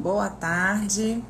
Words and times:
Boa 0.00 0.30
tarde. 0.30 1.24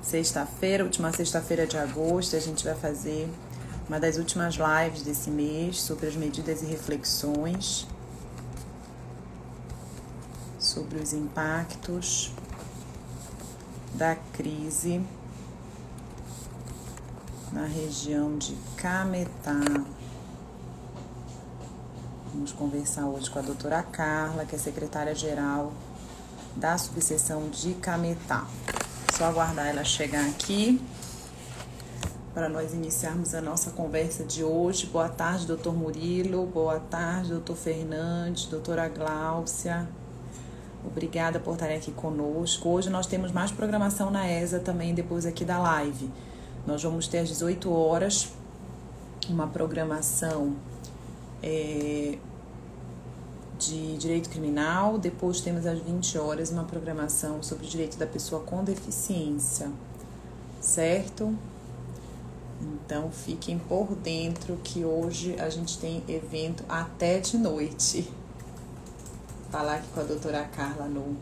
Sexta-feira, 0.00 0.82
última 0.82 1.12
sexta-feira 1.12 1.66
de 1.66 1.76
agosto, 1.76 2.34
a 2.34 2.40
gente 2.40 2.64
vai 2.64 2.74
fazer 2.74 3.28
uma 3.86 4.00
das 4.00 4.16
últimas 4.16 4.54
lives 4.54 5.02
desse 5.02 5.28
mês 5.28 5.82
sobre 5.82 6.06
as 6.06 6.16
medidas 6.16 6.62
e 6.62 6.64
reflexões 6.64 7.86
sobre 10.58 10.98
os 10.98 11.12
impactos 11.12 12.32
da 13.92 14.16
crise 14.32 15.04
na 17.52 17.66
região 17.66 18.38
de 18.38 18.56
Cametá. 18.78 19.60
Vamos 22.32 22.52
conversar 22.52 23.04
hoje 23.04 23.28
com 23.28 23.38
a 23.38 23.42
doutora 23.42 23.82
Carla, 23.82 24.46
que 24.46 24.56
é 24.56 24.58
secretária-geral 24.58 25.74
da 26.56 26.78
subseção 26.78 27.48
de 27.50 27.74
Cametá. 27.74 28.46
Só 29.12 29.26
aguardar 29.26 29.66
ela 29.66 29.84
chegar 29.84 30.26
aqui 30.26 30.80
para 32.34 32.48
nós 32.48 32.74
iniciarmos 32.74 33.34
a 33.34 33.40
nossa 33.40 33.70
conversa 33.70 34.24
de 34.24 34.42
hoje. 34.42 34.86
Boa 34.86 35.08
tarde, 35.08 35.46
doutor 35.46 35.74
Murilo. 35.74 36.46
Boa 36.46 36.80
tarde, 36.80 37.30
doutor 37.30 37.56
Fernandes, 37.56 38.46
doutora 38.46 38.88
Gláucia. 38.88 39.88
Obrigada 40.84 41.40
por 41.40 41.54
estarem 41.54 41.76
aqui 41.76 41.92
conosco. 41.92 42.68
Hoje 42.68 42.90
nós 42.90 43.06
temos 43.06 43.32
mais 43.32 43.50
programação 43.50 44.10
na 44.10 44.30
ESA 44.30 44.60
também 44.60 44.94
depois 44.94 45.26
aqui 45.26 45.44
da 45.44 45.58
live. 45.58 46.10
Nós 46.66 46.82
vamos 46.82 47.08
ter 47.08 47.18
às 47.18 47.28
18 47.28 47.72
horas 47.72 48.32
uma 49.28 49.46
programação 49.46 50.56
é, 51.42 52.18
de 53.58 53.96
direito 53.96 54.28
criminal, 54.28 54.98
depois 54.98 55.40
temos 55.40 55.66
às 55.66 55.78
20 55.78 56.18
horas 56.18 56.50
uma 56.50 56.64
programação 56.64 57.42
sobre 57.42 57.66
direito 57.66 57.96
da 57.96 58.06
pessoa 58.06 58.42
com 58.42 58.62
deficiência, 58.62 59.70
certo? 60.60 61.34
Então 62.60 63.10
fiquem 63.10 63.58
por 63.58 63.94
dentro 63.96 64.58
que 64.62 64.84
hoje 64.84 65.36
a 65.38 65.48
gente 65.50 65.78
tem 65.78 66.02
evento 66.08 66.64
até 66.68 67.18
de 67.18 67.36
noite. 67.36 68.10
Falar 69.50 69.76
aqui 69.76 69.88
com 69.94 70.00
a 70.00 70.04
doutora 70.04 70.44
Carla 70.44 70.86
no, 70.86 71.16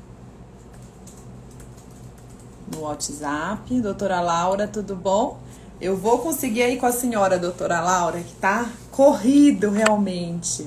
no 2.73 2.83
WhatsApp. 2.83 3.81
Doutora 3.81 4.21
Laura, 4.21 4.67
tudo 4.67 4.97
bom? 4.97 5.39
Eu 5.81 5.97
vou 5.97 6.19
conseguir 6.19 6.63
aí 6.63 6.79
com 6.79 6.87
a 6.87 6.93
senhora, 6.93 7.39
doutora 7.39 7.81
Laura, 7.81 8.21
que 8.21 8.35
tá 8.35 8.71
corrido 8.91 9.71
realmente. 9.71 10.67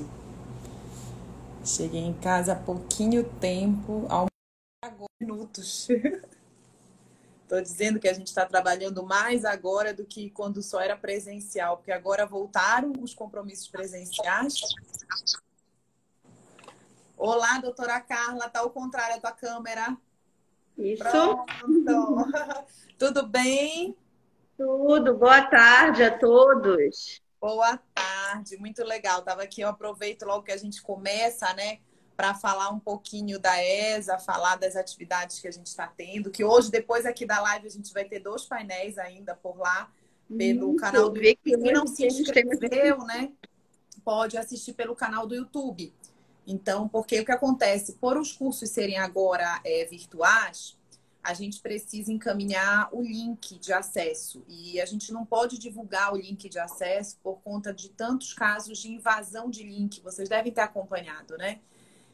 Cheguei 1.68 2.00
em 2.00 2.14
casa 2.14 2.54
há 2.54 2.56
pouquinho 2.56 3.30
tempo, 3.42 4.06
ao 4.10 4.28
minutos. 5.20 5.90
Estou 7.44 7.62
dizendo 7.62 8.00
que 8.00 8.08
a 8.08 8.14
gente 8.14 8.28
está 8.28 8.46
trabalhando 8.46 9.04
mais 9.04 9.44
agora 9.44 9.94
do 9.94 10.06
que 10.06 10.30
quando 10.30 10.64
só 10.64 10.80
era 10.80 10.96
presencial, 10.96 11.76
porque 11.76 11.92
agora 11.92 12.26
voltaram 12.26 12.94
os 13.02 13.14
compromissos 13.14 13.68
presenciais. 13.68 14.62
Olá, 17.18 17.60
doutora 17.60 18.00
Carla, 18.00 18.50
tá 18.50 18.62
ao 18.62 18.70
contrário 18.70 19.18
a 19.18 19.20
tua 19.20 19.32
câmera. 19.34 19.98
Isso. 20.78 21.04
Pronto. 21.04 21.46
Tudo 22.98 23.28
bem? 23.28 23.94
Tudo. 24.58 25.18
Boa 25.18 25.42
tarde 25.42 26.04
a 26.04 26.18
todos. 26.18 27.22
Boa 27.42 27.78
tarde, 28.28 28.58
muito 28.58 28.84
legal. 28.84 29.22
Tava 29.22 29.44
aqui, 29.44 29.62
eu 29.62 29.70
aproveito 29.70 30.24
logo 30.24 30.44
que 30.44 30.52
a 30.52 30.58
gente 30.58 30.82
começa, 30.82 31.54
né, 31.54 31.80
para 32.16 32.34
falar 32.34 32.70
um 32.70 32.80
pouquinho 32.80 33.40
da 33.40 33.64
ESA, 33.64 34.18
falar 34.18 34.56
das 34.56 34.76
atividades 34.76 35.40
que 35.40 35.48
a 35.48 35.52
gente 35.52 35.68
está 35.68 35.88
tendo, 35.88 36.32
que 36.32 36.44
hoje, 36.44 36.72
depois 36.72 37.06
aqui 37.06 37.26
da 37.26 37.40
live, 37.42 37.68
a 37.68 37.72
gente 37.72 37.94
vai 37.94 38.06
ter 38.06 38.20
dois 38.20 38.44
painéis 38.46 38.98
ainda 38.98 39.36
por 39.36 39.58
lá, 39.58 39.92
pelo 40.28 40.68
Muito, 40.68 40.82
canal 40.82 41.10
do 41.10 41.18
YouTube. 41.18 41.40
que 41.44 41.58
Quem 41.58 41.74
não 41.74 41.88
se 41.88 42.06
muito- 42.08 42.22
inscreveu, 42.22 42.98
né, 43.06 43.32
pode 44.04 44.38
assistir 44.38 44.74
pelo 44.74 44.96
canal 44.96 45.28
do 45.28 45.36
YouTube. 45.36 45.94
Então, 46.46 46.88
porque 46.88 47.20
o 47.20 47.26
que 47.26 47.32
acontece? 47.32 47.94
Por 47.94 48.18
os 48.18 48.32
cursos 48.32 48.70
serem 48.70 48.98
agora 48.98 49.60
é, 49.66 49.86
virtuais, 49.86 50.78
a 51.28 51.34
gente 51.34 51.60
precisa 51.60 52.10
encaminhar 52.10 52.88
o 52.94 53.02
link 53.02 53.60
de 53.60 53.74
acesso. 53.74 54.46
E 54.48 54.80
a 54.80 54.86
gente 54.86 55.12
não 55.12 55.26
pode 55.26 55.60
divulgar 55.60 56.14
o 56.14 56.16
link 56.16 56.48
de 56.48 56.58
acesso 56.58 57.18
por 57.22 57.42
conta 57.42 57.74
de 57.74 57.90
tantos 57.90 58.34
casos 58.34 58.78
de 58.80 58.90
invasão 58.94 59.50
de 59.50 59.62
link. 59.62 60.00
Vocês 60.00 60.30
devem 60.30 60.54
ter 60.54 60.62
acompanhado, 60.62 61.38
né? 61.38 61.60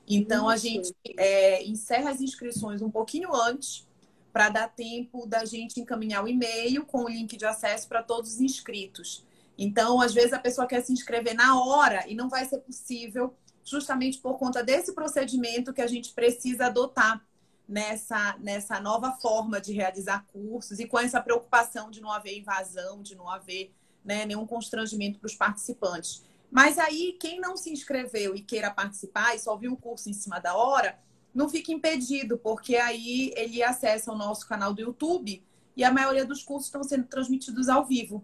Então, 0.08 0.50
a 0.50 0.58
gente 0.58 0.96
é, 1.16 1.64
encerra 1.64 2.10
as 2.10 2.22
inscrições 2.22 2.82
um 2.82 2.90
pouquinho 2.90 3.36
antes 3.36 3.88
para 4.32 4.50
dar 4.50 4.68
tempo 4.68 5.28
da 5.28 5.46
gente 5.46 5.80
encaminhar 5.80 6.24
o 6.24 6.28
e-mail 6.28 6.84
com 6.84 7.04
o 7.04 7.08
link 7.08 7.38
de 7.38 7.46
acesso 7.46 7.88
para 7.88 8.02
todos 8.02 8.34
os 8.34 8.42
inscritos. 8.42 9.24
Então, 9.56 10.02
às 10.02 10.12
vezes, 10.12 10.34
a 10.34 10.40
pessoa 10.40 10.66
quer 10.66 10.82
se 10.82 10.92
inscrever 10.92 11.36
na 11.36 11.64
hora 11.64 12.04
e 12.08 12.16
não 12.16 12.30
vai 12.30 12.46
ser 12.46 12.58
possível, 12.62 13.32
justamente 13.64 14.18
por 14.18 14.40
conta 14.40 14.64
desse 14.64 14.92
procedimento 14.92 15.72
que 15.72 15.84
a 15.84 15.88
gente 15.88 16.14
precisa 16.14 16.66
adotar 16.66 17.24
nessa, 17.68 18.38
nessa 18.40 18.80
nova 18.80 19.14
forma 19.14 19.60
de 19.60 19.74
realizar 19.74 20.26
cursos 20.32 20.80
e 20.80 20.88
com 20.88 21.00
essa 21.00 21.22
preocupação 21.22 21.90
de 21.90 22.02
não 22.02 22.12
haver 22.12 22.38
invasão, 22.38 23.02
de 23.02 23.16
não 23.16 23.30
haver 23.30 23.74
né, 24.04 24.26
nenhum 24.26 24.46
constrangimento 24.46 25.20
para 25.20 25.28
os 25.28 25.36
participantes. 25.36 26.24
Mas 26.52 26.78
aí, 26.78 27.18
quem 27.20 27.40
não 27.40 27.58
se 27.58 27.72
inscreveu 27.72 28.36
e 28.36 28.42
queira 28.42 28.70
participar 28.70 29.36
e 29.36 29.40
só 29.40 29.56
viu 29.56 29.74
o 29.74 29.78
curso 29.78 30.10
em 30.10 30.14
cima 30.14 30.40
da 30.40 30.56
hora, 30.56 31.00
não 31.34 31.50
fica 31.50 31.72
impedido, 31.72 32.38
porque 32.38 32.76
aí 32.76 33.34
ele 33.36 33.64
acessa 33.64 34.12
o 34.12 34.16
nosso 34.16 34.48
canal 34.48 34.72
do 34.74 34.82
YouTube 34.82 35.44
e 35.76 35.84
a 35.84 35.92
maioria 35.92 36.26
dos 36.26 36.44
cursos 36.44 36.68
estão 36.68 36.84
sendo 36.84 37.08
transmitidos 37.08 37.70
ao 37.70 37.86
vivo. 37.86 38.24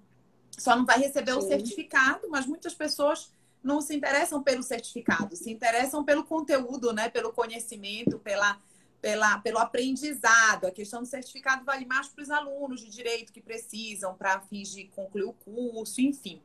Só 0.58 0.76
não 0.76 0.86
vai 0.86 1.00
receber 1.00 1.32
o 1.32 1.42
Sim. 1.42 1.48
certificado, 1.48 2.30
mas 2.30 2.46
muitas 2.46 2.76
pessoas 2.76 3.32
não 3.64 3.82
se 3.82 3.96
interessam 3.96 4.44
pelo 4.44 4.62
certificado, 4.62 5.36
se 5.36 5.52
interessam 5.52 6.04
pelo 6.04 6.24
conteúdo, 6.24 6.94
né? 6.94 7.10
pelo 7.10 7.34
conhecimento, 7.34 8.20
pela, 8.20 8.60
pela, 9.02 9.40
pelo 9.40 9.58
aprendizado. 9.58 10.66
A 10.66 10.72
questão 10.72 11.02
do 11.02 11.08
certificado 11.08 11.64
vale 11.64 11.86
mais 11.86 12.08
para 12.08 12.22
os 12.22 12.30
alunos 12.30 12.82
de 12.82 12.90
direito 12.90 13.34
que 13.34 13.42
precisam 13.42 14.16
para 14.16 14.42
fins 14.42 14.70
de 14.70 14.86
concluir 14.86 15.24
o 15.24 15.34
curso, 15.34 16.02
enfim. 16.02 16.42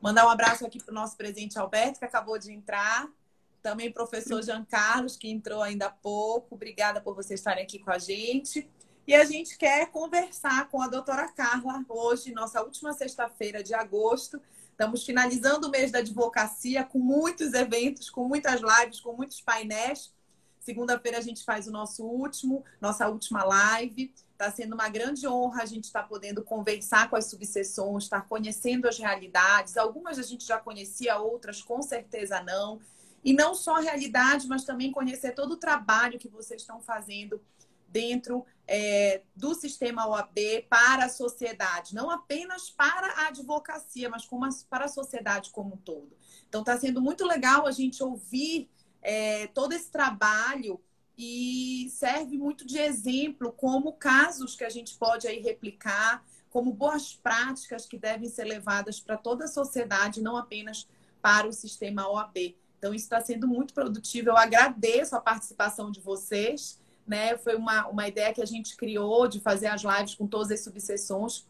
Mandar 0.00 0.26
um 0.26 0.30
abraço 0.30 0.64
aqui 0.64 0.82
para 0.82 0.92
o 0.92 0.94
nosso 0.94 1.16
presidente 1.16 1.58
Alberto, 1.58 1.98
que 1.98 2.04
acabou 2.04 2.38
de 2.38 2.52
entrar. 2.52 3.08
Também 3.62 3.92
professor 3.92 4.42
Jean 4.42 4.64
Carlos, 4.64 5.16
que 5.16 5.28
entrou 5.28 5.62
ainda 5.62 5.86
há 5.86 5.90
pouco. 5.90 6.54
Obrigada 6.54 7.00
por 7.00 7.14
vocês 7.14 7.40
estarem 7.40 7.62
aqui 7.62 7.78
com 7.78 7.90
a 7.90 7.98
gente. 7.98 8.68
E 9.06 9.14
a 9.14 9.24
gente 9.24 9.58
quer 9.58 9.90
conversar 9.90 10.68
com 10.70 10.80
a 10.80 10.88
doutora 10.88 11.28
Carla 11.28 11.84
hoje, 11.88 12.32
nossa 12.32 12.62
última 12.62 12.92
sexta-feira 12.94 13.62
de 13.62 13.74
agosto. 13.74 14.40
Estamos 14.70 15.04
finalizando 15.04 15.68
o 15.68 15.70
mês 15.70 15.90
da 15.90 15.98
advocacia 15.98 16.82
com 16.84 16.98
muitos 16.98 17.52
eventos, 17.52 18.08
com 18.08 18.26
muitas 18.26 18.60
lives, 18.62 19.00
com 19.00 19.12
muitos 19.12 19.40
painéis. 19.42 20.10
Segunda-feira 20.60 21.18
a 21.18 21.22
gente 21.22 21.42
faz 21.42 21.66
o 21.66 21.72
nosso 21.72 22.04
último, 22.04 22.64
nossa 22.80 23.08
última 23.08 23.42
live. 23.42 24.12
Está 24.32 24.50
sendo 24.52 24.74
uma 24.74 24.88
grande 24.88 25.26
honra 25.26 25.62
a 25.62 25.66
gente 25.66 25.84
estar 25.84 26.02
podendo 26.04 26.44
conversar 26.44 27.08
com 27.08 27.16
as 27.16 27.26
subseções, 27.26 28.04
estar 28.04 28.28
conhecendo 28.28 28.86
as 28.86 28.98
realidades. 28.98 29.76
Algumas 29.76 30.18
a 30.18 30.22
gente 30.22 30.46
já 30.46 30.58
conhecia, 30.58 31.16
outras 31.18 31.62
com 31.62 31.80
certeza 31.82 32.42
não. 32.42 32.78
E 33.24 33.32
não 33.32 33.54
só 33.54 33.76
a 33.76 33.80
realidade, 33.80 34.46
mas 34.46 34.64
também 34.64 34.92
conhecer 34.92 35.32
todo 35.34 35.52
o 35.52 35.56
trabalho 35.56 36.18
que 36.18 36.28
vocês 36.28 36.60
estão 36.60 36.80
fazendo 36.80 37.40
dentro 37.88 38.46
é, 38.66 39.22
do 39.34 39.52
sistema 39.54 40.06
OAB 40.06 40.38
para 40.68 41.06
a 41.06 41.08
sociedade, 41.08 41.92
não 41.94 42.08
apenas 42.08 42.70
para 42.70 43.08
a 43.14 43.26
advocacia, 43.28 44.08
mas 44.08 44.24
a- 44.24 44.66
para 44.70 44.84
a 44.84 44.88
sociedade 44.88 45.50
como 45.50 45.74
um 45.74 45.78
todo. 45.78 46.16
Então, 46.48 46.60
está 46.60 46.78
sendo 46.78 47.00
muito 47.00 47.26
legal 47.26 47.66
a 47.66 47.72
gente 47.72 48.00
ouvir 48.02 48.70
é, 49.02 49.46
todo 49.48 49.72
esse 49.72 49.90
trabalho 49.90 50.80
e 51.16 51.88
serve 51.90 52.38
muito 52.38 52.66
de 52.66 52.78
exemplo 52.78 53.52
como 53.52 53.92
casos 53.92 54.56
que 54.56 54.64
a 54.64 54.70
gente 54.70 54.96
pode 54.96 55.26
aí 55.26 55.40
replicar, 55.40 56.24
como 56.48 56.72
boas 56.72 57.14
práticas 57.14 57.86
que 57.86 57.98
devem 57.98 58.28
ser 58.28 58.44
levadas 58.44 58.98
para 58.98 59.16
toda 59.16 59.44
a 59.44 59.48
sociedade, 59.48 60.22
não 60.22 60.36
apenas 60.36 60.88
para 61.20 61.46
o 61.46 61.52
sistema 61.52 62.08
OAB. 62.08 62.56
Então, 62.78 62.94
isso 62.94 63.04
está 63.04 63.20
sendo 63.20 63.46
muito 63.46 63.74
produtivo. 63.74 64.30
Eu 64.30 64.36
agradeço 64.36 65.14
a 65.14 65.20
participação 65.20 65.90
de 65.90 66.00
vocês 66.00 66.80
né? 67.10 67.36
Foi 67.38 67.56
uma, 67.56 67.88
uma 67.88 68.06
ideia 68.06 68.32
que 68.32 68.40
a 68.40 68.46
gente 68.46 68.76
criou 68.76 69.26
de 69.26 69.40
fazer 69.40 69.66
as 69.66 69.82
lives 69.82 70.14
com 70.14 70.28
todas 70.28 70.52
as 70.52 70.62
subseções. 70.62 71.44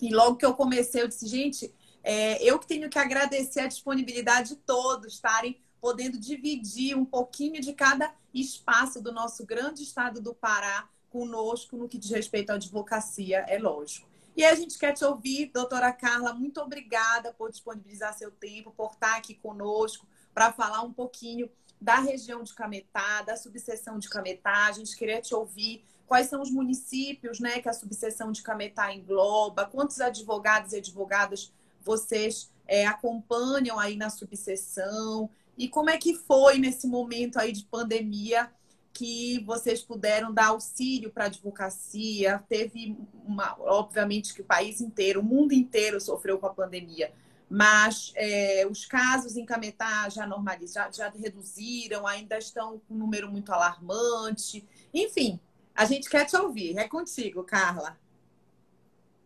E 0.00 0.14
logo 0.14 0.36
que 0.36 0.46
eu 0.46 0.54
comecei, 0.54 1.02
eu 1.02 1.08
disse, 1.08 1.26
gente, 1.26 1.74
é, 2.04 2.40
eu 2.40 2.56
que 2.56 2.68
tenho 2.68 2.88
que 2.88 3.00
agradecer 3.00 3.60
a 3.60 3.66
disponibilidade 3.66 4.50
de 4.50 4.56
todos 4.56 5.14
estarem 5.14 5.60
podendo 5.82 6.16
dividir 6.16 6.96
um 6.96 7.04
pouquinho 7.04 7.60
de 7.60 7.72
cada 7.72 8.14
espaço 8.32 9.02
do 9.02 9.10
nosso 9.10 9.44
grande 9.44 9.82
estado 9.82 10.20
do 10.20 10.32
Pará 10.32 10.88
conosco 11.10 11.76
no 11.76 11.88
que 11.88 11.98
diz 11.98 12.12
respeito 12.12 12.50
à 12.50 12.54
advocacia, 12.54 13.44
é 13.48 13.58
lógico. 13.58 14.08
E 14.36 14.44
a 14.44 14.54
gente 14.54 14.78
quer 14.78 14.92
te 14.92 15.04
ouvir, 15.04 15.50
doutora 15.52 15.92
Carla, 15.92 16.32
muito 16.32 16.60
obrigada 16.60 17.34
por 17.34 17.50
disponibilizar 17.50 18.16
seu 18.16 18.30
tempo, 18.30 18.70
por 18.70 18.92
estar 18.92 19.16
aqui 19.16 19.34
conosco, 19.34 20.06
para 20.32 20.52
falar 20.52 20.82
um 20.82 20.92
pouquinho 20.92 21.50
da 21.80 21.96
região 21.96 22.44
de 22.44 22.54
Cametá, 22.54 23.22
da 23.22 23.36
subseção 23.36 23.98
de 23.98 24.08
Cametá. 24.08 24.68
A 24.68 24.72
gente 24.72 24.96
queria 24.96 25.20
te 25.20 25.34
ouvir 25.34 25.84
quais 26.06 26.28
são 26.28 26.40
os 26.40 26.50
municípios 26.50 27.40
né, 27.40 27.60
que 27.60 27.68
a 27.68 27.74
subseção 27.74 28.30
de 28.30 28.40
Cametá 28.40 28.94
engloba, 28.94 29.66
quantos 29.66 30.00
advogados 30.00 30.72
e 30.72 30.76
advogadas 30.76 31.52
vocês 31.80 32.52
é, 32.68 32.86
acompanham 32.86 33.80
aí 33.80 33.96
na 33.96 34.10
subseção 34.10 35.28
e 35.56 35.68
como 35.68 35.90
é 35.90 35.98
que 35.98 36.14
foi 36.14 36.58
nesse 36.58 36.86
momento 36.86 37.38
aí 37.38 37.52
de 37.52 37.64
pandemia 37.64 38.50
que 38.92 39.42
vocês 39.44 39.82
puderam 39.82 40.32
dar 40.32 40.48
auxílio 40.48 41.10
para 41.10 41.24
a 41.24 41.26
advocacia. 41.26 42.42
Teve 42.48 42.96
uma, 43.24 43.56
obviamente 43.60 44.34
que 44.34 44.42
o 44.42 44.44
país 44.44 44.80
inteiro, 44.80 45.20
o 45.20 45.24
mundo 45.24 45.52
inteiro 45.52 46.00
sofreu 46.00 46.38
com 46.38 46.46
a 46.46 46.54
pandemia, 46.54 47.12
mas 47.48 48.12
é, 48.14 48.66
os 48.70 48.84
casos 48.84 49.36
em 49.36 49.44
Cametá 49.44 50.08
já 50.08 50.26
normalizaram, 50.26 50.92
já, 50.92 51.10
já 51.10 51.18
reduziram, 51.18 52.06
ainda 52.06 52.38
estão 52.38 52.80
com 52.86 52.94
um 52.94 52.98
número 52.98 53.30
muito 53.30 53.52
alarmante. 53.52 54.66
Enfim, 54.92 55.40
a 55.74 55.84
gente 55.84 56.08
quer 56.08 56.26
te 56.26 56.36
ouvir. 56.36 56.78
É 56.78 56.88
contigo, 56.88 57.42
Carla. 57.44 57.98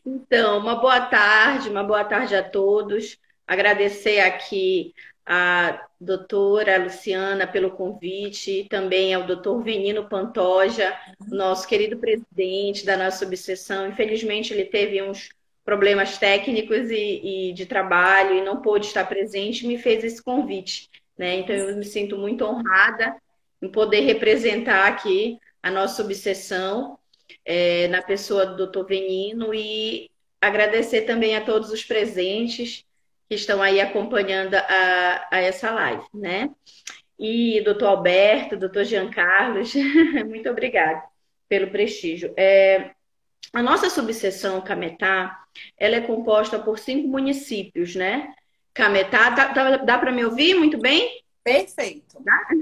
Então, 0.07 0.59
uma 0.59 0.75
boa 0.75 1.01
tarde, 1.07 1.69
uma 1.69 1.83
boa 1.83 2.05
tarde 2.05 2.35
a 2.35 2.47
todos. 2.47 3.17
Agradecer 3.47 4.19
aqui 4.19 4.93
a 5.25 5.87
doutora 5.99 6.77
Luciana 6.77 7.47
pelo 7.47 7.71
convite, 7.71 8.61
e 8.61 8.69
também 8.69 9.13
ao 9.13 9.25
doutor 9.25 9.63
Venino 9.63 10.07
Pantoja, 10.07 10.95
nosso 11.27 11.67
querido 11.67 11.97
presidente 11.97 12.85
da 12.85 12.95
nossa 12.95 13.25
obsessão. 13.25 13.87
Infelizmente, 13.87 14.53
ele 14.53 14.65
teve 14.65 15.01
uns 15.01 15.29
problemas 15.63 16.17
técnicos 16.19 16.91
e, 16.91 17.49
e 17.49 17.53
de 17.53 17.65
trabalho 17.65 18.35
e 18.35 18.43
não 18.43 18.61
pôde 18.61 18.85
estar 18.85 19.05
presente, 19.05 19.65
me 19.65 19.79
fez 19.79 20.03
esse 20.03 20.21
convite. 20.23 20.89
Né? 21.17 21.37
Então, 21.37 21.55
eu 21.55 21.75
me 21.75 21.85
sinto 21.85 22.17
muito 22.17 22.45
honrada 22.45 23.15
em 23.61 23.67
poder 23.67 24.01
representar 24.01 24.87
aqui 24.87 25.39
a 25.63 25.71
nossa 25.71 26.03
obsessão 26.03 26.99
é, 27.43 27.87
na 27.87 28.03
pessoa 28.03 28.45
do 28.45 28.57
doutor 28.57 28.85
Venino 28.85 29.53
e 29.55 30.11
agradecer 30.39 31.01
também 31.01 31.35
a 31.35 31.41
todos 31.41 31.71
os 31.71 31.83
presentes 31.83 32.85
que 33.27 33.35
estão 33.35 33.61
aí 33.61 33.81
acompanhando 33.81 34.55
a, 34.55 35.27
a 35.31 35.39
essa 35.39 35.71
live, 35.71 36.03
né? 36.13 36.49
E 37.17 37.61
doutor 37.61 37.87
Alberto, 37.87 38.57
doutor 38.57 38.83
Jean 38.83 39.09
Carlos, 39.09 39.73
muito 40.27 40.49
obrigada 40.49 41.01
pelo 41.47 41.71
prestígio. 41.71 42.33
É, 42.37 42.91
a 43.53 43.63
nossa 43.63 43.89
subseção 43.89 44.61
Cametá, 44.61 45.43
ela 45.77 45.95
é 45.95 46.01
composta 46.01 46.59
por 46.59 46.77
cinco 46.77 47.07
municípios, 47.07 47.95
né? 47.95 48.33
Cametá, 48.73 49.29
dá, 49.29 49.47
dá, 49.47 49.77
dá 49.77 49.97
para 49.97 50.11
me 50.11 50.25
ouvir 50.25 50.53
muito 50.55 50.77
bem? 50.77 51.21
Perfeito. 51.43 52.21
Tá? 52.23 52.47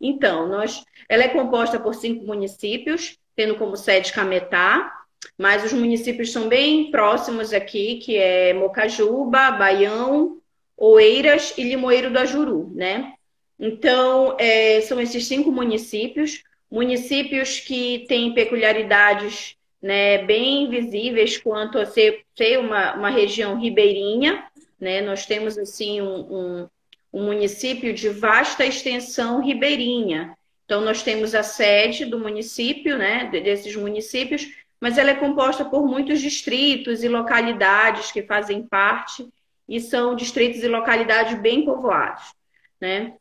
Então, 0.00 0.46
nós, 0.46 0.84
ela 1.08 1.24
é 1.24 1.28
composta 1.28 1.80
por 1.80 1.92
cinco 1.92 2.24
municípios, 2.24 3.18
tendo 3.34 3.56
como 3.56 3.76
sede 3.76 4.12
Cametá, 4.12 4.97
mas 5.36 5.64
os 5.64 5.72
municípios 5.72 6.32
são 6.32 6.48
bem 6.48 6.90
próximos 6.90 7.52
aqui, 7.52 7.96
que 7.96 8.16
é 8.16 8.52
Mocajuba, 8.54 9.52
Baião, 9.52 10.38
Oeiras 10.76 11.54
e 11.56 11.62
Limoeiro 11.64 12.10
do 12.10 12.18
Ajuru, 12.18 12.72
né? 12.74 13.14
Então, 13.58 14.36
é, 14.38 14.80
são 14.82 15.00
esses 15.00 15.26
cinco 15.26 15.50
municípios, 15.50 16.44
municípios 16.70 17.58
que 17.60 18.04
têm 18.08 18.32
peculiaridades 18.32 19.56
né, 19.82 20.18
bem 20.18 20.68
visíveis 20.68 21.38
quanto 21.38 21.78
a 21.78 21.86
ser, 21.86 22.24
ser 22.36 22.58
uma, 22.58 22.94
uma 22.94 23.10
região 23.10 23.58
ribeirinha, 23.58 24.44
né? 24.78 25.00
Nós 25.00 25.26
temos, 25.26 25.58
assim, 25.58 26.00
um, 26.00 26.20
um, 26.32 26.68
um 27.12 27.24
município 27.24 27.92
de 27.92 28.08
vasta 28.08 28.64
extensão 28.64 29.40
ribeirinha. 29.40 30.36
Então, 30.64 30.80
nós 30.80 31.02
temos 31.02 31.34
a 31.34 31.42
sede 31.42 32.04
do 32.04 32.18
município, 32.18 32.98
né, 32.98 33.24
desses 33.24 33.74
municípios, 33.74 34.46
mas 34.80 34.98
ela 34.98 35.10
é 35.10 35.14
composta 35.14 35.64
por 35.64 35.86
muitos 35.86 36.20
distritos 36.20 37.02
e 37.02 37.08
localidades 37.08 38.12
que 38.12 38.22
fazem 38.22 38.66
parte 38.66 39.28
e 39.68 39.80
são 39.80 40.14
distritos 40.14 40.62
e 40.62 40.68
localidades 40.68 41.40
bem 41.40 41.64
povoados, 41.64 42.32
né? 42.80 43.14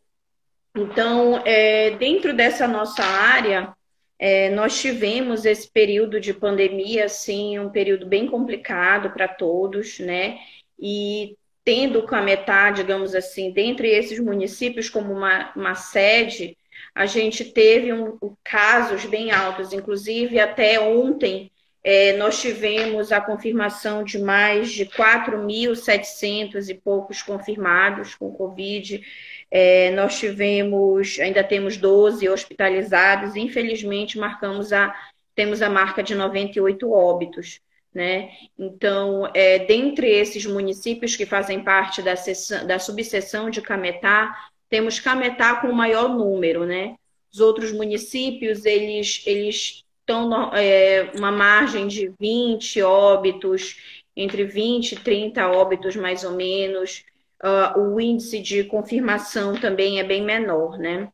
Então, 0.75 1.41
é, 1.43 1.91
dentro 1.91 2.33
dessa 2.33 2.67
nossa 2.67 3.03
área, 3.03 3.73
é, 4.19 4.49
nós 4.51 4.79
tivemos 4.79 5.45
esse 5.45 5.69
período 5.69 6.19
de 6.19 6.33
pandemia, 6.33 7.05
assim, 7.05 7.59
um 7.59 7.69
período 7.69 8.05
bem 8.05 8.27
complicado 8.27 9.11
para 9.11 9.27
todos, 9.27 9.99
né? 9.99 10.37
E 10.79 11.35
tendo 11.63 12.05
Cametá, 12.05 12.71
digamos 12.71 13.13
assim, 13.13 13.51
dentre 13.51 13.89
esses 13.89 14.19
municípios 14.19 14.89
como 14.89 15.11
uma, 15.11 15.51
uma 15.55 15.75
sede, 15.75 16.57
a 16.93 17.05
gente 17.05 17.45
teve 17.45 17.93
um, 17.93 18.17
casos 18.43 19.05
bem 19.05 19.31
altos, 19.31 19.73
inclusive 19.73 20.39
até 20.39 20.79
ontem 20.79 21.51
é, 21.89 22.17
nós 22.17 22.41
tivemos 22.41 23.13
a 23.13 23.21
confirmação 23.21 24.03
de 24.03 24.19
mais 24.19 24.71
de 24.71 24.85
4.700 24.85 26.67
e 26.67 26.73
poucos 26.73 27.21
confirmados 27.21 28.13
com 28.13 28.29
Covid. 28.29 29.01
É, 29.49 29.91
nós 29.91 30.19
tivemos, 30.19 31.17
ainda 31.17 31.41
temos 31.45 31.77
12 31.77 32.27
hospitalizados, 32.27 33.37
infelizmente 33.37 34.19
marcamos 34.19 34.73
a, 34.73 34.93
temos 35.33 35.61
a 35.61 35.69
marca 35.69 36.03
de 36.03 36.13
98 36.13 36.91
óbitos. 36.91 37.61
Né? 37.93 38.31
Então, 38.59 39.31
é, 39.33 39.59
dentre 39.59 40.09
esses 40.09 40.45
municípios 40.45 41.15
que 41.15 41.25
fazem 41.25 41.63
parte 41.63 42.01
da, 42.01 42.17
sessão, 42.17 42.67
da 42.67 42.77
subseção 42.79 43.49
de 43.49 43.61
Cametá, 43.61 44.35
temos 44.69 44.99
Cametá 44.99 45.55
com 45.55 45.67
o 45.67 45.75
maior 45.75 46.09
número, 46.09 46.65
né? 46.65 46.95
Os 47.31 47.39
outros 47.39 47.71
municípios, 47.71 48.65
eles, 48.65 49.23
eles 49.25 49.83
estão 49.99 50.53
é, 50.53 51.11
uma 51.15 51.31
margem 51.31 51.87
de 51.87 52.13
20 52.19 52.81
óbitos, 52.81 53.77
entre 54.15 54.45
20 54.45 54.93
e 54.93 54.95
30 54.95 55.47
óbitos 55.47 55.95
mais 55.95 56.23
ou 56.23 56.31
menos. 56.31 57.03
Uh, 57.43 57.79
o 57.79 58.01
índice 58.01 58.39
de 58.39 58.63
confirmação 58.63 59.55
também 59.59 59.99
é 59.99 60.03
bem 60.03 60.23
menor, 60.23 60.79
né? 60.79 61.11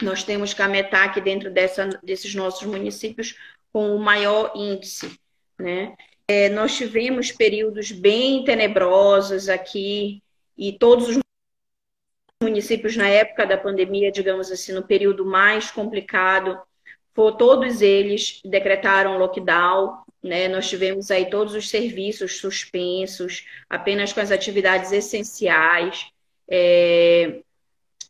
Nós 0.00 0.24
temos 0.24 0.54
Cametá 0.54 1.04
aqui 1.04 1.20
dentro 1.20 1.50
dessa, 1.50 1.86
desses 2.02 2.34
nossos 2.34 2.66
municípios 2.66 3.36
com 3.70 3.94
o 3.94 3.98
maior 3.98 4.52
índice, 4.54 5.18
né? 5.58 5.94
É, 6.26 6.48
nós 6.48 6.76
tivemos 6.76 7.32
períodos 7.32 7.90
bem 7.92 8.44
tenebrosos 8.44 9.48
aqui 9.48 10.22
e 10.56 10.72
todos 10.72 11.08
os 11.08 11.18
municípios 12.42 12.96
na 12.96 13.06
época 13.06 13.46
da 13.46 13.58
pandemia, 13.58 14.10
digamos 14.10 14.50
assim, 14.50 14.72
no 14.72 14.82
período 14.82 15.26
mais 15.26 15.70
complicado, 15.70 16.58
for, 17.12 17.32
todos 17.32 17.82
eles 17.82 18.40
decretaram 18.44 19.18
lockdown, 19.18 19.98
né? 20.22 20.48
Nós 20.48 20.68
tivemos 20.68 21.10
aí 21.10 21.28
todos 21.28 21.54
os 21.54 21.68
serviços 21.68 22.38
suspensos, 22.38 23.46
apenas 23.68 24.12
com 24.12 24.20
as 24.20 24.30
atividades 24.30 24.90
essenciais. 24.90 26.06
É... 26.48 27.40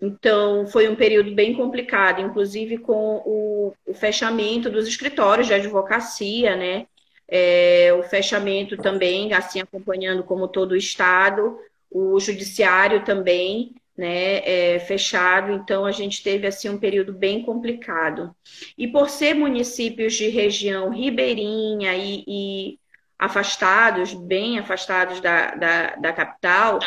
Então, 0.00 0.66
foi 0.66 0.88
um 0.88 0.94
período 0.94 1.34
bem 1.34 1.54
complicado, 1.54 2.22
inclusive 2.22 2.78
com 2.78 3.16
o, 3.26 3.74
o 3.84 3.92
fechamento 3.92 4.70
dos 4.70 4.86
escritórios 4.86 5.48
de 5.48 5.54
advocacia, 5.54 6.56
né? 6.56 6.86
É, 7.28 7.92
o 7.98 8.02
fechamento 8.02 8.76
também, 8.76 9.32
assim 9.34 9.60
acompanhando 9.60 10.22
como 10.22 10.48
todo 10.48 10.72
o 10.72 10.76
Estado, 10.76 11.58
o 11.90 12.18
judiciário 12.18 13.04
também, 13.04 13.74
né, 14.00 14.38
é, 14.38 14.78
fechado, 14.78 15.52
então 15.52 15.84
a 15.84 15.92
gente 15.92 16.22
teve 16.22 16.46
assim 16.46 16.70
um 16.70 16.78
período 16.78 17.12
bem 17.12 17.42
complicado. 17.42 18.34
E 18.78 18.88
por 18.88 19.10
ser 19.10 19.34
municípios 19.34 20.14
de 20.14 20.30
região 20.30 20.88
ribeirinha 20.88 21.94
e, 21.94 22.24
e 22.26 22.78
afastados, 23.18 24.14
bem 24.14 24.58
afastados 24.58 25.20
da, 25.20 25.54
da, 25.54 25.96
da 25.96 26.12
capital, 26.14 26.78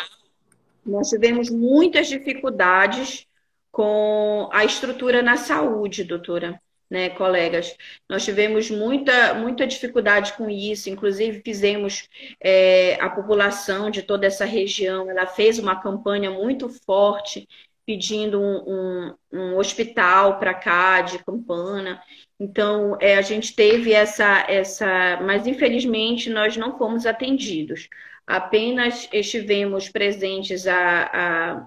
nós 0.84 1.08
tivemos 1.08 1.50
muitas 1.50 2.08
dificuldades 2.08 3.28
com 3.70 4.48
a 4.52 4.64
estrutura 4.64 5.22
na 5.22 5.36
saúde, 5.36 6.02
doutora 6.02 6.60
né, 6.90 7.10
colegas? 7.10 7.76
Nós 8.08 8.24
tivemos 8.24 8.70
muita, 8.70 9.34
muita 9.34 9.66
dificuldade 9.66 10.32
com 10.34 10.48
isso, 10.48 10.90
inclusive 10.90 11.42
fizemos 11.44 12.08
é, 12.40 12.94
a 13.00 13.08
população 13.10 13.90
de 13.90 14.02
toda 14.02 14.26
essa 14.26 14.44
região, 14.44 15.10
ela 15.10 15.26
fez 15.26 15.58
uma 15.58 15.80
campanha 15.80 16.30
muito 16.30 16.68
forte 16.68 17.48
pedindo 17.86 18.40
um, 18.40 18.64
um, 18.66 19.14
um 19.32 19.56
hospital 19.56 20.38
para 20.38 20.54
cá, 20.54 21.02
de 21.02 21.22
Campana. 21.22 22.02
Então, 22.38 22.96
é, 23.00 23.16
a 23.16 23.22
gente 23.22 23.54
teve 23.54 23.92
essa, 23.92 24.44
essa, 24.48 25.20
mas 25.22 25.46
infelizmente 25.46 26.30
nós 26.30 26.56
não 26.56 26.78
fomos 26.78 27.06
atendidos. 27.06 27.88
Apenas 28.26 29.08
estivemos 29.12 29.88
presentes 29.88 30.66
a, 30.66 31.10
a, 31.12 31.66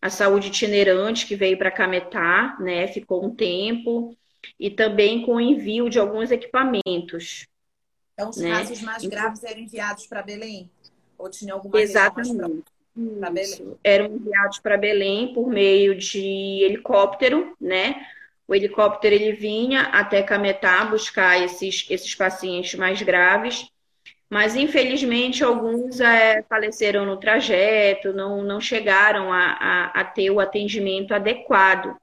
a 0.00 0.10
saúde 0.10 0.48
itinerante 0.48 1.26
que 1.26 1.34
veio 1.34 1.58
para 1.58 1.70
Cametá, 1.70 2.56
né? 2.60 2.86
Ficou 2.86 3.24
um 3.24 3.34
tempo 3.34 4.16
e 4.60 4.70
também 4.70 5.22
com 5.22 5.36
o 5.36 5.40
envio 5.40 5.88
de 5.88 5.98
alguns 5.98 6.30
equipamentos. 6.30 7.46
Então, 8.12 8.28
os 8.28 8.36
né? 8.36 8.50
casos 8.50 8.82
mais 8.82 9.02
então 9.02 9.18
graves 9.18 9.42
eram 9.42 9.60
enviados 9.60 10.06
para 10.06 10.22
Belém? 10.22 10.70
Ou 11.16 11.30
tinha 11.30 11.54
alguma 11.54 11.80
Exatamente. 11.80 12.62
para 13.18 13.30
Belém. 13.30 13.76
Eram 13.82 14.06
enviados 14.14 14.58
para 14.58 14.76
Belém 14.76 15.32
por 15.32 15.48
meio 15.48 15.96
de 15.96 16.62
helicóptero, 16.62 17.56
né? 17.58 18.06
O 18.46 18.54
helicóptero 18.54 19.14
ele 19.14 19.32
vinha 19.32 19.82
até 19.82 20.22
Cametá 20.22 20.84
buscar 20.84 21.42
esses, 21.42 21.86
esses 21.88 22.14
pacientes 22.14 22.74
mais 22.74 23.00
graves, 23.00 23.70
mas 24.28 24.56
infelizmente 24.56 25.42
alguns 25.42 26.00
é, 26.00 26.42
faleceram 26.42 27.06
no 27.06 27.16
trajeto, 27.16 28.12
não, 28.12 28.42
não 28.42 28.60
chegaram 28.60 29.32
a, 29.32 29.52
a, 29.52 29.84
a 30.00 30.04
ter 30.04 30.30
o 30.30 30.40
atendimento 30.40 31.14
adequado, 31.14 31.96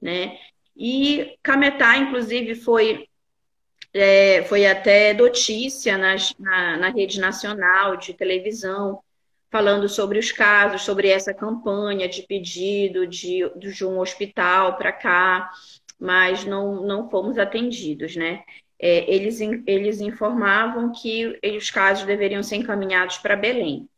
né? 0.00 0.38
E 0.76 1.36
Cametá, 1.42 1.96
inclusive, 1.96 2.54
foi 2.54 3.06
é, 3.92 4.42
foi 4.44 4.66
até 4.66 5.14
notícia 5.14 5.96
nas, 5.96 6.34
na, 6.36 6.76
na 6.76 6.88
rede 6.90 7.20
nacional 7.20 7.96
de 7.96 8.12
televisão, 8.12 9.00
falando 9.50 9.88
sobre 9.88 10.18
os 10.18 10.32
casos, 10.32 10.82
sobre 10.82 11.08
essa 11.08 11.32
campanha 11.32 12.08
de 12.08 12.22
pedido 12.22 13.06
de, 13.06 13.48
de 13.56 13.84
um 13.86 14.00
hospital 14.00 14.76
para 14.76 14.90
cá, 14.90 15.48
mas 15.98 16.44
não, 16.44 16.82
não 16.84 17.08
fomos 17.08 17.38
atendidos, 17.38 18.16
né? 18.16 18.42
É, 18.80 19.08
eles, 19.14 19.40
eles 19.40 20.00
informavam 20.00 20.90
que 20.90 21.38
os 21.56 21.70
casos 21.70 22.04
deveriam 22.04 22.42
ser 22.42 22.56
encaminhados 22.56 23.18
para 23.18 23.36
Belém. 23.36 23.88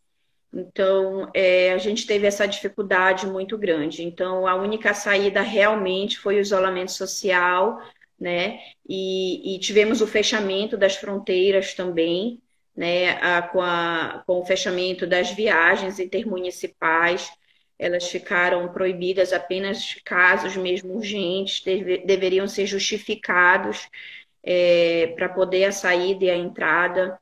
Então, 0.53 1.31
é, 1.35 1.73
a 1.73 1.79
gente 1.79 2.07
teve 2.07 2.27
essa 2.27 2.47
dificuldade 2.47 3.27
muito 3.27 3.59
grande. 3.59 4.03
Então, 4.03 4.47
a 4.47 4.55
única 4.55 4.95
saída 4.95 5.43
realmente 5.43 6.19
foi 6.19 6.37
o 6.37 6.41
isolamento 6.41 6.93
social, 6.93 7.81
né? 8.19 8.59
E, 8.89 9.57
e 9.57 9.59
tivemos 9.59 10.01
o 10.01 10.07
fechamento 10.07 10.77
das 10.77 10.97
fronteiras 10.97 11.75
também, 11.75 12.41
né? 12.75 13.11
A, 13.21 13.43
com, 13.43 13.61
a, 13.61 14.23
com 14.27 14.41
o 14.41 14.47
fechamento 14.47 15.07
das 15.07 15.31
viagens 15.31 15.99
intermunicipais, 15.99 17.31
elas 17.79 18.09
ficaram 18.09 18.73
proibidas 18.73 19.33
apenas 19.33 19.95
casos 20.05 20.57
mesmo 20.57 20.95
urgentes, 20.95 21.63
deve, 21.63 21.99
deveriam 21.99 22.49
ser 22.49 22.67
justificados 22.67 23.89
é, 24.43 25.09
para 25.17 25.29
poder 25.29 25.65
a 25.65 25.73
saída 25.73 26.25
e 26.25 26.31
a 26.31 26.37
entrada 26.37 27.19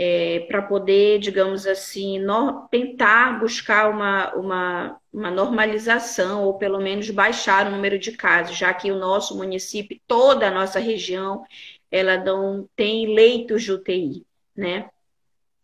é, 0.00 0.46
para 0.46 0.62
poder, 0.62 1.18
digamos 1.18 1.66
assim, 1.66 2.20
no, 2.20 2.68
tentar 2.70 3.40
buscar 3.40 3.90
uma, 3.90 4.32
uma, 4.34 5.00
uma, 5.12 5.28
normalização, 5.28 6.44
ou 6.44 6.54
pelo 6.54 6.80
menos 6.80 7.10
baixar 7.10 7.66
o 7.66 7.72
número 7.72 7.98
de 7.98 8.12
casos, 8.12 8.56
já 8.56 8.72
que 8.72 8.92
o 8.92 8.98
nosso 8.98 9.36
município, 9.36 10.00
toda 10.06 10.46
a 10.46 10.52
nossa 10.52 10.78
região, 10.78 11.44
ela 11.90 12.16
não 12.16 12.68
tem 12.76 13.12
leitos 13.12 13.64
de 13.64 13.72
UTI, 13.72 14.24
né? 14.56 14.88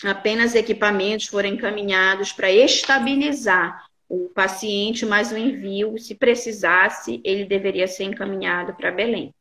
Apenas 0.03 0.57
equipamentos 0.57 1.27
foram 1.27 1.51
encaminhados 1.51 2.33
para 2.33 2.51
estabilizar 2.51 3.87
o 4.09 4.29
paciente, 4.31 5.07
mas 5.07 5.31
o 5.31 5.39
envio, 5.39 5.97
se 5.97 6.17
precisasse, 6.17 7.21
ele 7.23 7.45
deveria 7.45 7.87
ser 7.87 8.03
encaminhado 8.03 8.75
para 8.75 8.91
Belém. 8.91 9.33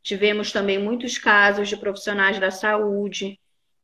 Tivemos 0.00 0.52
também 0.52 0.78
muitos 0.78 1.18
casos 1.18 1.68
de 1.68 1.76
profissionais 1.76 2.38
da 2.38 2.52
saúde 2.52 3.36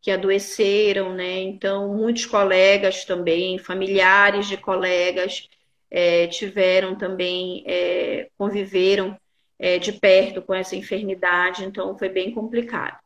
que 0.05 0.11
adoeceram, 0.11 1.15
né? 1.15 1.41
Então, 1.41 1.95
muitos 1.95 2.27
colegas 2.27 3.07
também, 3.07 3.57
familiares 3.57 4.47
de 4.47 4.59
colegas, 4.59 5.49
é, 5.91 6.27
tiveram 6.27 6.95
também, 6.95 7.65
é, 7.67 8.29
conviveram 8.37 9.17
é, 9.59 9.79
de 9.79 9.95
perto 9.95 10.43
com 10.43 10.53
essa 10.53 10.77
enfermidade, 10.77 11.65
então 11.65 11.97
foi 11.97 12.11
bem 12.11 12.33
complicado. 12.33 12.99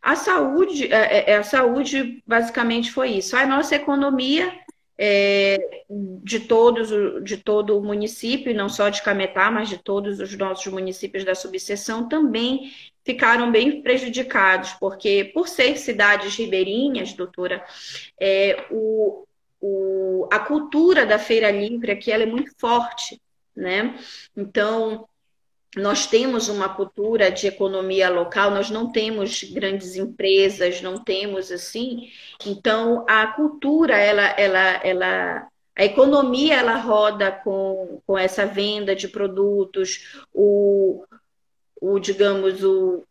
A 0.00 0.14
saúde, 0.14 0.86
é, 0.92 1.32
é, 1.32 1.36
a 1.38 1.42
saúde 1.42 2.22
basicamente 2.24 2.92
foi 2.92 3.14
isso. 3.14 3.36
A 3.36 3.44
nossa 3.44 3.74
economia 3.74 4.52
é, 4.96 5.84
de 6.22 6.38
todos, 6.38 6.90
de 7.24 7.36
todo 7.38 7.76
o 7.76 7.82
município, 7.82 8.54
não 8.54 8.68
só 8.68 8.90
de 8.90 9.02
Cametá, 9.02 9.50
mas 9.50 9.68
de 9.68 9.78
todos 9.78 10.20
os 10.20 10.36
nossos 10.36 10.72
municípios 10.72 11.24
da 11.24 11.34
subseção, 11.34 12.08
também 12.08 12.70
ficaram 13.08 13.50
bem 13.50 13.80
prejudicados, 13.80 14.74
porque 14.74 15.30
por 15.32 15.48
ser 15.48 15.78
cidades 15.78 16.36
ribeirinhas, 16.36 17.14
doutora, 17.14 17.64
é, 18.20 18.66
o, 18.70 19.24
o, 19.58 20.28
a 20.30 20.38
cultura 20.38 21.06
da 21.06 21.18
feira 21.18 21.50
livre 21.50 21.90
aqui 21.90 22.12
ela 22.12 22.24
é 22.24 22.26
muito 22.26 22.52
forte, 22.58 23.18
né? 23.56 23.98
Então, 24.36 25.08
nós 25.74 26.06
temos 26.06 26.50
uma 26.50 26.68
cultura 26.68 27.30
de 27.30 27.46
economia 27.46 28.10
local, 28.10 28.50
nós 28.50 28.68
não 28.68 28.92
temos 28.92 29.42
grandes 29.42 29.96
empresas, 29.96 30.82
não 30.82 31.02
temos 31.02 31.50
assim. 31.50 32.10
Então, 32.44 33.06
a 33.08 33.26
cultura, 33.28 33.96
ela, 33.96 34.26
ela, 34.38 34.80
ela, 34.84 35.48
a 35.74 35.82
economia, 35.82 36.56
ela 36.56 36.76
roda 36.76 37.32
com, 37.32 38.02
com 38.06 38.18
essa 38.18 38.44
venda 38.44 38.94
de 38.94 39.08
produtos, 39.08 40.20
o, 40.30 41.06
o 41.80 41.98
digamos, 41.98 42.62
o, 42.62 43.04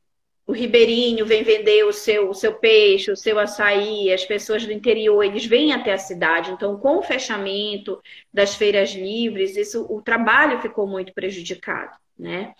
o 0.45 0.51
ribeirinho 0.51 1.25
vem 1.25 1.43
vender 1.43 1.83
o 1.83 1.93
seu, 1.93 2.29
o 2.29 2.33
seu 2.33 2.53
peixe, 2.55 3.12
o 3.12 3.17
seu 3.17 3.38
açaí, 3.39 4.12
as 4.12 4.25
pessoas 4.25 4.65
do 4.65 4.71
interior, 4.71 5.24
eles 5.24 5.45
vêm 5.45 5.74
até 5.74 5.93
a 5.93 5.97
cidade. 5.97 6.51
Então, 6.51 6.77
com 6.77 6.97
o 6.97 7.03
fechamento 7.03 8.01
das 8.33 8.55
feiras 8.55 8.91
livres, 8.91 9.57
isso, 9.57 9.86
o 9.89 10.01
trabalho 10.01 10.62
ficou 10.62 10.88
muito 10.88 11.13
prejudicado 11.13 11.97
né? 12.17 12.53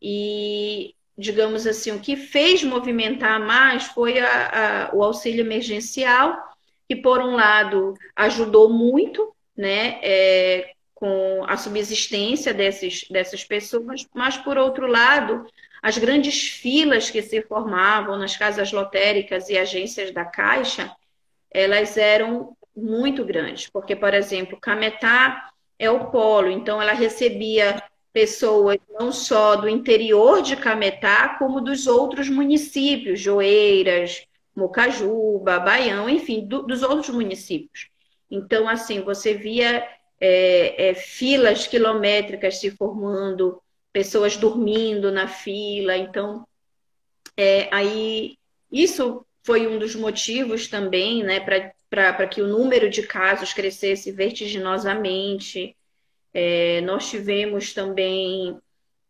E, 0.00 0.94
digamos 1.16 1.66
assim, 1.66 1.90
o 1.92 2.00
que 2.00 2.16
fez 2.16 2.62
movimentar 2.62 3.40
mais 3.40 3.84
foi 3.84 4.18
a, 4.18 4.88
a, 4.90 4.94
o 4.94 5.02
auxílio 5.02 5.40
emergencial, 5.40 6.36
que, 6.88 6.96
por 6.96 7.20
um 7.20 7.34
lado, 7.34 7.94
ajudou 8.14 8.68
muito, 8.68 9.34
né? 9.56 9.98
É, 10.02 10.71
com 11.02 11.44
a 11.48 11.56
subsistência 11.56 12.54
desses, 12.54 13.04
dessas 13.10 13.42
pessoas, 13.42 14.06
mas, 14.14 14.36
por 14.36 14.56
outro 14.56 14.86
lado, 14.86 15.44
as 15.82 15.98
grandes 15.98 16.50
filas 16.50 17.10
que 17.10 17.20
se 17.20 17.42
formavam 17.42 18.16
nas 18.16 18.36
casas 18.36 18.70
lotéricas 18.70 19.48
e 19.48 19.58
agências 19.58 20.12
da 20.12 20.24
Caixa, 20.24 20.94
elas 21.50 21.96
eram 21.96 22.56
muito 22.76 23.24
grandes, 23.24 23.68
porque, 23.68 23.96
por 23.96 24.14
exemplo, 24.14 24.60
Cametá 24.60 25.50
é 25.76 25.90
o 25.90 26.08
polo, 26.12 26.48
então 26.48 26.80
ela 26.80 26.92
recebia 26.92 27.82
pessoas 28.12 28.78
não 28.96 29.10
só 29.10 29.56
do 29.56 29.68
interior 29.68 30.40
de 30.40 30.54
Cametá, 30.54 31.30
como 31.30 31.60
dos 31.60 31.88
outros 31.88 32.30
municípios, 32.30 33.18
Joeiras, 33.18 34.24
Mocajuba, 34.54 35.58
Baião, 35.58 36.08
enfim, 36.08 36.46
do, 36.46 36.62
dos 36.62 36.84
outros 36.84 37.10
municípios. 37.10 37.88
Então, 38.30 38.68
assim, 38.68 39.00
você 39.00 39.34
via 39.34 39.84
é, 40.24 40.90
é, 40.90 40.94
filas 40.94 41.66
quilométricas 41.66 42.60
se 42.60 42.70
formando, 42.70 43.60
pessoas 43.92 44.36
dormindo 44.36 45.10
na 45.10 45.26
fila. 45.26 45.96
Então, 45.96 46.46
é, 47.36 47.68
aí 47.72 48.38
isso 48.70 49.26
foi 49.42 49.66
um 49.66 49.80
dos 49.80 49.96
motivos 49.96 50.68
também, 50.68 51.24
né, 51.24 51.40
para 51.90 52.26
que 52.28 52.40
o 52.40 52.46
número 52.46 52.88
de 52.88 53.02
casos 53.02 53.52
crescesse 53.52 54.12
vertiginosamente. 54.12 55.76
É, 56.32 56.80
nós 56.82 57.10
tivemos 57.10 57.74
também, 57.74 58.56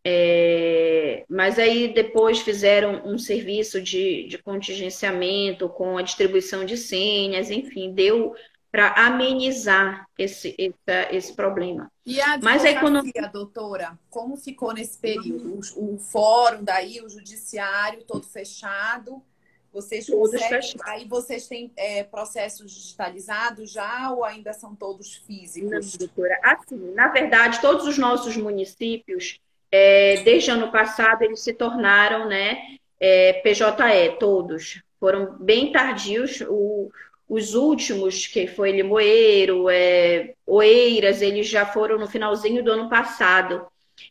é, 0.03 1.27
mas 1.29 1.59
aí 1.59 1.93
depois 1.93 2.41
fizeram 2.41 3.03
um 3.05 3.19
serviço 3.19 3.83
de, 3.83 4.27
de 4.29 4.39
contingenciamento 4.39 5.69
com 5.69 5.99
a 5.99 6.03
distribuição 6.03 6.65
de 6.65 6.79
senhas, 6.79 7.51
enfim, 7.51 7.93
deu 7.93 8.35
para 8.73 8.89
amenizar 9.07 10.09
esse, 10.19 10.55
esse, 10.57 10.75
esse, 11.11 11.35
problema. 11.35 11.93
E 12.07 12.19
a 12.23 12.39
Mas 12.39 12.65
a 12.65 12.71
economia, 12.71 13.31
doutora, 13.31 13.99
como 14.09 14.35
ficou 14.35 14.73
nesse 14.73 14.99
período? 14.99 15.61
O, 15.77 15.95
o 15.95 15.99
fórum 15.99 16.65
daí, 16.65 17.03
o 17.03 17.09
judiciário 17.09 18.03
todo 18.05 18.25
fechado, 18.25 19.23
vocês 19.71 20.09
conseguem, 20.09 20.75
aí 20.85 21.07
vocês 21.07 21.47
têm 21.47 21.71
é, 21.77 22.03
processos 22.03 22.73
digitalizados 22.73 23.71
já 23.71 24.11
ou 24.11 24.25
ainda 24.25 24.55
são 24.55 24.75
todos 24.75 25.17
físicos? 25.17 25.71
Não, 25.71 25.99
doutora. 25.99 26.41
Assim, 26.43 26.95
na 26.95 27.09
verdade, 27.09 27.61
todos 27.61 27.87
os 27.87 27.99
nossos 27.99 28.39
municípios, 28.39 29.39
é, 29.71 30.23
desde 30.25 30.51
ano 30.51 30.73
passado, 30.73 31.23
eles 31.23 31.41
se 31.41 31.53
tornaram 31.53 32.27
né, 32.27 32.77
é, 32.99 33.35
PJE, 33.43 34.17
todos. 34.19 34.83
Foram 34.99 35.37
bem 35.39 35.73
tardios. 35.73 36.43
O, 36.49 36.91
os 37.35 37.55
últimos, 37.55 38.27
que 38.27 38.47
foi 38.47 38.73
Limoeiro, 38.73 39.69
é, 39.71 40.35
Oeiras, 40.47 41.23
eles 41.23 41.49
já 41.49 41.65
foram 41.65 41.99
no 41.99 42.07
finalzinho 42.07 42.63
do 42.63 42.73
ano 42.73 42.89
passado 42.89 43.67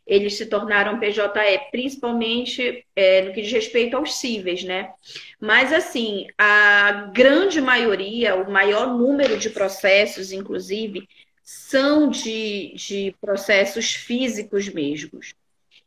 eles 0.06 0.38
se 0.38 0.46
tornaram 0.46 1.00
PJE, 1.00 1.22
principalmente 1.72 2.86
é, 2.96 3.22
no 3.22 3.34
que 3.34 3.42
diz 3.42 3.52
respeito 3.52 3.96
aos 3.96 4.16
cíveis, 4.16 4.64
né? 4.64 4.92
Mas, 5.40 5.72
assim, 5.72 6.28
a 6.38 7.10
grande 7.14 7.62
maioria, 7.62 8.36
o 8.36 8.52
maior 8.52 8.88
número 8.98 9.38
de 9.38 9.50
processos, 9.50 10.32
inclusive, 10.32 11.08
são 11.44 12.10
de, 12.10 12.74
de 12.76 13.16
processos 13.20 13.94
físicos 13.94 14.70
mesmos. 14.70 15.34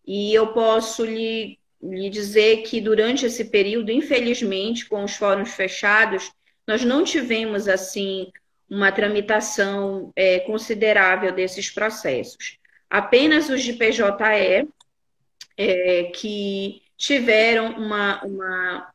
E 0.06 0.34
eu 0.34 0.48
posso 0.48 1.04
lhe, 1.04 1.58
lhe 1.82 2.10
dizer 2.10 2.62
que 2.62 2.80
durante 2.80 3.26
esse 3.26 3.44
período, 3.46 3.90
infelizmente, 3.90 4.86
com 4.86 5.04
os 5.04 5.16
fóruns 5.16 5.50
fechados, 5.50 6.30
nós 6.66 6.84
não 6.84 7.04
tivemos, 7.04 7.68
assim, 7.68 8.30
uma 8.68 8.90
tramitação 8.90 10.12
é, 10.16 10.40
considerável 10.40 11.32
desses 11.32 11.70
processos. 11.70 12.58
Apenas 12.88 13.48
os 13.48 13.62
de 13.62 13.72
PJE, 13.72 14.68
é, 15.56 16.04
que 16.14 16.82
tiveram 16.96 17.72
uma, 17.72 18.22
uma, 18.24 18.92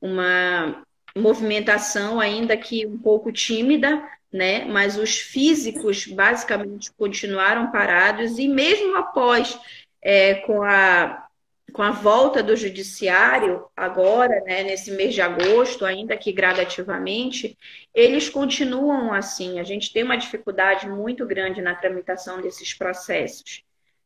uma 0.00 0.82
movimentação, 1.16 2.20
ainda 2.20 2.56
que 2.56 2.86
um 2.86 2.98
pouco 2.98 3.32
tímida, 3.32 4.02
né? 4.32 4.64
Mas 4.64 4.96
os 4.96 5.18
físicos 5.18 6.06
basicamente 6.06 6.90
continuaram 6.92 7.70
parados 7.70 8.38
e 8.38 8.48
mesmo 8.48 8.96
após 8.96 9.58
é, 10.00 10.34
com 10.34 10.62
a 10.62 11.26
com 11.70 11.82
a 11.82 11.90
volta 11.90 12.42
do 12.42 12.56
judiciário 12.56 13.64
agora, 13.76 14.40
né, 14.42 14.62
nesse 14.62 14.90
mês 14.90 15.14
de 15.14 15.20
agosto, 15.20 15.84
ainda 15.84 16.16
que 16.16 16.32
gradativamente, 16.32 17.56
eles 17.94 18.28
continuam 18.28 19.12
assim. 19.12 19.58
A 19.58 19.62
gente 19.62 19.92
tem 19.92 20.02
uma 20.02 20.16
dificuldade 20.16 20.88
muito 20.88 21.26
grande 21.26 21.60
na 21.62 21.74
tramitação 21.74 22.40
desses 22.40 22.74
processos, 22.74 23.62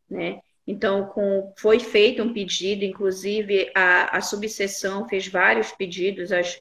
né? 0.08 0.40
Então, 0.66 1.06
com, 1.06 1.52
foi 1.58 1.78
feito 1.78 2.22
um 2.22 2.32
pedido, 2.32 2.84
inclusive 2.84 3.70
a, 3.74 4.16
a 4.16 4.20
subseção 4.20 5.06
fez 5.08 5.28
vários 5.28 5.72
pedidos 5.72 6.32
às, 6.32 6.58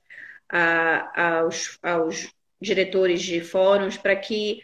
a, 0.49 1.37
aos, 1.37 1.79
aos 1.81 2.33
diretores 2.61 3.21
de 3.21 3.41
fóruns 3.41 3.97
para 3.97 4.15
que 4.15 4.61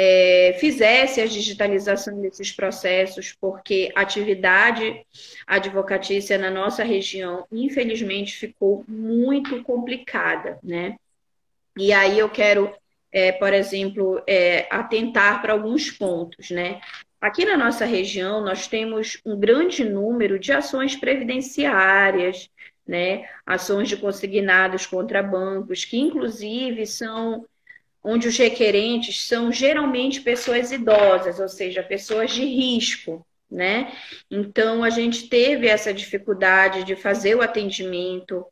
é, 0.00 0.56
fizesse 0.60 1.20
a 1.20 1.26
digitalização 1.26 2.20
desses 2.20 2.52
processos, 2.52 3.34
porque 3.40 3.90
a 3.96 4.02
atividade 4.02 5.04
advocatícia 5.44 6.38
na 6.38 6.48
nossa 6.52 6.84
região, 6.84 7.44
infelizmente, 7.50 8.36
ficou 8.36 8.84
muito 8.86 9.60
complicada, 9.64 10.56
né? 10.62 10.94
E 11.76 11.92
aí 11.92 12.16
eu 12.16 12.30
quero, 12.30 12.72
é, 13.10 13.32
por 13.32 13.52
exemplo, 13.52 14.22
é, 14.24 14.68
atentar 14.70 15.42
para 15.42 15.52
alguns 15.52 15.90
pontos, 15.90 16.48
né? 16.52 16.80
Aqui 17.20 17.44
na 17.44 17.56
nossa 17.56 17.84
região, 17.84 18.40
nós 18.40 18.68
temos 18.68 19.20
um 19.26 19.36
grande 19.36 19.82
número 19.82 20.38
de 20.38 20.52
ações 20.52 20.94
previdenciárias, 20.94 22.48
né? 22.86 23.28
Ações 23.44 23.88
de 23.88 23.96
consignados 23.96 24.86
contra 24.86 25.24
bancos, 25.24 25.84
que 25.84 25.98
inclusive 25.98 26.86
são 26.86 27.44
onde 28.02 28.28
os 28.28 28.36
requerentes 28.36 29.26
são 29.26 29.52
geralmente 29.52 30.20
pessoas 30.20 30.72
idosas, 30.72 31.40
ou 31.40 31.48
seja, 31.48 31.82
pessoas 31.82 32.30
de 32.30 32.44
risco, 32.44 33.26
né? 33.50 33.92
Então 34.30 34.84
a 34.84 34.90
gente 34.90 35.28
teve 35.28 35.66
essa 35.66 35.92
dificuldade 35.92 36.84
de 36.84 36.94
fazer 36.94 37.34
o 37.34 37.42
atendimento 37.42 38.44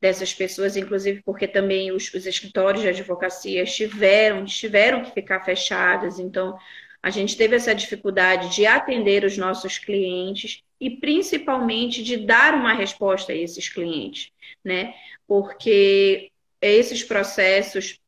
dessas 0.00 0.34
pessoas, 0.34 0.76
inclusive 0.76 1.22
porque 1.24 1.48
também 1.48 1.90
os, 1.92 2.12
os 2.12 2.26
escritórios 2.26 2.82
de 2.82 2.88
advocacia 2.88 3.64
tiveram, 3.64 4.44
tiveram 4.44 5.02
que 5.02 5.12
ficar 5.12 5.40
fechados, 5.44 6.18
então 6.18 6.56
a 7.02 7.10
gente 7.10 7.36
teve 7.36 7.56
essa 7.56 7.74
dificuldade 7.74 8.54
de 8.54 8.64
atender 8.64 9.24
os 9.24 9.36
nossos 9.36 9.76
clientes 9.78 10.62
e 10.78 10.90
principalmente 10.90 12.02
de 12.02 12.16
dar 12.16 12.54
uma 12.54 12.72
resposta 12.74 13.32
a 13.32 13.36
esses 13.36 13.68
clientes, 13.68 14.30
né? 14.64 14.94
Porque 15.26 16.30
esses 16.60 17.02
processos, 17.02 17.98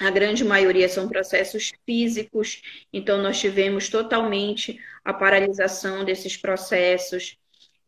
a 0.00 0.10
grande 0.10 0.44
maioria 0.44 0.88
são 0.88 1.08
processos 1.08 1.72
físicos, 1.86 2.60
então 2.92 3.22
nós 3.22 3.38
tivemos 3.38 3.88
totalmente 3.88 4.80
a 5.04 5.12
paralisação 5.12 6.04
desses 6.04 6.36
processos 6.36 7.38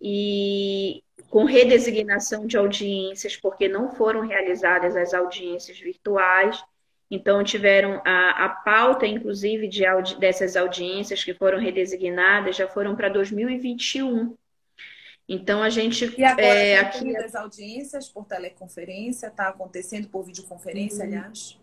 e 0.01 1.03
com 1.29 1.45
redesignação 1.45 2.47
de 2.47 2.57
audiências, 2.57 3.37
porque 3.37 3.69
não 3.69 3.91
foram 3.91 4.21
realizadas 4.21 4.95
as 4.97 5.13
audiências 5.13 5.79
virtuais. 5.79 6.63
Então, 7.11 7.43
tiveram 7.43 8.03
a, 8.05 8.45
a 8.45 8.49
pauta, 8.49 9.07
inclusive, 9.07 9.69
de 9.69 9.85
audi 9.85 10.19
dessas 10.19 10.57
audiências 10.57 11.25
que 11.25 11.35
foram 11.35 11.59
redesignadas, 11.59 12.57
já 12.57 12.69
foram 12.69 12.95
para 12.97 13.09
2021. 13.09 14.37
Então, 15.29 15.63
a 15.63 15.71
gente. 15.71 16.15
E 16.19 16.25
agora, 16.25 16.47
é, 16.47 16.79
aqui 16.79 17.17
as 17.17 17.35
audiências 17.35 18.09
por 18.09 18.27
teleconferência, 18.27 19.29
está 19.29 19.49
acontecendo 19.49 20.09
por 20.09 20.25
videoconferência, 20.25 21.05
uhum. 21.05 21.11
aliás? 21.13 21.59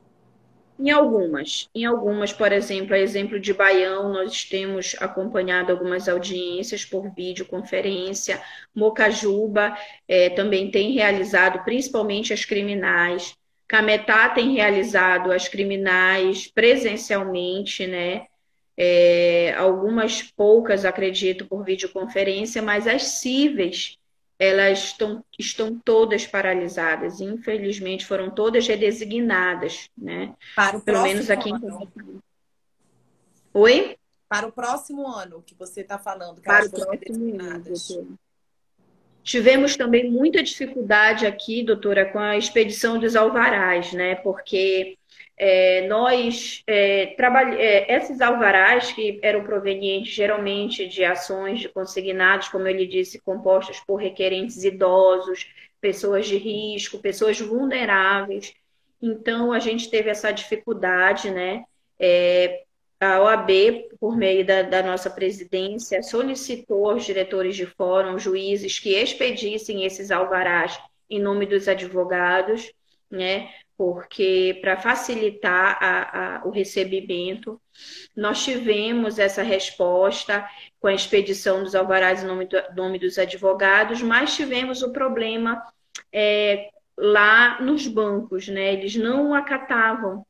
Em 0.80 0.90
algumas, 0.90 1.70
em 1.74 1.86
algumas, 1.86 2.34
por 2.34 2.52
exemplo, 2.52 2.96
a 2.96 3.00
exemplo 3.00 3.40
de 3.40 3.54
Baião, 3.54 4.12
nós 4.12 4.44
temos 4.44 4.96
acompanhado 5.00 5.72
algumas 5.72 6.10
audiências 6.10 6.84
por 6.84 7.14
videoconferência. 7.14 8.42
Mocajuba 8.74 9.78
é, 10.08 10.30
também 10.32 10.72
tem 10.72 10.92
realizado, 10.92 11.64
principalmente 11.64 12.34
as 12.34 12.44
criminais. 12.44 13.36
Cametá 13.68 14.30
tem 14.30 14.54
realizado 14.54 15.32
as 15.32 15.48
criminais 15.48 16.48
presencialmente, 16.48 17.86
né? 17.86 18.28
É, 18.76 19.54
algumas 19.56 20.24
poucas, 20.24 20.86
acredito, 20.86 21.46
por 21.46 21.64
videoconferência, 21.64 22.62
mas 22.62 22.88
as 22.88 23.04
cíveis, 23.04 24.00
elas 24.44 24.80
estão, 24.80 25.24
estão 25.40 25.80
todas 25.84 26.26
paralisadas. 26.26 27.22
Infelizmente, 27.22 28.06
foram 28.06 28.30
todas 28.30 28.68
redesignadas, 28.68 29.90
né? 29.98 30.34
Para 30.56 30.78
o 30.78 30.82
Pelo 30.82 31.04
menos 31.04 31.30
aqui 31.30 31.52
ano. 31.52 31.90
em 31.98 32.22
Oi? 33.54 33.98
Para 34.28 34.48
o 34.48 34.52
próximo 34.52 35.08
ano 35.08 35.44
que 35.46 35.54
você 35.56 35.82
está 35.82 36.00
falando, 36.00 36.36
que 36.36 36.48
Para 36.48 36.60
elas 36.60 36.72
foram 36.72 36.92
redesignadas. 36.92 37.90
Ano, 37.92 38.18
Tivemos 39.24 39.78
também 39.78 40.12
muita 40.12 40.44
dificuldade 40.44 41.26
aqui, 41.26 41.64
doutora, 41.64 42.06
com 42.12 42.20
a 42.20 42.38
expedição 42.38 43.00
dos 43.00 43.16
alvarás, 43.16 43.94
né? 43.94 44.16
Porque 44.16 44.98
é, 45.38 45.88
nós 45.88 46.64
é, 46.68 47.08
trabalhamos 47.18 47.60
é, 47.60 47.96
esses 47.96 48.22
alvarás 48.22 48.92
que 48.92 49.20
eram 49.22 49.44
provenientes 49.44 50.14
geralmente 50.14 50.88
de 50.88 51.04
ações 51.04 51.60
de 51.60 51.70
consignados, 51.70 52.50
como 52.50 52.68
ele 52.68 52.86
disse, 52.86 53.20
compostas 53.22 53.80
por 53.80 53.96
requerentes 53.96 54.64
idosos, 54.64 55.48
pessoas 55.82 56.28
de 56.28 56.38
risco, 56.38 57.00
pessoas 57.00 57.40
vulneráveis. 57.40 58.54
Então 59.02 59.52
a 59.52 59.60
gente 59.60 59.90
teve 59.90 60.10
essa 60.10 60.32
dificuldade, 60.32 61.30
né? 61.32 61.64
É, 62.00 62.64
a 63.00 63.22
OAB, 63.22 63.50
por 64.00 64.16
meio 64.16 64.46
da, 64.46 64.62
da, 64.62 64.82
nossa 64.82 65.10
presidência, 65.10 66.02
solicitou 66.02 66.90
aos 66.90 67.06
diretores 67.06 67.56
de 67.56 67.66
fórum, 67.66 68.18
juízes, 68.18 68.80
que 68.80 68.96
expedissem 68.96 69.84
esses 69.84 70.10
alvarás 70.10 70.80
em 71.10 71.20
nome 71.20 71.46
dos 71.46 71.68
advogados, 71.68 72.72
né? 73.12 73.50
Porque 73.78 74.60
para 74.62 74.78
facilitar 74.78 75.78
a, 75.82 76.38
a, 76.38 76.48
o 76.48 76.52
recebimento, 76.52 77.60
nós 78.16 78.44
tivemos 78.44 79.18
essa 79.18 79.42
resposta 79.42 80.48
com 80.80 80.88
a 80.88 80.94
expedição 80.94 81.64
dos 81.64 81.74
alvarás 81.74 82.24
em 82.24 82.28
nome, 82.28 82.46
do, 82.46 82.58
nome 82.76 83.00
dos 83.00 83.18
advogados, 83.18 84.02
mas 84.02 84.36
tivemos 84.36 84.84
o 84.84 84.92
problema 84.92 85.64
é, 86.12 86.70
lá 86.98 87.62
nos 87.62 87.88
bancos, 87.88 88.48
né? 88.48 88.74
Eles 88.74 88.96
não 88.96 89.34
acatavam 89.34 90.26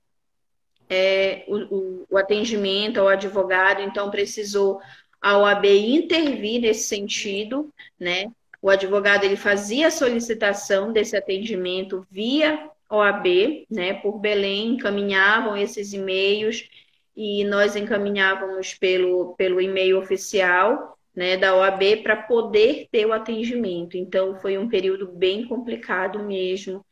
é, 0.89 1.43
o, 1.47 2.05
o, 2.09 2.17
atendimento 2.17 2.99
ao 2.99 3.07
advogado, 3.07 3.81
então 3.81 4.09
precisou 4.09 4.79
a 5.21 5.37
OAB 5.37 5.65
intervir 5.65 6.61
nesse 6.61 6.87
sentido, 6.87 7.73
né? 7.99 8.31
O 8.61 8.69
advogado 8.69 9.25
ele 9.25 9.35
fazia 9.35 9.87
a 9.87 9.91
solicitação 9.91 10.93
desse 10.93 11.17
atendimento 11.17 12.07
via 12.09 12.69
OAB, 12.93 13.65
né? 13.69 13.93
Por 13.95 14.19
Belém 14.19 14.75
encaminhavam 14.75 15.57
esses 15.57 15.93
e-mails 15.93 16.69
e 17.15 17.43
nós 17.43 17.75
encaminhávamos 17.75 18.73
pelo, 18.73 19.35
pelo 19.35 19.59
e-mail 19.59 19.99
oficial 19.99 20.97
né, 21.15 21.37
da 21.37 21.55
OAB 21.55 22.01
para 22.01 22.15
poder 22.15 22.87
ter 22.91 23.05
o 23.05 23.13
atendimento. 23.13 23.97
Então, 23.97 24.35
foi 24.39 24.57
um 24.57 24.67
período 24.67 25.07
bem 25.07 25.47
complicado 25.47 26.19
mesmo, 26.23 26.83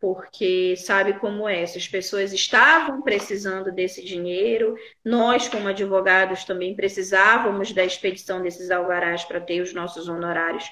porque 0.00 0.76
sabe 0.76 1.14
como 1.14 1.48
é, 1.48 1.62
essas 1.62 1.88
pessoas 1.88 2.32
estavam 2.32 3.02
precisando 3.02 3.72
desse 3.72 4.04
dinheiro, 4.04 4.76
nós, 5.04 5.48
como 5.48 5.68
advogados, 5.68 6.44
também 6.44 6.74
precisávamos 6.74 7.72
da 7.72 7.84
expedição 7.84 8.42
desses 8.42 8.70
alvarás 8.70 9.24
para 9.24 9.40
ter 9.40 9.60
os 9.60 9.72
nossos 9.72 10.08
honorários 10.08 10.70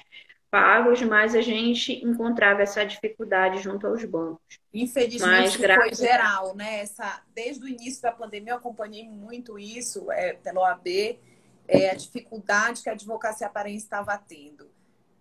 pagos, 0.49 1.01
mas 1.01 1.35
a 1.35 1.41
gente 1.41 1.93
encontrava 2.05 2.61
essa 2.61 2.85
dificuldade 2.85 3.61
junto 3.61 3.85
aos 3.87 4.03
bancos. 4.05 4.59
Infelizmente 4.73 5.59
mas, 5.59 5.75
foi 5.75 5.93
geral, 5.93 6.55
né? 6.55 6.79
Essa, 6.79 7.21
desde 7.33 7.63
o 7.63 7.67
início 7.67 8.01
da 8.01 8.11
pandemia 8.11 8.53
eu 8.53 8.57
acompanhei 8.57 9.07
muito 9.07 9.59
isso 9.59 10.11
é, 10.11 10.33
pela 10.33 10.61
OAB, 10.61 11.19
é, 11.67 11.89
a 11.89 11.95
dificuldade 11.95 12.81
que 12.81 12.89
a 12.89 12.93
advocacia 12.93 13.49
paraense 13.49 13.85
estava 13.85 14.17
tendo. 14.17 14.69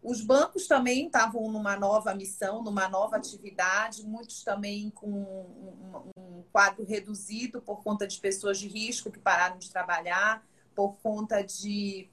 Os 0.02 0.20
bancos 0.20 0.68
também 0.68 1.06
estavam 1.06 1.50
numa 1.50 1.76
nova 1.76 2.14
missão, 2.14 2.62
numa 2.62 2.88
nova 2.88 3.16
atividade, 3.16 4.06
muitos 4.06 4.44
também 4.44 4.88
com 4.90 5.08
um, 5.08 6.10
um 6.16 6.44
quadro 6.52 6.84
reduzido 6.84 7.60
por 7.60 7.82
conta 7.82 8.06
de 8.06 8.20
pessoas 8.20 8.58
de 8.58 8.68
risco 8.68 9.10
que 9.10 9.18
pararam 9.18 9.58
de 9.58 9.68
trabalhar, 9.68 10.46
por 10.76 10.96
conta 11.02 11.42
de 11.42 12.08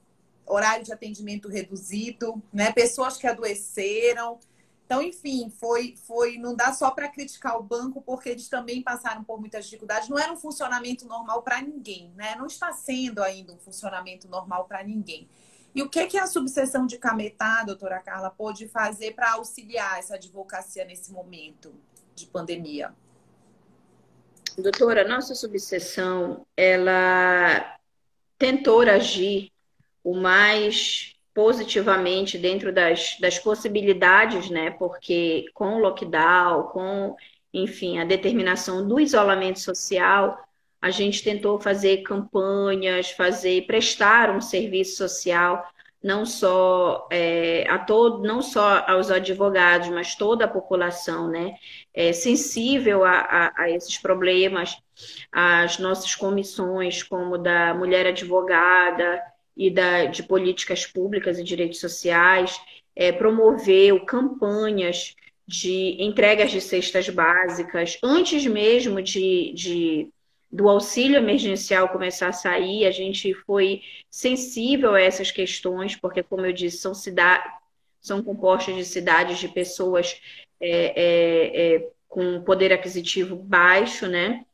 horário 0.46 0.84
de 0.84 0.92
atendimento 0.92 1.48
reduzido, 1.48 2.42
né? 2.52 2.72
pessoas 2.72 3.16
que 3.16 3.26
adoeceram. 3.26 4.38
Então, 4.86 5.00
enfim, 5.02 5.50
foi, 5.58 5.94
foi 6.06 6.36
não 6.36 6.54
dá 6.54 6.72
só 6.72 6.90
para 6.90 7.08
criticar 7.08 7.58
o 7.58 7.62
banco, 7.62 8.02
porque 8.02 8.28
eles 8.28 8.48
também 8.48 8.82
passaram 8.82 9.24
por 9.24 9.40
muitas 9.40 9.64
dificuldades. 9.64 10.08
Não 10.08 10.18
era 10.18 10.32
um 10.32 10.36
funcionamento 10.36 11.06
normal 11.06 11.42
para 11.42 11.62
ninguém, 11.62 12.12
né? 12.14 12.34
Não 12.36 12.46
está 12.46 12.72
sendo 12.72 13.22
ainda 13.22 13.52
um 13.52 13.58
funcionamento 13.58 14.28
normal 14.28 14.66
para 14.66 14.84
ninguém. 14.84 15.28
E 15.74 15.82
o 15.82 15.88
que, 15.88 16.06
que 16.06 16.18
a 16.18 16.26
subseção 16.26 16.86
de 16.86 16.98
Cametá, 16.98 17.64
doutora 17.64 17.98
Carla, 17.98 18.30
pôde 18.30 18.68
fazer 18.68 19.14
para 19.14 19.32
auxiliar 19.32 19.98
essa 19.98 20.14
advocacia 20.14 20.84
nesse 20.84 21.10
momento 21.10 21.74
de 22.14 22.26
pandemia? 22.26 22.94
Doutora, 24.56 25.08
nossa 25.08 25.34
subseção, 25.34 26.46
ela 26.56 27.76
tentou 28.38 28.82
agir 28.82 29.50
o 30.04 30.14
mais 30.14 31.16
positivamente 31.34 32.38
dentro 32.38 32.72
das, 32.72 33.16
das 33.18 33.38
possibilidades, 33.38 34.50
né? 34.50 34.70
Porque 34.70 35.46
com 35.54 35.76
o 35.76 35.78
lockdown, 35.80 36.64
com, 36.64 37.16
enfim, 37.52 37.98
a 37.98 38.04
determinação 38.04 38.86
do 38.86 39.00
isolamento 39.00 39.58
social, 39.58 40.38
a 40.80 40.90
gente 40.90 41.24
tentou 41.24 41.58
fazer 41.58 42.02
campanhas, 42.02 43.10
fazer, 43.10 43.66
prestar 43.66 44.30
um 44.30 44.40
serviço 44.40 44.96
social 44.98 45.66
não 46.02 46.26
só 46.26 47.08
é, 47.10 47.66
a 47.66 47.78
todo, 47.78 48.22
não 48.22 48.42
só 48.42 48.84
aos 48.86 49.10
advogados, 49.10 49.88
mas 49.88 50.14
toda 50.14 50.44
a 50.44 50.48
população, 50.48 51.28
né, 51.28 51.54
é 51.94 52.12
sensível 52.12 53.04
a, 53.04 53.20
a, 53.20 53.62
a, 53.62 53.70
esses 53.70 53.96
problemas, 53.96 54.76
as 55.32 55.78
nossas 55.78 56.14
comissões, 56.14 57.02
como 57.02 57.38
da 57.38 57.72
mulher 57.72 58.06
advogada 58.06 59.18
e 59.56 59.70
da, 59.70 60.06
de 60.06 60.22
políticas 60.22 60.86
públicas 60.86 61.38
e 61.38 61.44
direitos 61.44 61.80
sociais, 61.80 62.58
é, 62.94 63.12
promoveu 63.12 64.04
campanhas 64.04 65.14
de 65.46 65.96
entregas 66.02 66.50
de 66.50 66.60
cestas 66.60 67.08
básicas, 67.08 67.98
antes 68.02 68.46
mesmo 68.46 69.02
de, 69.02 69.52
de 69.54 70.08
do 70.50 70.68
auxílio 70.68 71.16
emergencial 71.16 71.88
começar 71.88 72.28
a 72.28 72.32
sair, 72.32 72.86
a 72.86 72.92
gente 72.92 73.34
foi 73.34 73.82
sensível 74.08 74.94
a 74.94 75.00
essas 75.00 75.32
questões, 75.32 75.96
porque, 75.96 76.22
como 76.22 76.46
eu 76.46 76.52
disse, 76.52 76.78
são 76.78 76.94
são 78.00 78.22
compostas 78.22 78.76
de 78.76 78.84
cidades 78.84 79.38
de 79.38 79.48
pessoas 79.48 80.20
é, 80.60 80.70
é, 80.70 81.74
é, 81.76 81.90
com 82.06 82.40
poder 82.42 82.72
aquisitivo 82.72 83.34
baixo, 83.34 84.06
né? 84.06 84.44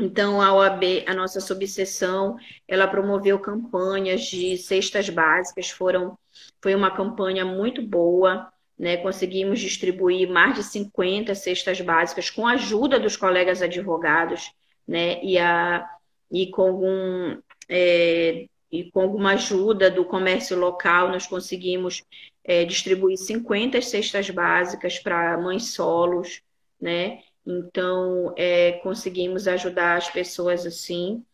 Então, 0.00 0.40
a 0.40 0.52
OAB, 0.54 1.04
a 1.06 1.14
nossa 1.14 1.40
subseção, 1.40 2.36
ela 2.66 2.88
promoveu 2.88 3.38
campanhas 3.38 4.22
de 4.22 4.56
cestas 4.56 5.08
básicas, 5.08 5.70
foram, 5.70 6.18
foi 6.62 6.74
uma 6.74 6.90
campanha 6.90 7.44
muito 7.44 7.82
boa, 7.82 8.50
né? 8.78 8.96
Conseguimos 8.96 9.60
distribuir 9.60 10.28
mais 10.28 10.54
de 10.54 10.62
50 10.62 11.34
cestas 11.34 11.80
básicas 11.80 12.30
com 12.30 12.46
a 12.46 12.52
ajuda 12.52 12.98
dos 12.98 13.16
colegas 13.16 13.60
advogados 13.60 14.52
né? 14.90 15.22
E, 15.22 15.38
a, 15.38 15.88
e 16.32 16.50
com 16.50 16.62
algum 16.62 17.40
é, 17.68 18.48
e 18.72 18.90
com 18.90 19.02
alguma 19.02 19.32
ajuda 19.32 19.88
do 19.88 20.04
comércio 20.04 20.58
local, 20.58 21.08
nós 21.08 21.26
conseguimos 21.26 22.02
é, 22.44 22.64
distribuir 22.64 23.16
50 23.16 23.80
cestas 23.82 24.28
básicas 24.30 24.98
para 24.98 25.38
mães 25.38 25.72
solos, 25.74 26.42
né? 26.80 27.22
Então, 27.58 28.34
é, 28.36 28.72
conseguimos 28.82 29.48
ajudar 29.48 29.96
as 29.96 30.08
pessoas 30.08 30.64
assim. 30.64 31.24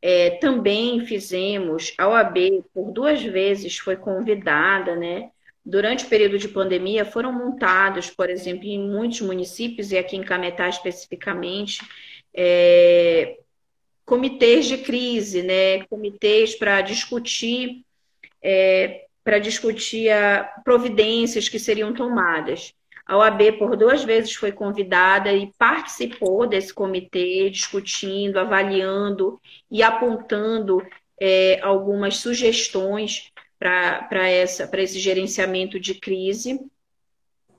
É, 0.00 0.30
também 0.38 1.04
fizemos, 1.04 1.92
a 1.98 2.08
OAB, 2.08 2.64
por 2.72 2.92
duas 2.92 3.22
vezes, 3.22 3.78
foi 3.78 3.96
convidada, 3.96 4.94
né? 4.94 5.30
Durante 5.64 6.04
o 6.04 6.08
período 6.08 6.38
de 6.38 6.48
pandemia, 6.48 7.04
foram 7.04 7.32
montados, 7.32 8.10
por 8.10 8.30
exemplo, 8.30 8.66
em 8.66 8.78
muitos 8.78 9.20
municípios, 9.22 9.90
e 9.90 9.98
aqui 9.98 10.16
em 10.16 10.22
Cametá 10.22 10.68
especificamente, 10.68 11.80
é, 12.34 13.38
comitês 14.04 14.66
de 14.66 14.78
crise, 14.78 15.42
né? 15.42 15.84
Comitês 15.86 16.54
para 16.54 16.80
discutir 16.82 17.84
é, 18.42 19.06
para 19.24 19.38
discutir 19.38 20.10
a, 20.10 20.44
providências 20.62 21.48
que 21.48 21.58
seriam 21.58 21.94
tomadas. 21.94 22.74
A 23.06 23.18
OAB 23.18 23.58
por 23.58 23.76
duas 23.76 24.02
vezes 24.02 24.34
foi 24.34 24.50
convidada 24.50 25.32
e 25.32 25.52
participou 25.58 26.46
desse 26.46 26.72
comitê, 26.72 27.50
discutindo, 27.50 28.38
avaliando 28.38 29.38
e 29.70 29.82
apontando 29.82 30.82
é, 31.20 31.60
algumas 31.60 32.16
sugestões 32.16 33.30
para 33.58 34.30
esse 34.30 34.98
gerenciamento 34.98 35.78
de 35.78 35.94
crise. 35.94 36.60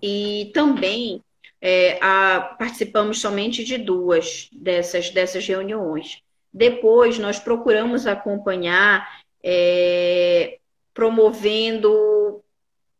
E 0.01 0.51
também 0.53 1.21
é, 1.61 1.97
a, 2.01 2.55
participamos 2.57 3.21
somente 3.21 3.63
de 3.63 3.77
duas 3.77 4.49
dessas, 4.51 5.11
dessas 5.11 5.45
reuniões. 5.45 6.21
Depois, 6.51 7.19
nós 7.19 7.39
procuramos 7.39 8.07
acompanhar, 8.07 9.21
é, 9.43 10.57
promovendo 10.93 12.43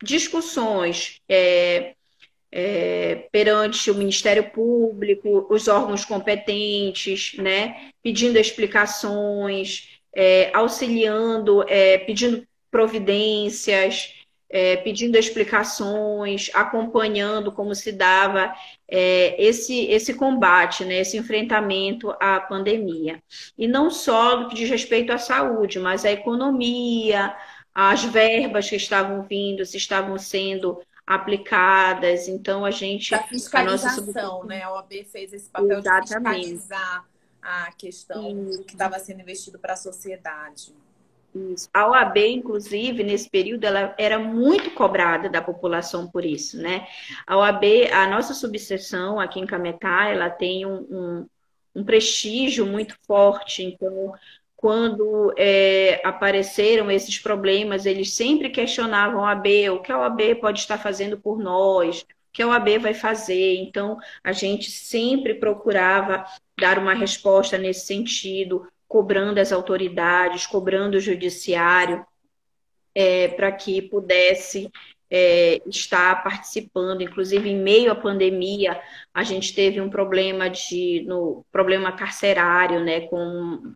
discussões 0.04 1.22
é, 1.28 1.95
é, 2.58 3.28
perante 3.34 3.92
o 3.92 3.96
Ministério 3.96 4.50
Público, 4.52 5.46
os 5.50 5.68
órgãos 5.68 6.06
competentes, 6.06 7.34
né, 7.38 7.90
pedindo 8.02 8.40
explicações, 8.40 10.00
é, 10.16 10.52
auxiliando, 10.54 11.66
é, 11.68 11.98
pedindo 11.98 12.48
providências, 12.72 14.14
é, 14.50 14.78
pedindo 14.78 15.18
explicações, 15.18 16.50
acompanhando 16.54 17.52
como 17.52 17.76
se 17.76 17.92
dava 17.92 18.56
é, 18.90 19.36
esse, 19.38 19.88
esse 19.88 20.14
combate, 20.14 20.86
né, 20.86 21.00
esse 21.00 21.18
enfrentamento 21.18 22.16
à 22.22 22.40
pandemia. 22.40 23.22
E 23.58 23.68
não 23.68 23.90
só 23.90 24.40
no 24.40 24.48
que 24.48 24.56
diz 24.56 24.70
respeito 24.70 25.12
à 25.12 25.18
saúde, 25.18 25.78
mas 25.78 26.06
à 26.06 26.12
economia, 26.12 27.36
as 27.74 28.06
verbas 28.06 28.70
que 28.70 28.78
estavam 28.78 29.24
vindo, 29.24 29.66
se 29.66 29.76
estavam 29.76 30.18
sendo 30.18 30.80
aplicadas. 31.06 32.28
Então, 32.28 32.66
a 32.66 32.72
gente. 32.72 33.14
A 33.14 33.24
fiscalização, 33.24 34.44
a 34.44 34.46
né? 34.46 34.64
A 34.64 34.74
OAB 34.74 34.92
fez 35.12 35.34
esse 35.34 35.50
papel 35.50 35.80
Exatamente. 35.80 36.42
de 36.42 36.52
fiscalizar 36.56 37.06
a 37.42 37.72
questão 37.74 38.50
Isso. 38.50 38.64
que 38.64 38.74
estava 38.74 38.98
sendo 38.98 39.22
investido 39.22 39.60
para 39.60 39.74
a 39.74 39.78
sociedade. 39.78 40.74
Isso. 41.36 41.70
A 41.74 41.88
OAB, 41.90 42.18
inclusive, 42.18 43.04
nesse 43.04 43.30
período, 43.30 43.66
ela 43.66 43.94
era 43.98 44.18
muito 44.18 44.72
cobrada 44.72 45.30
da 45.30 45.42
população 45.42 46.08
por 46.08 46.24
isso, 46.24 46.58
né? 46.58 46.88
A 47.28 47.38
OAB, 47.38 47.64
a 47.92 48.08
nossa 48.08 48.34
subseção 48.34 49.20
aqui 49.20 49.40
em 49.40 49.46
Cametá, 49.46 50.08
ela 50.08 50.30
tem 50.30 50.66
um, 50.66 50.78
um, 50.90 51.28
um 51.76 51.84
prestígio 51.84 52.66
muito 52.66 52.96
forte. 53.06 53.64
Então, 53.64 54.14
quando 54.66 55.32
é, 55.38 56.02
apareceram 56.04 56.90
esses 56.90 57.20
problemas, 57.20 57.86
eles 57.86 58.16
sempre 58.16 58.50
questionavam 58.50 59.24
a 59.24 59.28
OAB, 59.28 59.70
o 59.70 59.80
que 59.80 59.92
a 59.92 60.00
OAB 60.00 60.40
pode 60.42 60.60
estar 60.60 60.80
fazendo 60.80 61.20
por 61.20 61.38
nós, 61.38 62.02
o 62.02 62.06
que 62.34 62.42
a 62.42 62.48
OAB 62.48 62.80
vai 62.80 62.96
fazer. 62.96 63.58
Então, 63.58 64.00
a 64.24 64.32
gente 64.32 64.72
sempre 64.72 65.36
procurava 65.36 66.26
dar 66.60 66.80
uma 66.80 66.96
resposta 66.96 67.60
nesse 67.60 67.86
sentido, 67.86 68.68
cobrando 68.88 69.40
as 69.40 69.52
autoridades, 69.52 70.48
cobrando 70.48 70.98
o 70.98 71.00
judiciário, 71.00 72.04
é, 72.96 73.28
para 73.28 73.52
que 73.52 73.84
pudesse 73.84 74.72
é, 75.12 75.62
estar 75.68 76.24
participando, 76.24 77.04
inclusive 77.04 77.48
em 77.48 77.62
meio 77.62 77.92
à 77.92 77.96
pandemia, 77.96 78.82
a 79.14 79.22
gente 79.22 79.54
teve 79.54 79.80
um 79.80 79.92
problema 79.92 80.50
de 80.50 81.04
no 81.06 81.46
problema 81.52 81.92
carcerário, 81.92 82.84
né, 82.84 83.02
com 83.02 83.76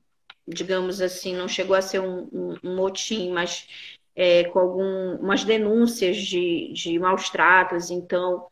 digamos 0.50 1.02
assim, 1.02 1.36
não 1.36 1.48
chegou 1.48 1.76
a 1.76 1.82
ser 1.82 2.00
um, 2.00 2.28
um, 2.32 2.56
um 2.64 2.76
motim, 2.76 3.32
mas 3.32 3.68
é, 4.16 4.44
com 4.46 4.60
algumas 4.60 5.44
denúncias 5.44 6.18
de, 6.18 6.74
de 6.74 7.00
maus 7.00 7.30
tratos, 7.30 7.92
então 7.92 8.48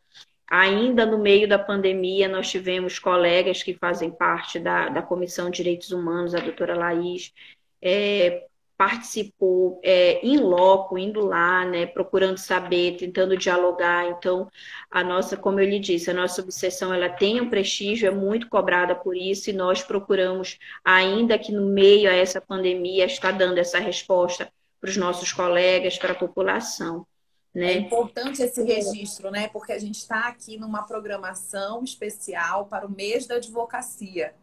Ainda 0.50 1.04
no 1.04 1.18
meio 1.18 1.46
da 1.46 1.58
pandemia, 1.58 2.26
nós 2.26 2.50
tivemos 2.50 2.98
colegas 2.98 3.62
que 3.62 3.74
fazem 3.74 4.10
parte 4.10 4.58
da, 4.58 4.88
da 4.88 5.02
Comissão 5.02 5.50
de 5.50 5.58
Direitos 5.58 5.90
Humanos, 5.92 6.34
a 6.34 6.40
doutora 6.40 6.74
Laís, 6.74 7.34
é, 7.82 8.47
participou 8.78 9.80
é, 9.82 10.20
loco, 10.40 10.96
indo 10.96 11.26
lá, 11.26 11.64
né, 11.64 11.84
procurando 11.84 12.38
saber, 12.38 12.96
tentando 12.96 13.36
dialogar. 13.36 14.06
Então, 14.06 14.48
a 14.88 15.02
nossa, 15.02 15.36
como 15.36 15.58
eu 15.58 15.68
lhe 15.68 15.80
disse, 15.80 16.12
a 16.12 16.14
nossa 16.14 16.40
obsessão 16.40 16.94
ela 16.94 17.08
tem 17.08 17.40
um 17.40 17.50
prestígio, 17.50 18.06
é 18.06 18.12
muito 18.12 18.48
cobrada 18.48 18.94
por 18.94 19.16
isso, 19.16 19.50
e 19.50 19.52
nós 19.52 19.82
procuramos, 19.82 20.58
ainda 20.84 21.36
que 21.36 21.50
no 21.50 21.66
meio 21.66 22.08
a 22.08 22.14
essa 22.14 22.40
pandemia, 22.40 23.06
estar 23.06 23.32
dando 23.32 23.58
essa 23.58 23.80
resposta 23.80 24.48
para 24.80 24.90
os 24.90 24.96
nossos 24.96 25.32
colegas, 25.32 25.98
para 25.98 26.12
a 26.12 26.16
população. 26.16 27.04
Né? 27.52 27.72
É 27.72 27.78
importante 27.78 28.40
esse 28.40 28.62
registro, 28.62 29.28
né? 29.32 29.48
Porque 29.48 29.72
a 29.72 29.78
gente 29.78 29.96
está 29.96 30.28
aqui 30.28 30.56
numa 30.56 30.84
programação 30.84 31.82
especial 31.82 32.66
para 32.66 32.86
o 32.86 32.90
mês 32.90 33.26
da 33.26 33.36
advocacia. 33.36 34.34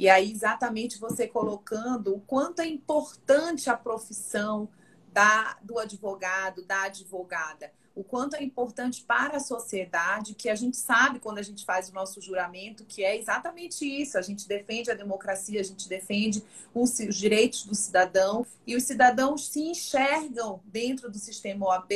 E 0.00 0.08
aí, 0.08 0.32
exatamente 0.32 0.98
você 0.98 1.26
colocando 1.26 2.14
o 2.14 2.20
quanto 2.20 2.62
é 2.62 2.66
importante 2.66 3.68
a 3.68 3.76
profissão 3.76 4.66
da, 5.12 5.58
do 5.62 5.78
advogado, 5.78 6.64
da 6.64 6.84
advogada. 6.84 7.70
o 7.94 8.02
quanto 8.02 8.34
é 8.34 8.42
importante 8.42 9.04
para 9.04 9.36
a 9.36 9.40
sociedade, 9.40 10.34
que 10.34 10.48
a 10.48 10.54
gente 10.54 10.78
sabe 10.78 11.18
quando 11.20 11.36
a 11.36 11.42
gente 11.42 11.66
faz 11.66 11.90
o 11.90 11.92
nosso 11.92 12.18
juramento, 12.18 12.86
que 12.86 13.04
é 13.04 13.14
exatamente 13.14 13.84
isso: 13.84 14.16
a 14.16 14.22
gente 14.22 14.48
defende 14.48 14.90
a 14.90 14.94
democracia, 14.94 15.60
a 15.60 15.64
gente 15.64 15.86
defende 15.86 16.42
os, 16.72 16.98
os 16.98 17.16
direitos 17.16 17.66
do 17.66 17.74
cidadão, 17.74 18.46
e 18.66 18.76
os 18.76 18.84
cidadãos 18.84 19.48
se 19.48 19.60
enxergam 19.60 20.62
dentro 20.64 21.10
do 21.10 21.18
sistema 21.18 21.66
OAB 21.66 21.92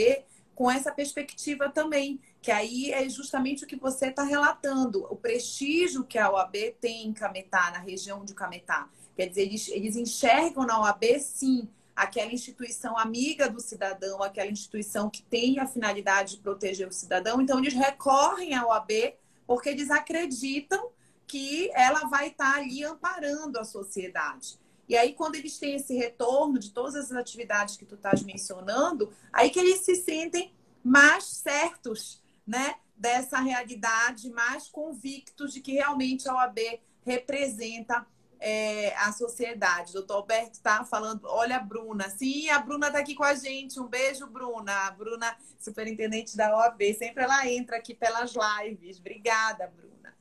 com 0.55 0.71
essa 0.71 0.93
perspectiva 0.93 1.71
também, 1.71 2.21
que 2.45 2.51
aí 2.51 2.93
é 2.93 3.09
justamente 3.09 3.65
o 3.65 3.67
que 3.67 3.75
você 3.75 4.09
está 4.09 4.23
relatando, 4.23 5.07
o 5.11 5.17
prestígio 5.17 6.05
que 6.05 6.19
a 6.19 6.31
OAB 6.31 6.75
tem 6.79 7.07
em 7.07 7.13
Cametá, 7.15 7.71
na 7.71 7.79
região 7.79 8.23
de 8.23 8.35
Cametá. 8.35 8.87
Quer 9.17 9.29
dizer, 9.29 9.45
eles, 9.45 9.69
eles 9.69 9.97
enxergam 9.97 10.67
na 10.67 10.79
OAB, 10.79 11.19
sim, 11.21 11.67
aquela 11.97 12.31
instituição 12.31 12.99
amiga 12.99 13.49
do 13.49 13.61
cidadão, 13.61 14.23
aquela 14.23 14.51
instituição 14.51 15.09
que 15.09 15.23
tem 15.23 15.59
a 15.59 15.67
finalidade 15.67 16.37
de 16.37 16.43
proteger 16.43 16.87
o 16.87 16.93
cidadão. 16.93 17.41
Então, 17.41 17.59
eles 17.59 17.73
recorrem 17.73 18.55
à 18.55 18.67
OAB 18.67 19.15
porque 19.47 19.71
eles 19.71 19.91
acreditam 19.91 20.91
que 21.27 21.71
ela 21.73 22.01
vai 22.11 22.29
estar 22.29 22.57
ali 22.57 22.85
amparando 22.85 23.59
a 23.59 23.65
sociedade. 23.65 24.59
E 24.87 24.95
aí, 24.99 25.15
quando 25.15 25.37
eles 25.37 25.59
têm 25.59 25.77
esse 25.77 25.97
retorno 25.97 26.59
de 26.59 26.73
todas 26.73 26.95
as 26.95 27.13
atividades 27.13 27.79
que 27.79 27.87
tu 27.87 27.95
estás 27.95 28.23
mencionando, 28.23 29.11
aí 29.33 29.49
que 29.49 29.59
eles 29.59 29.79
se 29.79 29.97
sentem 29.97 30.53
mais 30.85 31.25
certos, 31.25 32.23
né? 32.47 32.77
Dessa 32.97 33.41
realidade, 33.41 34.31
mais 34.31 34.69
convictos 34.69 35.53
de 35.53 35.61
que 35.61 35.73
realmente 35.73 36.29
a 36.29 36.35
OAB 36.35 36.59
representa 37.05 38.07
é, 38.39 38.95
a 38.97 39.13
sociedade. 39.13 39.93
Doutor 39.93 40.17
Alberto 40.17 40.53
está 40.53 40.85
falando, 40.85 41.25
olha 41.25 41.57
a 41.57 41.61
Bruna. 41.61 42.09
Sim, 42.11 42.51
a 42.51 42.59
Bruna 42.59 42.89
está 42.89 42.99
aqui 42.99 43.15
com 43.15 43.25
a 43.25 43.35
gente. 43.35 43.81
Um 43.81 43.87
beijo, 43.87 44.27
Bruna. 44.27 44.87
A 44.87 44.91
Bruna, 44.91 45.37
superintendente 45.59 46.37
da 46.37 46.55
OAB, 46.57 46.83
sempre 46.95 47.25
ela 47.25 47.49
entra 47.49 47.79
aqui 47.79 47.95
pelas 47.95 48.35
lives. 48.35 48.99
Obrigada, 48.99 49.67
Bruna. 49.67 50.15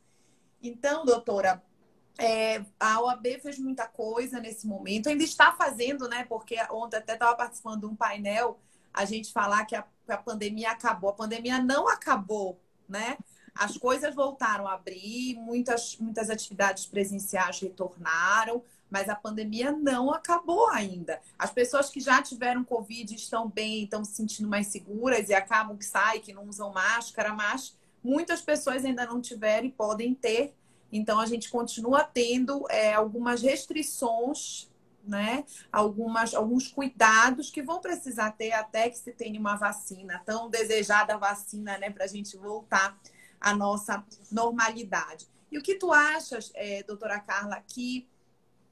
Então, 0.61 1.03
doutora, 1.05 1.61
é, 2.17 2.63
a 2.79 3.01
OAB 3.01 3.41
fez 3.41 3.59
muita 3.59 3.87
coisa 3.87 4.39
nesse 4.39 4.67
momento, 4.67 5.09
ainda 5.09 5.23
está 5.23 5.51
fazendo, 5.51 6.07
né? 6.07 6.23
Porque 6.23 6.55
ontem 6.71 6.97
até 6.97 7.13
estava 7.13 7.35
participando 7.35 7.81
de 7.81 7.85
um 7.87 7.95
painel, 7.95 8.59
a 8.93 9.03
gente 9.03 9.33
falar 9.33 9.65
que 9.65 9.75
a, 9.75 9.85
a 10.11 10.17
pandemia 10.17 10.71
acabou. 10.71 11.09
A 11.09 11.13
pandemia 11.13 11.59
não 11.59 11.87
acabou, 11.87 12.59
né? 12.87 13.17
As 13.55 13.77
coisas 13.77 14.15
voltaram 14.15 14.67
a 14.67 14.73
abrir, 14.73 15.35
muitas, 15.35 15.97
muitas 15.97 16.29
atividades 16.29 16.87
presenciais 16.87 17.59
retornaram, 17.59 18.63
mas 18.89 19.09
a 19.09 19.15
pandemia 19.15 19.71
não 19.71 20.11
acabou 20.11 20.69
ainda. 20.69 21.21
As 21.37 21.51
pessoas 21.51 21.89
que 21.89 21.99
já 21.99 22.21
tiveram 22.21 22.63
Covid 22.63 23.13
estão 23.13 23.47
bem, 23.47 23.83
estão 23.83 24.03
se 24.03 24.15
sentindo 24.15 24.49
mais 24.49 24.67
seguras 24.67 25.29
e 25.29 25.33
acabam 25.33 25.77
que 25.77 25.85
saem, 25.85 26.21
que 26.21 26.33
não 26.33 26.47
usam 26.47 26.73
máscara, 26.73 27.33
mas 27.33 27.77
muitas 28.03 28.41
pessoas 28.41 28.83
ainda 28.83 29.05
não 29.05 29.21
tiveram 29.21 29.67
e 29.67 29.71
podem 29.71 30.13
ter. 30.13 30.53
Então, 30.91 31.19
a 31.19 31.25
gente 31.25 31.49
continua 31.49 32.03
tendo 32.03 32.65
é, 32.69 32.93
algumas 32.93 33.41
restrições, 33.41 34.69
né? 35.03 35.43
Algumas, 35.71 36.33
alguns 36.33 36.67
cuidados 36.67 37.49
que 37.49 37.61
vão 37.61 37.81
precisar 37.81 38.31
ter 38.31 38.51
até 38.51 38.89
que 38.89 38.97
se 38.97 39.11
tenha 39.11 39.39
uma 39.39 39.55
vacina, 39.55 40.21
tão 40.25 40.49
desejada 40.49 41.17
vacina, 41.17 41.77
né? 41.77 41.89
Para 41.89 42.05
a 42.05 42.07
gente 42.07 42.37
voltar 42.37 42.97
a 43.39 43.55
nossa 43.55 44.03
normalidade. 44.31 45.27
E 45.51 45.57
o 45.57 45.61
que 45.61 45.75
tu 45.75 45.91
achas, 45.91 46.51
é, 46.55 46.81
doutora 46.83 47.19
Carla, 47.19 47.61
que 47.67 48.07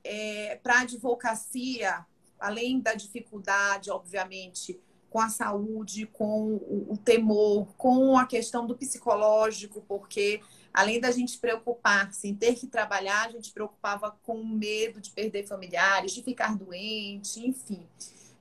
é, 0.04 0.60
para 0.64 0.80
a 0.80 0.82
advocacia, 0.82 2.06
além 2.40 2.80
da 2.80 2.94
dificuldade, 2.94 3.92
obviamente, 3.92 4.80
com 5.12 5.20
a 5.20 5.30
saúde, 5.30 6.08
com 6.08 6.54
o, 6.56 6.94
o, 6.94 6.98
temor, 6.98 7.68
com 7.78 8.18
a 8.18 8.26
questão 8.26 8.66
do 8.66 8.78
psicológico, 8.78 9.82
porque 9.82 10.42
além 10.74 11.00
da 11.00 11.12
gente 11.12 11.38
preocupar-se 11.38 12.28
em 12.28 12.36
ter 12.36 12.56
que 12.56 12.68
trabalhar, 12.68 13.28
a 13.28 13.32
gente 13.32 13.52
preocupava 13.52 14.18
com 14.24 14.40
o 14.40 14.48
medo 14.48 15.02
de 15.02 15.12
perder 15.12 15.46
familiares, 15.46 16.14
de 16.14 16.24
ficar 16.24 16.56
doente, 16.56 17.46
enfim. 17.46 17.86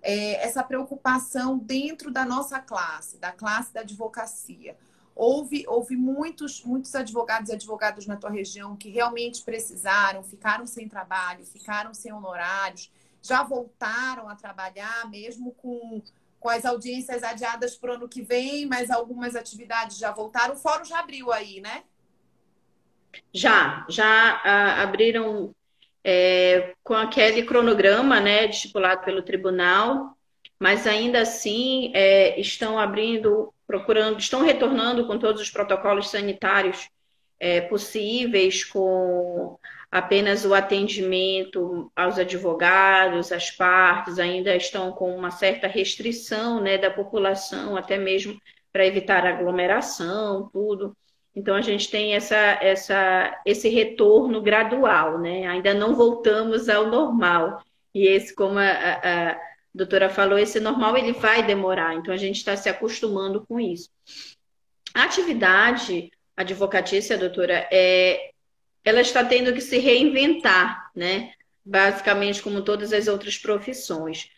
É, 0.02 0.44
essa 0.44 0.62
preocupação 0.62 1.58
dentro 1.58 2.10
da 2.10 2.24
nossa 2.24 2.58
classe, 2.60 3.18
da 3.18 3.32
classe 3.32 3.72
da 3.72 3.80
advocacia. 3.80 4.76
Houve, 5.14 5.66
houve 5.68 5.96
muitos, 5.96 6.64
muitos 6.64 6.94
advogados 6.94 7.50
e 7.50 7.52
advogadas 7.52 8.06
na 8.06 8.16
tua 8.16 8.30
região 8.30 8.76
que 8.76 8.88
realmente 8.88 9.42
precisaram, 9.42 10.22
ficaram 10.22 10.66
sem 10.66 10.88
trabalho, 10.88 11.44
ficaram 11.44 11.92
sem 11.92 12.12
honorários, 12.12 12.90
já 13.20 13.42
voltaram 13.42 14.28
a 14.28 14.34
trabalhar, 14.34 15.10
mesmo 15.10 15.52
com, 15.52 16.00
com 16.38 16.48
as 16.48 16.64
audiências 16.64 17.22
adiadas 17.22 17.76
para 17.76 17.90
o 17.90 17.94
ano 17.96 18.08
que 18.08 18.22
vem, 18.22 18.64
mas 18.64 18.90
algumas 18.90 19.36
atividades 19.36 19.98
já 19.98 20.10
voltaram. 20.10 20.54
O 20.54 20.58
fórum 20.58 20.84
já 20.84 21.00
abriu 21.00 21.30
aí, 21.30 21.60
né? 21.60 21.84
Já, 23.32 23.86
já 23.88 24.36
uh, 24.44 24.82
abriram 24.82 25.54
é, 26.04 26.74
com 26.82 26.94
aquele 26.94 27.42
cronograma 27.42 28.20
né, 28.20 28.46
estipulado 28.46 29.04
pelo 29.04 29.22
tribunal, 29.22 30.16
mas 30.58 30.86
ainda 30.86 31.20
assim 31.20 31.90
é, 31.94 32.38
estão 32.40 32.78
abrindo 32.78 33.52
procurando, 33.66 34.18
estão 34.18 34.42
retornando 34.42 35.06
com 35.06 35.18
todos 35.18 35.40
os 35.40 35.50
protocolos 35.50 36.10
sanitários 36.10 36.88
é, 37.38 37.60
possíveis, 37.60 38.64
com 38.64 39.58
apenas 39.90 40.44
o 40.44 40.54
atendimento 40.54 41.90
aos 41.96 42.18
advogados, 42.18 43.32
às 43.32 43.50
partes, 43.50 44.18
ainda 44.18 44.54
estão 44.54 44.92
com 44.92 45.14
uma 45.16 45.30
certa 45.30 45.66
restrição 45.66 46.60
né, 46.60 46.78
da 46.78 46.90
população, 46.90 47.76
até 47.76 47.96
mesmo 47.96 48.40
para 48.72 48.86
evitar 48.86 49.26
aglomeração, 49.26 50.48
tudo. 50.52 50.96
Então 51.40 51.54
a 51.56 51.62
gente 51.62 51.90
tem 51.90 52.14
essa, 52.14 52.36
essa, 52.36 53.40
esse 53.46 53.66
retorno 53.70 54.42
gradual, 54.42 55.18
né? 55.18 55.46
Ainda 55.46 55.72
não 55.72 55.94
voltamos 55.94 56.68
ao 56.68 56.88
normal. 56.88 57.62
E 57.94 58.06
esse, 58.06 58.34
como 58.34 58.58
a, 58.58 58.68
a, 58.68 59.30
a 59.30 59.40
doutora 59.74 60.10
falou, 60.10 60.38
esse 60.38 60.60
normal 60.60 60.98
ele 60.98 61.12
vai 61.12 61.42
demorar, 61.42 61.94
então 61.94 62.12
a 62.12 62.16
gente 62.18 62.36
está 62.36 62.54
se 62.56 62.68
acostumando 62.68 63.42
com 63.46 63.58
isso. 63.58 63.88
A 64.94 65.04
atividade 65.04 66.10
advocatícia, 66.36 67.16
doutora, 67.16 67.66
é, 67.72 68.32
ela 68.84 69.00
está 69.00 69.24
tendo 69.24 69.54
que 69.54 69.62
se 69.62 69.78
reinventar, 69.78 70.90
né? 70.94 71.32
Basicamente, 71.64 72.42
como 72.42 72.60
todas 72.60 72.92
as 72.92 73.08
outras 73.08 73.38
profissões. 73.38 74.28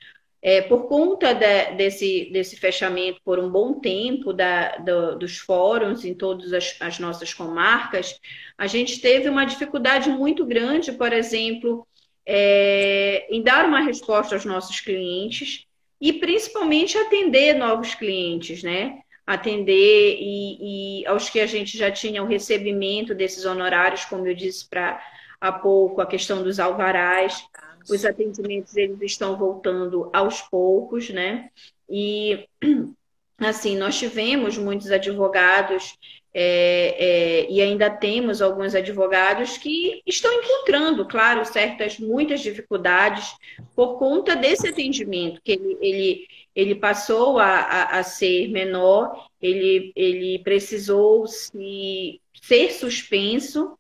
É, 0.45 0.61
por 0.61 0.89
conta 0.89 1.33
de, 1.33 1.77
desse, 1.77 2.29
desse 2.33 2.57
fechamento 2.57 3.21
por 3.25 3.39
um 3.39 3.49
bom 3.49 3.79
tempo 3.79 4.33
da, 4.33 4.77
do, 4.79 5.17
dos 5.17 5.39
fóruns 5.39 6.05
em 6.05 6.15
todas 6.15 6.53
as, 6.53 6.77
as 6.81 6.99
nossas 6.99 7.33
comarcas, 7.33 8.19
a 8.59 8.67
gente 8.67 9.01
teve 9.01 9.29
uma 9.29 9.45
dificuldade 9.45 10.11
muito 10.11 10.45
grande, 10.45 10.91
por 10.91 11.13
exemplo, 11.13 11.87
é, 12.27 13.27
em 13.31 13.41
dar 13.41 13.67
uma 13.67 13.81
resposta 13.81 14.35
aos 14.35 14.45
nossos 14.45 14.81
clientes 14.81 15.65
e 16.01 16.13
principalmente 16.13 16.99
atender 16.99 17.55
novos 17.55 17.95
clientes, 17.95 18.65
né? 18.65 18.99
Atender 19.25 20.17
e, 20.19 21.03
e 21.03 21.07
aos 21.07 21.31
que 21.31 21.39
a 21.39 21.47
gente 21.47 21.79
já 21.79 21.93
tinha 21.93 22.21
o 22.21 22.27
recebimento 22.27 23.15
desses 23.15 23.45
honorários, 23.45 24.05
como 24.07 24.27
eu 24.27 24.35
disse 24.35 24.69
para 24.69 25.01
há 25.41 25.53
pouco, 25.53 26.01
a 26.01 26.07
questão 26.07 26.43
dos 26.43 26.61
alvarás, 26.61 27.45
os 27.89 28.05
atendimentos 28.05 28.77
eles 28.77 29.01
estão 29.03 29.37
voltando 29.37 30.11
aos 30.13 30.43
poucos, 30.43 31.11
né? 31.11 31.51
E 31.89 32.49
assim, 33.39 33.77
nós 33.77 33.99
tivemos 33.99 34.57
muitos 34.57 34.91
advogados 34.91 35.99
é, 36.35 36.97
é, 37.45 37.51
e 37.51 37.61
ainda 37.61 37.91
temos 37.91 38.41
alguns 38.41 38.75
advogados 38.75 39.59
que 39.59 40.03
estão 40.07 40.33
encontrando, 40.33 41.07
claro, 41.07 41.45
certas, 41.45 41.99
muitas 41.99 42.41
dificuldades 42.41 43.35
por 43.77 43.99
conta 43.99 44.35
desse 44.35 44.67
atendimento, 44.69 45.43
que 45.45 45.53
ele, 45.53 45.77
ele, 45.81 46.27
ele 46.55 46.75
passou 46.75 47.39
a, 47.39 47.47
a, 47.47 47.99
a 47.99 48.03
ser 48.03 48.49
menor, 48.49 49.29
ele, 49.41 49.93
ele 49.95 50.39
precisou 50.39 51.27
se, 51.27 52.19
ser 52.41 52.73
suspenso, 52.73 53.77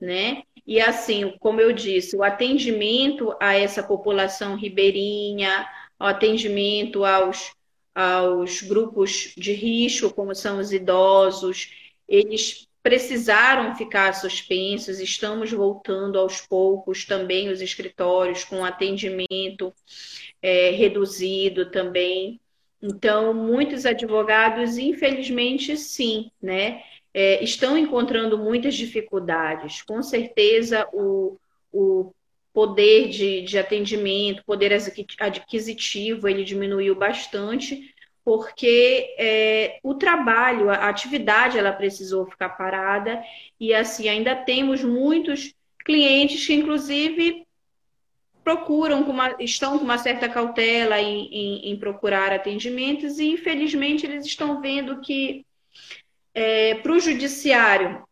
né? 0.00 0.42
E 0.66 0.80
assim, 0.80 1.36
como 1.38 1.60
eu 1.60 1.72
disse, 1.72 2.16
o 2.16 2.22
atendimento 2.24 3.34
a 3.40 3.54
essa 3.54 3.82
população 3.82 4.56
ribeirinha, 4.56 5.66
o 5.98 6.04
atendimento 6.04 7.04
aos, 7.04 7.52
aos 7.94 8.62
grupos 8.62 9.32
de 9.36 9.52
risco, 9.52 10.12
como 10.12 10.34
são 10.34 10.58
os 10.58 10.72
idosos, 10.72 11.70
eles 12.08 12.66
precisaram 12.82 13.74
ficar 13.74 14.12
suspensos, 14.12 15.00
estamos 15.00 15.50
voltando 15.50 16.18
aos 16.18 16.40
poucos 16.40 17.04
também 17.04 17.48
os 17.48 17.60
escritórios 17.60 18.44
com 18.44 18.64
atendimento 18.64 19.74
é, 20.40 20.70
reduzido 20.70 21.70
também. 21.70 22.40
Então, 22.80 23.34
muitos 23.34 23.86
advogados, 23.86 24.78
infelizmente, 24.78 25.76
sim, 25.76 26.30
né? 26.40 26.82
É, 27.18 27.42
estão 27.42 27.78
encontrando 27.78 28.36
muitas 28.36 28.74
dificuldades. 28.74 29.80
Com 29.80 30.02
certeza, 30.02 30.86
o, 30.92 31.38
o 31.72 32.12
poder 32.52 33.08
de, 33.08 33.40
de 33.40 33.58
atendimento, 33.58 34.44
poder 34.44 34.70
aquisitivo, 35.18 36.28
ele 36.28 36.44
diminuiu 36.44 36.94
bastante, 36.94 37.94
porque 38.22 39.14
é, 39.18 39.78
o 39.82 39.94
trabalho, 39.94 40.68
a 40.68 40.88
atividade, 40.90 41.58
ela 41.58 41.72
precisou 41.72 42.26
ficar 42.26 42.50
parada 42.50 43.22
e 43.58 43.72
assim 43.72 44.10
ainda 44.10 44.36
temos 44.36 44.84
muitos 44.84 45.54
clientes 45.84 46.46
que 46.46 46.52
inclusive 46.52 47.46
procuram, 48.44 49.04
com 49.04 49.12
uma, 49.12 49.36
estão 49.40 49.78
com 49.78 49.84
uma 49.84 49.96
certa 49.96 50.28
cautela 50.28 51.00
em, 51.00 51.28
em, 51.32 51.70
em 51.70 51.76
procurar 51.78 52.32
atendimentos 52.32 53.18
e 53.18 53.26
infelizmente 53.32 54.04
eles 54.04 54.26
estão 54.26 54.60
vendo 54.60 55.00
que 55.00 55.46
é, 56.36 56.74
para 56.74 56.92
o 56.92 57.00
judiciário 57.00 58.04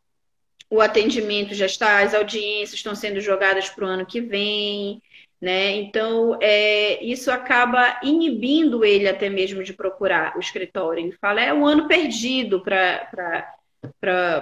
o 0.70 0.80
atendimento 0.80 1.54
já 1.54 1.66
está, 1.66 2.00
as 2.00 2.14
audiências 2.14 2.74
estão 2.74 2.94
sendo 2.94 3.20
jogadas 3.20 3.68
para 3.68 3.84
o 3.84 3.88
ano 3.88 4.06
que 4.06 4.20
vem, 4.20 5.00
né? 5.40 5.72
Então, 5.72 6.36
é, 6.40 7.04
isso 7.04 7.30
acaba 7.30 8.00
inibindo 8.02 8.84
ele 8.84 9.06
até 9.06 9.28
mesmo 9.28 9.62
de 9.62 9.74
procurar 9.74 10.36
o 10.36 10.40
escritório. 10.40 11.04
Ele 11.04 11.16
fala, 11.20 11.42
é 11.42 11.52
um 11.52 11.66
ano 11.66 11.86
perdido 11.86 12.60
para 12.60 13.46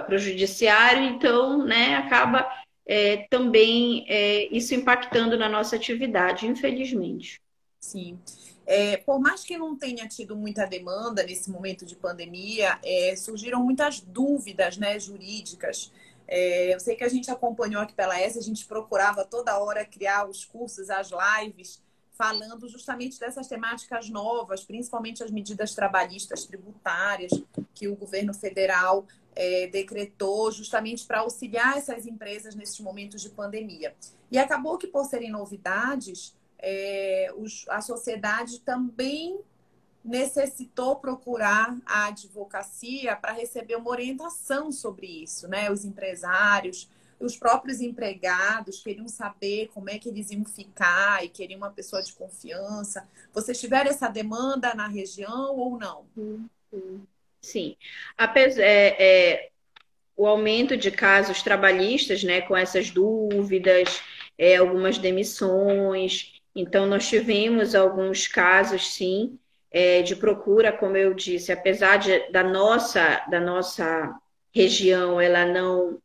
o 0.09 0.17
judiciário, 0.17 1.03
então, 1.03 1.63
né, 1.63 1.97
acaba 1.97 2.49
é, 2.87 3.27
também 3.29 4.05
é, 4.07 4.47
isso 4.49 4.73
impactando 4.73 5.37
na 5.37 5.49
nossa 5.49 5.75
atividade, 5.75 6.47
infelizmente. 6.47 7.39
Sim. 7.79 8.17
É, 8.65 8.97
por 8.97 9.19
mais 9.19 9.43
que 9.43 9.57
não 9.57 9.75
tenha 9.75 10.07
tido 10.07 10.35
muita 10.35 10.65
demanda 10.65 11.23
nesse 11.23 11.51
momento 11.51 11.85
de 11.85 11.95
pandemia, 11.95 12.79
é, 12.83 13.15
surgiram 13.15 13.61
muitas 13.61 13.99
dúvidas 13.99 14.77
né, 14.77 14.97
jurídicas 14.99 15.91
é, 16.27 16.73
eu 16.73 16.79
sei 16.79 16.95
que 16.95 17.03
a 17.03 17.09
gente 17.09 17.29
acompanhou 17.29 17.81
aqui 17.81 17.93
pela 17.93 18.19
S, 18.19 18.37
a 18.37 18.41
gente 18.41 18.65
procurava 18.65 19.25
toda 19.25 19.57
hora 19.59 19.85
criar 19.85 20.27
os 20.27 20.45
cursos, 20.45 20.89
as 20.89 21.09
lives, 21.11 21.81
falando 22.15 22.67
justamente 22.67 23.19
dessas 23.19 23.47
temáticas 23.47 24.09
novas, 24.09 24.63
principalmente 24.63 25.23
as 25.23 25.31
medidas 25.31 25.73
trabalhistas 25.73 26.45
tributárias 26.45 27.31
que 27.73 27.87
o 27.87 27.95
governo 27.95 28.33
federal 28.33 29.05
é, 29.35 29.67
decretou 29.67 30.51
justamente 30.51 31.05
para 31.05 31.19
auxiliar 31.19 31.77
essas 31.77 32.05
empresas 32.05 32.55
nesses 32.55 32.79
momentos 32.79 33.21
de 33.21 33.29
pandemia. 33.29 33.95
E 34.31 34.37
acabou 34.37 34.77
que, 34.77 34.87
por 34.87 35.05
serem 35.05 35.31
novidades, 35.31 36.35
é, 36.63 37.29
os, 37.35 37.65
a 37.67 37.81
sociedade 37.81 38.61
também 38.61 39.39
necessitou 40.03 40.95
procurar 40.95 41.77
a 41.85 42.07
advocacia 42.07 43.15
para 43.15 43.33
receber 43.33 43.75
uma 43.75 43.89
orientação 43.89 44.71
sobre 44.71 45.07
isso, 45.07 45.47
né? 45.47 45.69
Os 45.69 45.85
empresários, 45.85 46.89
os 47.19 47.37
próprios 47.37 47.81
empregados 47.81 48.81
queriam 48.81 49.07
saber 49.07 49.69
como 49.73 49.89
é 49.89 49.97
que 49.97 50.09
eles 50.09 50.31
iam 50.31 50.43
ficar 50.45 51.23
e 51.23 51.29
queriam 51.29 51.57
uma 51.57 51.69
pessoa 51.69 52.01
de 52.01 52.13
confiança. 52.13 53.07
Vocês 53.33 53.59
tiveram 53.59 53.89
essa 53.89 54.07
demanda 54.07 54.73
na 54.73 54.87
região 54.87 55.55
ou 55.55 55.77
não? 55.77 56.05
Sim. 57.41 57.75
Apesar, 58.17 58.61
é, 58.61 58.95
é, 58.99 59.49
o 60.15 60.25
aumento 60.27 60.75
de 60.75 60.91
casos 60.91 61.41
trabalhistas, 61.41 62.23
né, 62.23 62.41
com 62.41 62.55
essas 62.55 62.89
dúvidas, 62.89 64.01
é, 64.37 64.57
algumas 64.57 64.97
demissões. 64.97 66.32
Então, 66.55 66.85
nós 66.85 67.07
tivemos 67.07 67.73
alguns 67.75 68.27
casos, 68.27 68.93
sim, 68.93 69.39
é, 69.71 70.01
de 70.03 70.15
procura, 70.15 70.71
como 70.71 70.95
eu 70.95 71.13
disse, 71.13 71.51
apesar 71.51 71.97
de, 71.97 72.31
da 72.31 72.43
nossa 72.43 73.25
da 73.29 73.39
nossa 73.39 74.13
região 74.53 75.19
ela 75.19 75.45
não 75.45 75.99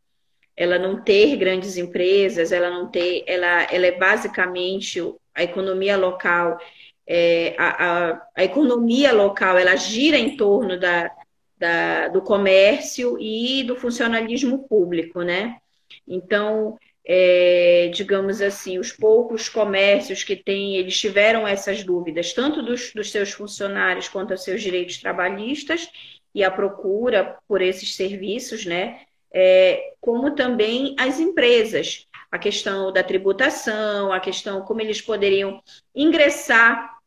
ela 0.56 0.78
não 0.78 1.00
ter 1.00 1.36
grandes 1.36 1.76
empresas, 1.76 2.50
ela 2.50 2.68
não 2.68 2.90
ter, 2.90 3.22
ela, 3.28 3.62
ela 3.70 3.86
é 3.86 3.92
basicamente 3.92 5.00
a 5.32 5.44
economia 5.44 5.96
local, 5.96 6.58
é, 7.06 7.54
a, 7.56 8.08
a, 8.08 8.28
a, 8.36 8.44
economia 8.44 9.12
local 9.12 9.56
ela 9.56 9.76
gira 9.76 10.18
em 10.18 10.36
torno 10.36 10.76
da, 10.76 11.12
da, 11.56 12.08
do 12.08 12.22
comércio 12.22 13.16
e 13.20 13.62
do 13.62 13.76
funcionalismo 13.76 14.66
público, 14.66 15.22
né? 15.22 15.58
Então, 16.06 16.76
é, 17.10 17.90
digamos 17.94 18.42
assim, 18.42 18.78
os 18.78 18.92
poucos 18.92 19.48
comércios 19.48 20.22
que 20.22 20.36
têm, 20.36 20.76
eles 20.76 20.98
tiveram 21.00 21.48
essas 21.48 21.82
dúvidas, 21.82 22.34
tanto 22.34 22.62
dos, 22.62 22.92
dos 22.92 23.10
seus 23.10 23.32
funcionários 23.32 24.08
quanto 24.10 24.32
aos 24.32 24.44
seus 24.44 24.60
direitos 24.62 24.98
trabalhistas 24.98 25.88
e 26.34 26.44
a 26.44 26.50
procura 26.50 27.38
por 27.48 27.62
esses 27.62 27.96
serviços, 27.96 28.66
né? 28.66 29.00
É, 29.32 29.94
como 30.00 30.34
também 30.34 30.94
as 30.98 31.18
empresas, 31.18 32.06
a 32.30 32.38
questão 32.38 32.92
da 32.92 33.02
tributação, 33.02 34.12
a 34.12 34.20
questão 34.20 34.60
como 34.62 34.82
eles 34.82 35.00
poderiam 35.00 35.62
ingressar 35.94 36.98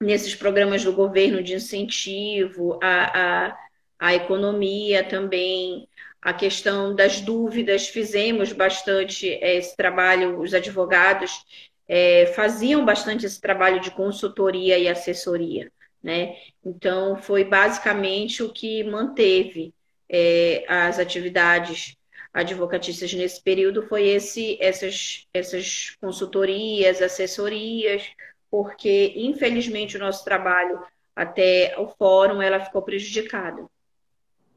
nesses 0.00 0.34
programas 0.34 0.82
do 0.82 0.92
governo 0.92 1.40
de 1.40 1.54
incentivo 1.54 2.80
à, 2.82 3.46
à, 3.46 3.58
à 3.98 4.14
economia 4.14 5.04
também, 5.04 5.88
a 6.20 6.32
questão 6.32 6.94
das 6.94 7.20
dúvidas, 7.20 7.88
fizemos 7.88 8.52
bastante 8.52 9.32
é, 9.34 9.56
esse 9.56 9.76
trabalho, 9.76 10.40
os 10.40 10.54
advogados 10.54 11.44
é, 11.88 12.26
faziam 12.34 12.84
bastante 12.84 13.26
esse 13.26 13.40
trabalho 13.40 13.80
de 13.80 13.90
consultoria 13.90 14.78
e 14.78 14.88
assessoria, 14.88 15.70
né? 16.02 16.36
Então, 16.64 17.16
foi 17.16 17.44
basicamente 17.44 18.42
o 18.42 18.52
que 18.52 18.82
manteve 18.82 19.72
é, 20.08 20.64
as 20.68 20.98
atividades 20.98 21.96
advocatícias 22.32 23.12
nesse 23.14 23.42
período, 23.42 23.86
foi 23.86 24.08
esse, 24.08 24.58
essas, 24.60 25.26
essas 25.32 25.96
consultorias, 26.00 27.00
assessorias, 27.00 28.02
porque, 28.50 29.14
infelizmente, 29.16 29.96
o 29.96 30.00
nosso 30.00 30.24
trabalho 30.24 30.82
até 31.14 31.74
o 31.78 31.88
fórum, 31.88 32.42
ela 32.42 32.60
ficou 32.60 32.82
prejudicada. 32.82 33.66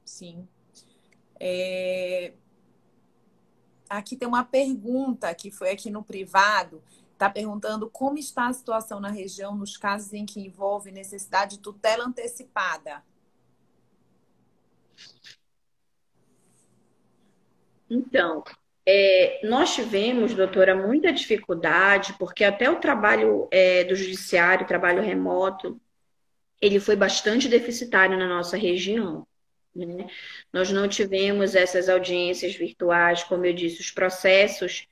Sim, 0.03 0.45
é... 1.39 2.33
Aqui 3.89 4.15
tem 4.15 4.27
uma 4.27 4.43
pergunta 4.43 5.33
que 5.33 5.49
foi 5.49 5.71
aqui 5.71 5.89
no 5.89 6.03
privado. 6.03 6.83
Está 7.13 7.29
perguntando 7.29 7.89
como 7.89 8.17
está 8.17 8.47
a 8.47 8.53
situação 8.53 8.99
na 8.99 9.09
região 9.09 9.55
nos 9.55 9.75
casos 9.77 10.13
em 10.13 10.25
que 10.25 10.39
envolve 10.39 10.91
necessidade 10.91 11.57
de 11.57 11.61
tutela 11.61 12.05
antecipada. 12.05 13.03
Então, 17.89 18.43
é, 18.85 19.39
nós 19.47 19.73
tivemos, 19.73 20.33
doutora, 20.33 20.75
muita 20.75 21.11
dificuldade, 21.11 22.13
porque 22.17 22.43
até 22.43 22.69
o 22.69 22.79
trabalho 22.79 23.47
é, 23.51 23.83
do 23.83 23.95
judiciário, 23.95 24.67
trabalho 24.67 25.01
remoto, 25.01 25.79
ele 26.61 26.79
foi 26.79 26.95
bastante 26.95 27.47
deficitário 27.47 28.17
na 28.17 28.27
nossa 28.27 28.57
região. 28.57 29.27
Né? 29.75 30.07
Nós 30.51 30.71
não 30.71 30.87
tivemos 30.87 31.55
essas 31.55 31.89
audiências 31.89 32.55
virtuais, 32.55 33.23
como 33.23 33.45
eu 33.45 33.53
disse, 33.53 33.79
os 33.81 33.91
processos 33.91 34.87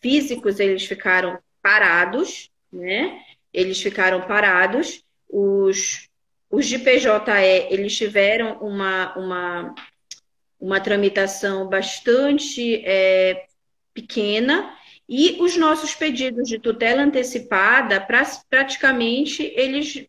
físicos 0.00 0.58
eles 0.58 0.84
ficaram 0.84 1.38
parados, 1.62 2.50
né? 2.72 3.20
Eles 3.52 3.80
ficaram 3.80 4.22
parados. 4.22 5.04
Os, 5.28 6.08
os 6.50 6.66
de 6.66 6.78
PJE 6.78 7.08
eles 7.70 7.96
tiveram 7.96 8.58
uma, 8.60 9.16
uma, 9.16 9.74
uma 10.58 10.80
tramitação 10.80 11.68
bastante 11.68 12.82
é, 12.84 13.46
pequena 13.94 14.76
e 15.08 15.36
os 15.40 15.56
nossos 15.56 15.94
pedidos 15.94 16.48
de 16.48 16.58
tutela 16.58 17.02
antecipada, 17.02 18.00
pra, 18.00 18.22
praticamente, 18.48 19.42
eles 19.54 20.06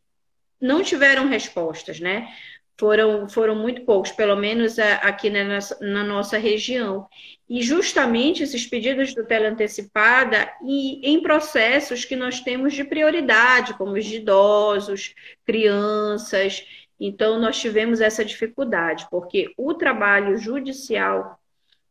não 0.60 0.82
tiveram 0.82 1.28
respostas, 1.28 2.00
né? 2.00 2.34
Foram, 2.78 3.30
foram 3.30 3.56
muito 3.56 3.86
poucos, 3.86 4.12
pelo 4.12 4.36
menos 4.36 4.80
aqui 4.80 5.30
na 5.30 5.44
nossa, 5.44 5.78
na 5.82 6.04
nossa 6.04 6.38
região. 6.38 7.08
E 7.50 7.62
justamente 7.62 8.42
esses 8.44 8.66
pedidos 8.66 9.10
de 9.10 9.16
tutela 9.16 9.50
antecipada 9.50 10.52
e 10.66 11.08
em 11.08 11.22
processos 11.22 12.06
que 12.06 12.16
nós 12.16 12.40
temos 12.40 12.74
de 12.74 12.84
prioridade, 12.84 13.76
como 13.76 13.94
os 13.94 14.06
de 14.06 14.18
idosos, 14.18 15.14
crianças. 15.46 16.66
Então, 17.00 17.40
nós 17.40 17.60
tivemos 17.60 18.02
essa 18.02 18.24
dificuldade, 18.24 19.08
porque 19.12 19.54
o 19.58 19.74
trabalho 19.74 20.38
judicial 20.38 21.38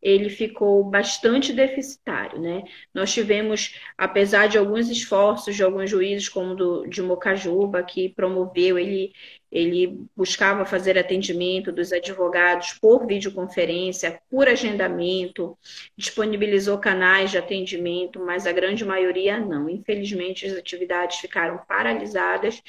ele 0.03 0.29
ficou 0.29 0.83
bastante 0.83 1.53
deficitário, 1.53 2.41
né? 2.41 2.65
Nós 2.93 3.12
tivemos, 3.12 3.77
apesar 3.97 4.49
de 4.49 4.59
alguns 4.59 4.91
esforços 4.91 5.55
de 5.55 5.63
alguns 5.63 5.88
juízes, 5.88 6.29
como 6.29 6.57
do, 6.57 6.87
de 6.88 7.00
Mocajuba, 7.00 7.85
que 7.85 8.09
promoveu, 8.09 8.77
ele, 8.79 9.13
ele 9.50 10.05
buscava 10.17 10.65
fazer 10.65 10.98
atendimento 10.98 11.71
dos 11.71 11.92
advogados 11.92 12.73
por 12.75 13.07
videoconferência, 13.07 14.21
por 14.29 14.48
agendamento, 14.48 15.57
disponibilizou 15.96 16.79
canais 16.79 17.31
de 17.31 17.38
atendimento, 17.38 18.19
mas 18.19 18.44
a 18.44 18.53
grande 18.53 18.85
maioria 18.85 19.38
não. 19.38 19.71
Infelizmente, 19.71 20.46
as 20.46 20.55
atividades 20.55 21.19
ficaram 21.19 21.59
paralisadas 21.69 22.61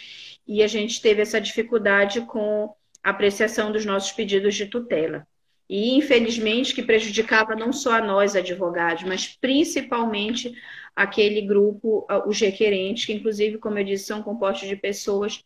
e 0.48 0.62
a 0.62 0.68
gente 0.68 1.02
teve 1.02 1.24
essa 1.24 1.42
dificuldade 1.42 2.22
com 2.28 2.76
a 3.04 3.10
apreciação 3.10 3.72
dos 3.72 3.86
nossos 3.86 4.12
pedidos 4.12 4.54
de 4.56 4.68
tutela 4.68 5.26
e 5.74 5.96
infelizmente 5.96 6.76
que 6.76 6.84
prejudicava 6.84 7.56
não 7.56 7.74
só 7.74 7.94
a 7.94 8.02
nós 8.02 8.36
advogados, 8.36 9.02
mas 9.06 9.26
principalmente 9.26 10.54
aquele 10.96 11.42
grupo, 11.42 12.06
os 12.28 12.40
requerentes, 12.40 13.06
que 13.06 13.14
inclusive, 13.14 13.58
como 13.58 13.80
eu 13.80 13.84
disse, 13.84 14.06
são 14.06 14.22
compostos 14.22 14.70
de 14.70 14.76
pessoas 14.76 15.44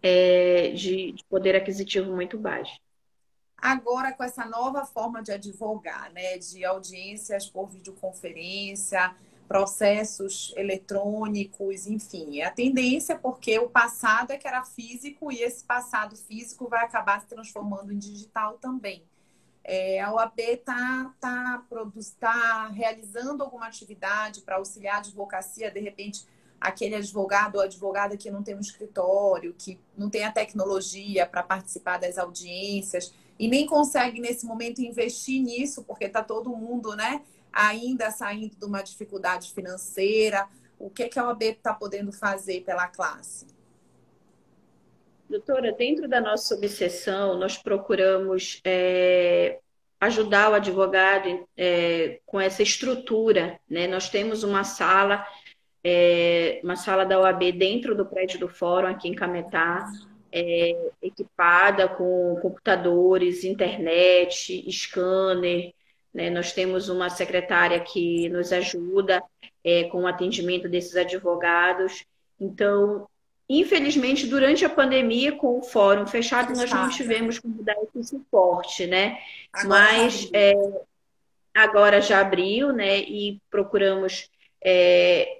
é, 0.00 0.68
de, 0.68 1.10
de 1.10 1.24
poder 1.24 1.56
aquisitivo 1.56 2.14
muito 2.14 2.38
baixo. 2.38 2.78
Agora, 3.58 4.12
com 4.12 4.22
essa 4.22 4.44
nova 4.44 4.86
forma 4.86 5.20
de 5.20 5.32
advogar, 5.32 6.12
né, 6.12 6.38
de 6.38 6.64
audiências 6.64 7.44
por 7.50 7.68
videoconferência, 7.68 9.12
processos 9.48 10.54
eletrônicos, 10.56 11.88
enfim, 11.88 12.38
é 12.38 12.44
a 12.44 12.50
tendência 12.52 13.18
porque 13.18 13.58
o 13.58 13.68
passado 13.68 14.30
é 14.30 14.38
que 14.38 14.46
era 14.46 14.62
físico 14.64 15.32
e 15.32 15.42
esse 15.42 15.64
passado 15.64 16.14
físico 16.14 16.68
vai 16.68 16.84
acabar 16.84 17.20
se 17.20 17.26
transformando 17.26 17.92
em 17.92 17.98
digital 17.98 18.56
também. 18.58 19.02
É, 19.64 20.00
a 20.00 20.12
OAB 20.12 20.38
está 20.38 21.14
tá, 21.20 21.64
tá, 21.68 21.86
tá 22.18 22.68
realizando 22.68 23.42
alguma 23.42 23.66
atividade 23.66 24.40
para 24.40 24.56
auxiliar 24.56 24.96
a 24.96 24.98
advocacia, 24.98 25.70
de 25.70 25.80
repente, 25.80 26.26
aquele 26.60 26.94
advogado 26.94 27.56
ou 27.56 27.60
advogada 27.60 28.16
que 28.16 28.30
não 28.30 28.42
tem 28.42 28.54
um 28.54 28.60
escritório, 28.60 29.54
que 29.56 29.80
não 29.96 30.08
tem 30.10 30.24
a 30.24 30.32
tecnologia 30.32 31.26
para 31.26 31.42
participar 31.42 31.98
das 31.98 32.18
audiências 32.18 33.14
e 33.38 33.48
nem 33.48 33.66
consegue 33.66 34.20
nesse 34.20 34.46
momento 34.46 34.80
investir 34.80 35.42
nisso, 35.42 35.82
porque 35.84 36.04
está 36.04 36.22
todo 36.22 36.56
mundo, 36.56 36.94
né, 36.94 37.22
ainda 37.52 38.10
saindo 38.10 38.56
de 38.56 38.64
uma 38.64 38.82
dificuldade 38.82 39.52
financeira. 39.52 40.48
O 40.78 40.90
que, 40.90 41.08
que 41.08 41.18
a 41.18 41.26
OAB 41.26 41.42
está 41.42 41.74
podendo 41.74 42.12
fazer 42.12 42.62
pela 42.62 42.88
classe? 42.88 43.46
Doutora, 45.32 45.72
dentro 45.72 46.06
da 46.06 46.20
nossa 46.20 46.54
obsessão, 46.54 47.38
nós 47.38 47.56
procuramos 47.56 48.60
é, 48.62 49.60
ajudar 49.98 50.50
o 50.50 50.54
advogado 50.54 51.48
é, 51.56 52.20
com 52.26 52.38
essa 52.38 52.62
estrutura. 52.62 53.58
Né? 53.66 53.86
Nós 53.86 54.10
temos 54.10 54.42
uma 54.42 54.62
sala 54.62 55.26
é, 55.82 56.60
uma 56.62 56.76
sala 56.76 57.06
da 57.06 57.18
OAB 57.18 57.50
dentro 57.50 57.94
do 57.94 58.04
prédio 58.04 58.38
do 58.38 58.46
fórum, 58.46 58.88
aqui 58.88 59.08
em 59.08 59.14
Cametá, 59.14 59.90
é, 60.30 60.90
equipada 61.00 61.88
com 61.88 62.38
computadores, 62.42 63.42
internet, 63.42 64.70
scanner. 64.70 65.72
Né? 66.12 66.28
Nós 66.28 66.52
temos 66.52 66.90
uma 66.90 67.08
secretária 67.08 67.80
que 67.80 68.28
nos 68.28 68.52
ajuda 68.52 69.24
é, 69.64 69.84
com 69.84 70.02
o 70.02 70.06
atendimento 70.06 70.68
desses 70.68 70.94
advogados. 70.94 72.04
Então, 72.38 73.08
infelizmente, 73.60 74.26
durante 74.26 74.64
a 74.64 74.70
pandemia, 74.70 75.32
com 75.32 75.58
o 75.58 75.62
fórum 75.62 76.06
fechado, 76.06 76.54
nós 76.54 76.70
não 76.70 76.88
tivemos 76.88 77.38
como 77.38 77.62
dar 77.62 77.76
esse 77.82 78.10
suporte, 78.10 78.86
né? 78.86 79.18
Agora 79.52 79.68
Mas 79.68 80.30
é, 80.32 80.54
agora 81.54 82.00
já 82.00 82.20
abriu, 82.20 82.72
né? 82.72 83.00
E 83.00 83.40
procuramos 83.50 84.30
é, 84.64 85.38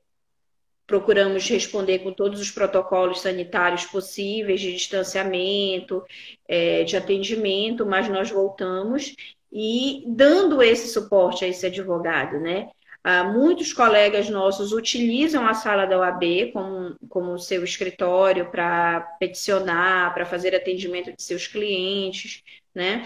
procuramos 0.87 1.49
responder 1.49 2.01
com 2.01 2.13
todos 2.13 2.41
os 2.41 2.51
protocolos 2.51 3.21
sanitários 3.21 3.87
possíveis 3.87 4.61
de 4.61 4.73
distanciamento, 4.73 6.05
é, 6.47 6.85
de 6.85 6.97
atendimento, 6.97 7.87
mas 7.87 8.09
nós 8.09 8.31
voltamos 8.31 9.15
e 9.51 10.05
dando 10.07 10.63
esse 10.63 10.89
suporte 10.89 11.45
a 11.45 11.49
esse 11.49 11.65
advogado, 11.65 12.41
né? 12.41 12.69
Ah, 13.05 13.25
muitos 13.25 13.73
colegas 13.73 14.31
nossos 14.31 14.73
utilizam 14.73 15.47
a 15.47 15.55
sala 15.55 15.87
da 15.87 15.99
OAB 15.99 16.53
como, 16.53 16.97
como 17.09 17.39
seu 17.39 17.65
escritório 17.65 18.49
para 18.51 19.01
peticionar, 19.19 20.15
para 20.15 20.25
fazer 20.25 20.55
atendimento 20.55 21.13
de 21.13 21.21
seus 21.23 21.49
clientes, 21.49 22.45
né? 22.73 23.03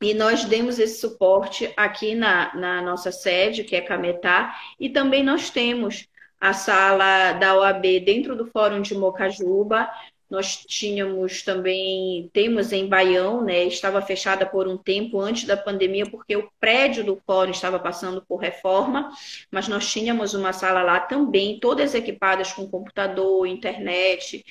E 0.00 0.14
nós 0.14 0.44
demos 0.44 0.78
esse 0.78 1.00
suporte 1.00 1.72
aqui 1.76 2.14
na, 2.14 2.54
na 2.54 2.82
nossa 2.82 3.10
sede, 3.12 3.64
que 3.64 3.76
é 3.76 3.80
Cametá, 3.80 4.54
e 4.78 4.88
também 4.88 5.24
nós 5.24 5.50
temos 5.50 6.08
a 6.40 6.52
sala 6.52 7.32
da 7.32 7.56
OAB 7.56 8.00
dentro 8.04 8.36
do 8.36 8.46
Fórum 8.46 8.80
de 8.80 8.94
Mocajuba. 8.94 9.88
Nós 10.30 10.56
tínhamos 10.56 11.42
também, 11.42 12.28
temos 12.34 12.70
em 12.70 12.86
Baião, 12.86 13.42
né? 13.42 13.64
Estava 13.64 14.02
fechada 14.02 14.44
por 14.44 14.68
um 14.68 14.76
tempo 14.76 15.18
antes 15.18 15.44
da 15.44 15.56
pandemia, 15.56 16.04
porque 16.10 16.36
o 16.36 16.50
prédio 16.60 17.02
do 17.02 17.20
fórum 17.26 17.50
estava 17.50 17.78
passando 17.78 18.22
por 18.28 18.36
reforma, 18.36 19.10
mas 19.50 19.68
nós 19.68 19.90
tínhamos 19.90 20.34
uma 20.34 20.52
sala 20.52 20.82
lá 20.82 21.00
também, 21.00 21.58
todas 21.58 21.94
equipadas 21.94 22.52
com 22.52 22.68
computador, 22.68 23.46
internet, 23.46 24.44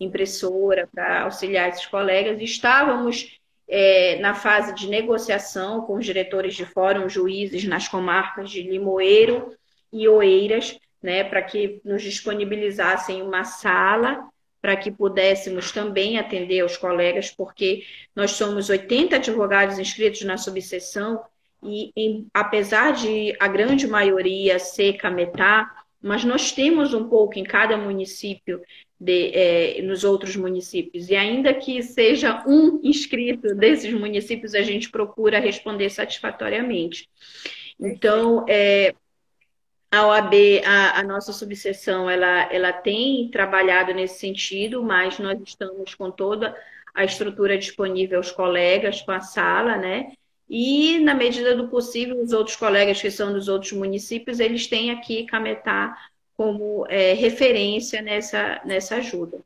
impressora 0.00 0.88
para 0.92 1.22
auxiliar 1.22 1.68
esses 1.68 1.86
colegas. 1.86 2.40
Estávamos 2.40 3.38
é, 3.68 4.18
na 4.18 4.34
fase 4.34 4.74
de 4.74 4.88
negociação 4.88 5.82
com 5.82 5.94
os 5.94 6.04
diretores 6.04 6.56
de 6.56 6.64
fórum, 6.66 7.08
juízes 7.08 7.62
nas 7.64 7.86
comarcas 7.86 8.50
de 8.50 8.62
Limoeiro 8.62 9.54
e 9.92 10.08
Oeiras, 10.08 10.76
né, 11.00 11.22
para 11.22 11.40
que 11.40 11.80
nos 11.84 12.02
disponibilizassem 12.02 13.22
uma 13.22 13.44
sala 13.44 14.28
para 14.60 14.76
que 14.76 14.90
pudéssemos 14.90 15.72
também 15.72 16.18
atender 16.18 16.60
aos 16.60 16.76
colegas, 16.76 17.30
porque 17.30 17.84
nós 18.14 18.32
somos 18.32 18.68
80 18.68 19.16
advogados 19.16 19.78
inscritos 19.78 20.22
na 20.22 20.36
subseção 20.36 21.22
e, 21.62 21.92
em, 21.96 22.26
apesar 22.32 22.92
de 22.92 23.34
a 23.38 23.48
grande 23.48 23.86
maioria 23.86 24.58
ser 24.58 24.94
Cametá, 24.94 25.70
mas 26.02 26.24
nós 26.24 26.52
temos 26.52 26.94
um 26.94 27.08
pouco 27.08 27.38
em 27.38 27.44
cada 27.44 27.76
município, 27.76 28.60
de, 28.98 29.30
é, 29.34 29.82
nos 29.82 30.04
outros 30.04 30.36
municípios, 30.36 31.08
e 31.08 31.16
ainda 31.16 31.54
que 31.54 31.82
seja 31.82 32.42
um 32.46 32.80
inscrito 32.82 33.54
desses 33.54 33.92
municípios, 33.92 34.54
a 34.54 34.62
gente 34.62 34.90
procura 34.90 35.38
responder 35.38 35.88
satisfatoriamente. 35.90 37.08
Então, 37.78 38.44
é, 38.48 38.94
a 39.90 40.06
OAB, 40.06 40.34
a, 40.64 41.00
a, 41.00 41.02
nossa 41.02 41.32
subseção, 41.32 42.08
ela, 42.08 42.52
ela 42.52 42.72
tem 42.72 43.28
trabalhado 43.30 43.92
nesse 43.92 44.20
sentido, 44.20 44.82
mas 44.82 45.18
nós 45.18 45.38
estamos 45.44 45.94
com 45.94 46.10
toda 46.10 46.56
a 46.94 47.04
estrutura 47.04 47.58
disponível 47.58 48.18
aos 48.18 48.30
colegas, 48.30 49.02
com 49.02 49.10
a 49.10 49.20
sala, 49.20 49.76
né? 49.76 50.12
E, 50.48 50.98
na 51.00 51.14
medida 51.14 51.56
do 51.56 51.68
possível, 51.68 52.20
os 52.20 52.32
outros 52.32 52.56
colegas 52.56 53.00
que 53.00 53.10
são 53.10 53.32
dos 53.32 53.48
outros 53.48 53.72
municípios, 53.72 54.40
eles 54.40 54.66
têm 54.66 54.90
aqui 54.90 55.24
Cametá 55.24 55.96
como 56.34 56.86
é, 56.88 57.12
referência 57.12 58.00
nessa, 58.00 58.60
nessa 58.64 58.96
ajuda. 58.96 59.44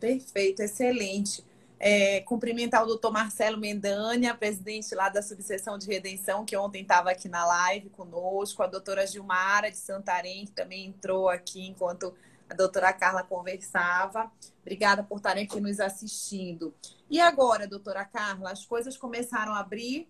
Perfeito, 0.00 0.62
excelente. 0.62 1.44
É, 1.86 2.22
cumprimentar 2.22 2.82
o 2.82 2.86
doutor 2.86 3.12
Marcelo 3.12 3.58
Mendanha, 3.58 4.34
presidente 4.34 4.94
lá 4.94 5.10
da 5.10 5.20
Subseção 5.20 5.76
de 5.76 5.86
Redenção, 5.86 6.42
que 6.42 6.56
ontem 6.56 6.80
estava 6.80 7.10
aqui 7.10 7.28
na 7.28 7.44
live 7.44 7.90
conosco, 7.90 8.62
a 8.62 8.66
doutora 8.66 9.06
Gilmara 9.06 9.70
de 9.70 9.76
Santarém, 9.76 10.46
que 10.46 10.52
também 10.52 10.86
entrou 10.86 11.28
aqui 11.28 11.66
enquanto 11.66 12.14
a 12.48 12.54
doutora 12.54 12.90
Carla 12.90 13.22
conversava. 13.22 14.32
Obrigada 14.62 15.02
por 15.02 15.18
estarem 15.18 15.44
aqui 15.44 15.60
nos 15.60 15.78
assistindo. 15.78 16.74
E 17.10 17.20
agora, 17.20 17.68
doutora 17.68 18.02
Carla, 18.06 18.52
as 18.52 18.64
coisas 18.64 18.96
começaram 18.96 19.52
a 19.52 19.60
abrir, 19.60 20.08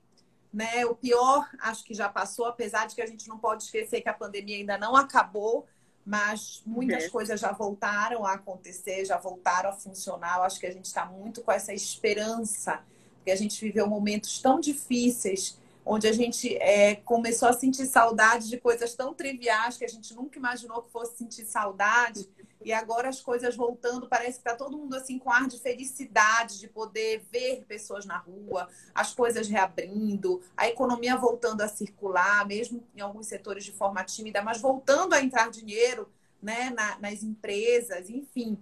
né? 0.52 0.86
O 0.86 0.94
pior 0.94 1.50
acho 1.58 1.82
que 1.82 1.92
já 1.92 2.08
passou, 2.08 2.46
apesar 2.46 2.86
de 2.86 2.94
que 2.94 3.02
a 3.02 3.06
gente 3.06 3.26
não 3.26 3.36
pode 3.36 3.64
esquecer 3.64 4.00
que 4.00 4.08
a 4.08 4.14
pandemia 4.14 4.58
ainda 4.58 4.78
não 4.78 4.94
acabou 4.94 5.66
mas 6.04 6.62
muitas 6.66 7.04
é. 7.04 7.08
coisas 7.08 7.40
já 7.40 7.52
voltaram 7.52 8.26
a 8.26 8.34
acontecer, 8.34 9.04
já 9.04 9.16
voltaram 9.16 9.70
a 9.70 9.72
funcionar. 9.72 10.38
Eu 10.38 10.42
acho 10.42 10.60
que 10.60 10.66
a 10.66 10.72
gente 10.72 10.84
está 10.84 11.06
muito 11.06 11.40
com 11.40 11.50
essa 11.50 11.72
esperança, 11.72 12.82
porque 13.16 13.30
a 13.30 13.36
gente 13.36 13.64
viveu 13.64 13.86
momentos 13.86 14.40
tão 14.40 14.60
difíceis, 14.60 15.58
onde 15.84 16.06
a 16.06 16.12
gente 16.12 16.56
é, 16.56 16.96
começou 16.96 17.48
a 17.48 17.52
sentir 17.52 17.86
saudade 17.86 18.48
de 18.48 18.58
coisas 18.58 18.94
tão 18.94 19.12
triviais 19.12 19.76
que 19.76 19.84
a 19.84 19.88
gente 19.88 20.14
nunca 20.14 20.38
imaginou 20.38 20.82
que 20.82 20.90
fosse 20.90 21.18
sentir 21.18 21.44
saudade. 21.44 22.28
E 22.64 22.72
agora 22.72 23.10
as 23.10 23.20
coisas 23.20 23.54
voltando, 23.54 24.08
parece 24.08 24.40
que 24.40 24.48
está 24.48 24.54
todo 24.56 24.78
mundo 24.78 24.96
assim 24.96 25.18
com 25.18 25.30
ar 25.30 25.46
de 25.46 25.60
felicidade, 25.60 26.58
de 26.58 26.66
poder 26.66 27.22
ver 27.30 27.62
pessoas 27.68 28.06
na 28.06 28.16
rua, 28.16 28.68
as 28.94 29.12
coisas 29.12 29.48
reabrindo, 29.48 30.40
a 30.56 30.66
economia 30.66 31.14
voltando 31.14 31.60
a 31.60 31.68
circular, 31.68 32.46
mesmo 32.46 32.82
em 32.96 33.02
alguns 33.02 33.26
setores 33.26 33.64
de 33.64 33.72
forma 33.72 34.02
tímida, 34.02 34.40
mas 34.40 34.62
voltando 34.62 35.12
a 35.12 35.22
entrar 35.22 35.50
dinheiro 35.50 36.08
né, 36.40 36.70
na, 36.70 36.98
nas 36.98 37.22
empresas, 37.22 38.08
enfim. 38.08 38.58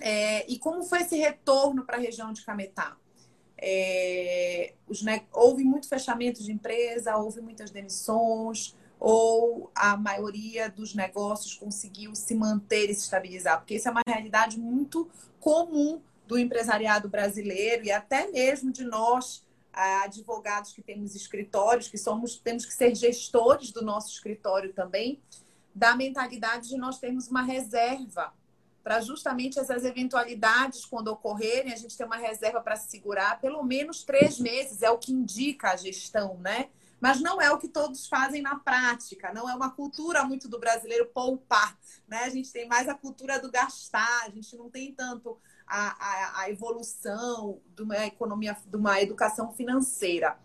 É, 0.00 0.48
e 0.48 0.56
como 0.56 0.84
foi 0.84 1.00
esse 1.00 1.16
retorno 1.16 1.84
para 1.84 1.96
a 1.96 2.00
região 2.00 2.32
de 2.32 2.44
Cametá? 2.44 2.96
É, 3.60 4.74
os, 4.88 5.02
né, 5.02 5.24
houve 5.32 5.64
muito 5.64 5.88
fechamento 5.88 6.42
de 6.42 6.52
empresa, 6.52 7.16
houve 7.16 7.40
muitas 7.40 7.70
demissões, 7.70 8.76
ou 9.00 9.70
a 9.74 9.96
maioria 9.96 10.68
dos 10.68 10.94
negócios 10.94 11.54
conseguiu 11.54 12.14
se 12.14 12.34
manter 12.34 12.90
e 12.90 12.94
se 12.94 13.02
estabilizar? 13.02 13.58
Porque 13.58 13.74
isso 13.74 13.88
é 13.88 13.90
uma 13.90 14.02
realidade 14.06 14.58
muito 14.58 15.08
comum 15.40 16.00
do 16.26 16.38
empresariado 16.38 17.08
brasileiro 17.08 17.84
e 17.84 17.90
até 17.90 18.30
mesmo 18.30 18.70
de 18.70 18.84
nós, 18.84 19.46
advogados 19.72 20.72
que 20.72 20.82
temos 20.82 21.14
escritórios, 21.14 21.88
que 21.88 21.96
somos, 21.96 22.36
temos 22.36 22.64
que 22.64 22.74
ser 22.74 22.94
gestores 22.94 23.70
do 23.70 23.82
nosso 23.82 24.12
escritório 24.12 24.72
também, 24.72 25.20
da 25.74 25.94
mentalidade 25.94 26.68
de 26.68 26.76
nós 26.76 26.98
termos 26.98 27.28
uma 27.28 27.42
reserva 27.42 28.32
para 28.82 29.00
justamente 29.00 29.58
essas 29.58 29.84
eventualidades, 29.84 30.84
quando 30.84 31.08
ocorrerem, 31.08 31.72
a 31.72 31.76
gente 31.76 31.96
ter 31.96 32.04
uma 32.04 32.16
reserva 32.16 32.60
para 32.60 32.76
se 32.76 32.90
segurar 32.90 33.40
pelo 33.40 33.62
menos 33.62 34.02
três 34.02 34.38
meses, 34.38 34.82
é 34.82 34.90
o 34.90 34.98
que 34.98 35.12
indica 35.12 35.72
a 35.72 35.76
gestão, 35.76 36.38
né? 36.38 36.68
mas 37.00 37.20
não 37.20 37.40
é 37.40 37.50
o 37.50 37.58
que 37.58 37.68
todos 37.68 38.06
fazem 38.06 38.42
na 38.42 38.58
prática, 38.58 39.32
não 39.32 39.48
é 39.48 39.54
uma 39.54 39.70
cultura 39.70 40.24
muito 40.24 40.48
do 40.48 40.58
brasileiro 40.58 41.06
poupar, 41.06 41.78
né? 42.06 42.24
A 42.24 42.28
gente 42.28 42.52
tem 42.52 42.66
mais 42.66 42.88
a 42.88 42.94
cultura 42.94 43.38
do 43.40 43.50
gastar, 43.50 44.24
a 44.24 44.30
gente 44.30 44.56
não 44.56 44.68
tem 44.68 44.92
tanto 44.92 45.38
a, 45.66 45.88
a, 45.90 46.40
a 46.42 46.50
evolução 46.50 47.60
de 47.74 47.82
uma 47.82 48.06
economia, 48.06 48.56
de 48.66 48.76
uma 48.76 49.00
educação 49.00 49.52
financeira. 49.52 50.38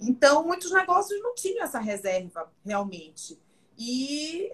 Então, 0.00 0.44
muitos 0.44 0.72
negócios 0.72 1.20
não 1.22 1.34
tinham 1.34 1.64
essa 1.64 1.78
reserva 1.78 2.52
realmente. 2.64 3.40
E 3.78 4.52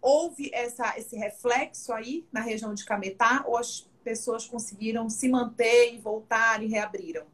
houve 0.00 0.50
essa, 0.52 0.98
esse 0.98 1.16
reflexo 1.16 1.92
aí 1.92 2.26
na 2.32 2.40
região 2.40 2.74
de 2.74 2.84
Cametá, 2.84 3.44
ou 3.46 3.56
as 3.56 3.88
pessoas 4.02 4.46
conseguiram 4.46 5.08
se 5.08 5.28
manter 5.28 5.94
e 5.94 5.98
voltar 5.98 6.62
e 6.62 6.66
reabriram? 6.66 7.26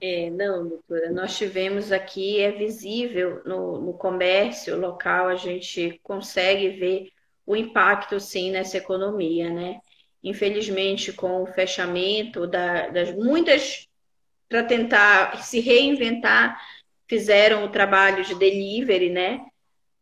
É, 0.00 0.28
não, 0.30 0.68
doutora, 0.68 1.10
nós 1.10 1.36
tivemos 1.36 1.90
aqui, 1.90 2.40
é 2.40 2.52
visível 2.52 3.42
no, 3.44 3.80
no 3.80 3.94
comércio 3.94 4.78
local, 4.78 5.28
a 5.28 5.36
gente 5.36 5.98
consegue 6.02 6.70
ver 6.70 7.08
o 7.46 7.56
impacto, 7.56 8.18
sim, 8.20 8.50
nessa 8.50 8.76
economia, 8.76 9.50
né? 9.50 9.80
Infelizmente, 10.22 11.12
com 11.12 11.42
o 11.42 11.46
fechamento 11.46 12.46
da, 12.46 12.88
das 12.88 13.14
muitas, 13.14 13.86
para 14.48 14.62
tentar 14.64 15.42
se 15.42 15.60
reinventar, 15.60 16.58
fizeram 17.06 17.64
o 17.64 17.70
trabalho 17.70 18.24
de 18.24 18.34
delivery, 18.34 19.10
né? 19.10 19.40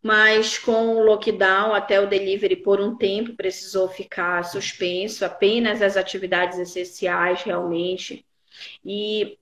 Mas 0.02 0.58
com 0.58 0.96
o 0.96 1.02
lockdown, 1.04 1.72
até 1.72 2.00
o 2.00 2.08
delivery 2.08 2.56
por 2.56 2.80
um 2.80 2.96
tempo 2.96 3.36
precisou 3.36 3.88
ficar 3.88 4.44
suspenso, 4.44 5.24
apenas 5.24 5.80
as 5.80 5.96
atividades 5.96 6.58
essenciais 6.58 7.42
realmente. 7.42 8.26
E 8.84 9.38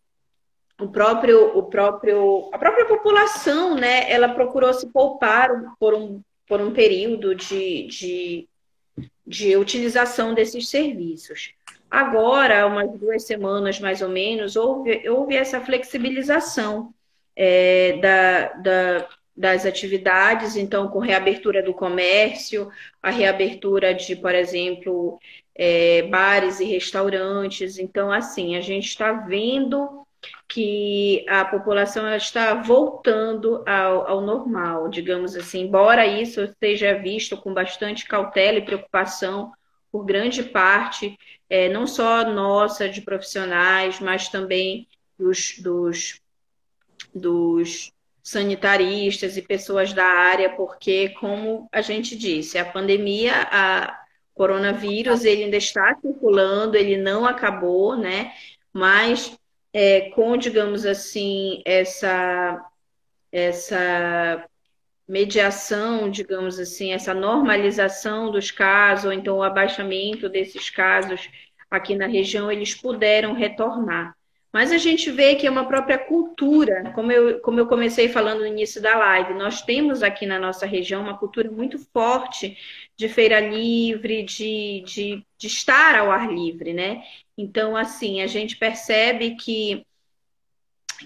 o 0.78 0.88
próprio, 0.88 1.56
o 1.56 1.62
próprio, 1.62 2.50
a 2.52 2.58
própria 2.58 2.84
população, 2.84 3.74
né, 3.74 4.10
ela 4.10 4.28
procurou 4.28 4.72
se 4.74 4.86
poupar 4.88 5.48
por 5.78 5.94
um, 5.94 6.22
por 6.46 6.60
um 6.60 6.72
período 6.72 7.34
de, 7.34 7.86
de, 7.86 8.48
de 9.26 9.56
utilização 9.56 10.34
desses 10.34 10.68
serviços. 10.68 11.54
Agora, 11.90 12.66
umas 12.66 12.90
duas 12.98 13.24
semanas 13.24 13.80
mais 13.80 14.00
ou 14.00 14.08
menos, 14.08 14.56
houve, 14.56 15.08
houve 15.08 15.34
essa 15.36 15.60
flexibilização 15.60 16.94
é, 17.34 17.98
da, 18.00 18.52
da, 18.54 19.08
das 19.40 19.64
atividades, 19.64 20.54
então, 20.54 20.86
com 20.88 20.98
reabertura 20.98 21.62
do 21.62 21.72
comércio, 21.72 22.70
a 23.02 23.08
reabertura 23.08 23.94
de, 23.94 24.14
por 24.14 24.34
exemplo, 24.34 25.18
é, 25.54 26.02
bares 26.02 26.60
e 26.60 26.64
restaurantes. 26.66 27.78
Então, 27.78 28.12
assim, 28.12 28.54
a 28.54 28.60
gente 28.60 28.88
está 28.88 29.12
vendo 29.12 30.06
que 30.46 31.24
a 31.26 31.42
população 31.42 32.14
está 32.14 32.52
voltando 32.52 33.64
ao, 33.66 34.06
ao, 34.06 34.20
normal, 34.20 34.90
digamos 34.90 35.34
assim, 35.34 35.62
embora 35.62 36.06
isso 36.06 36.46
seja 36.62 36.92
visto 36.98 37.34
com 37.38 37.54
bastante 37.54 38.06
cautela 38.06 38.58
e 38.58 38.64
preocupação 38.64 39.52
por 39.90 40.04
grande 40.04 40.42
parte, 40.42 41.16
é, 41.48 41.70
não 41.70 41.86
só 41.86 42.28
nossa, 42.30 42.90
de 42.90 43.00
profissionais, 43.00 44.00
mas 44.00 44.28
também 44.28 44.86
dos, 45.18 45.58
dos, 45.58 46.20
dos 47.14 47.90
sanitaristas 48.22 49.36
e 49.36 49.42
pessoas 49.42 49.92
da 49.92 50.04
área, 50.04 50.50
porque, 50.50 51.10
como 51.20 51.68
a 51.72 51.80
gente 51.80 52.16
disse, 52.16 52.58
a 52.58 52.64
pandemia, 52.64 53.32
a 53.50 53.98
coronavírus, 54.34 55.24
ele 55.24 55.44
ainda 55.44 55.56
está 55.56 55.94
circulando, 56.00 56.76
ele 56.76 56.96
não 56.96 57.26
acabou, 57.26 57.96
né? 57.96 58.32
Mas 58.72 59.36
é, 59.72 60.10
com, 60.10 60.36
digamos 60.36 60.86
assim, 60.86 61.62
essa, 61.64 62.64
essa 63.32 64.44
mediação, 65.06 66.10
digamos 66.10 66.58
assim, 66.58 66.92
essa 66.92 67.12
normalização 67.12 68.30
dos 68.30 68.50
casos, 68.50 69.06
ou 69.06 69.12
então 69.12 69.38
o 69.38 69.42
abaixamento 69.42 70.28
desses 70.28 70.70
casos 70.70 71.28
aqui 71.70 71.94
na 71.94 72.06
região, 72.06 72.50
eles 72.50 72.74
puderam 72.74 73.34
retornar. 73.34 74.16
Mas 74.52 74.72
a 74.72 74.78
gente 74.78 75.10
vê 75.12 75.36
que 75.36 75.46
é 75.46 75.50
uma 75.50 75.66
própria 75.66 75.96
cultura, 75.96 76.90
como 76.92 77.12
eu, 77.12 77.40
como 77.40 77.60
eu 77.60 77.66
comecei 77.66 78.08
falando 78.08 78.40
no 78.40 78.46
início 78.46 78.82
da 78.82 78.96
live, 78.96 79.34
nós 79.34 79.62
temos 79.62 80.02
aqui 80.02 80.26
na 80.26 80.40
nossa 80.40 80.66
região 80.66 81.02
uma 81.02 81.16
cultura 81.16 81.48
muito 81.50 81.78
forte 81.92 82.58
de 82.96 83.08
feira 83.08 83.38
livre, 83.38 84.24
de, 84.24 84.82
de, 84.84 85.26
de 85.38 85.46
estar 85.46 85.94
ao 85.96 86.10
ar 86.10 86.32
livre, 86.32 86.72
né? 86.72 87.02
Então, 87.38 87.76
assim, 87.76 88.22
a 88.22 88.26
gente 88.26 88.56
percebe 88.56 89.36
que, 89.36 89.86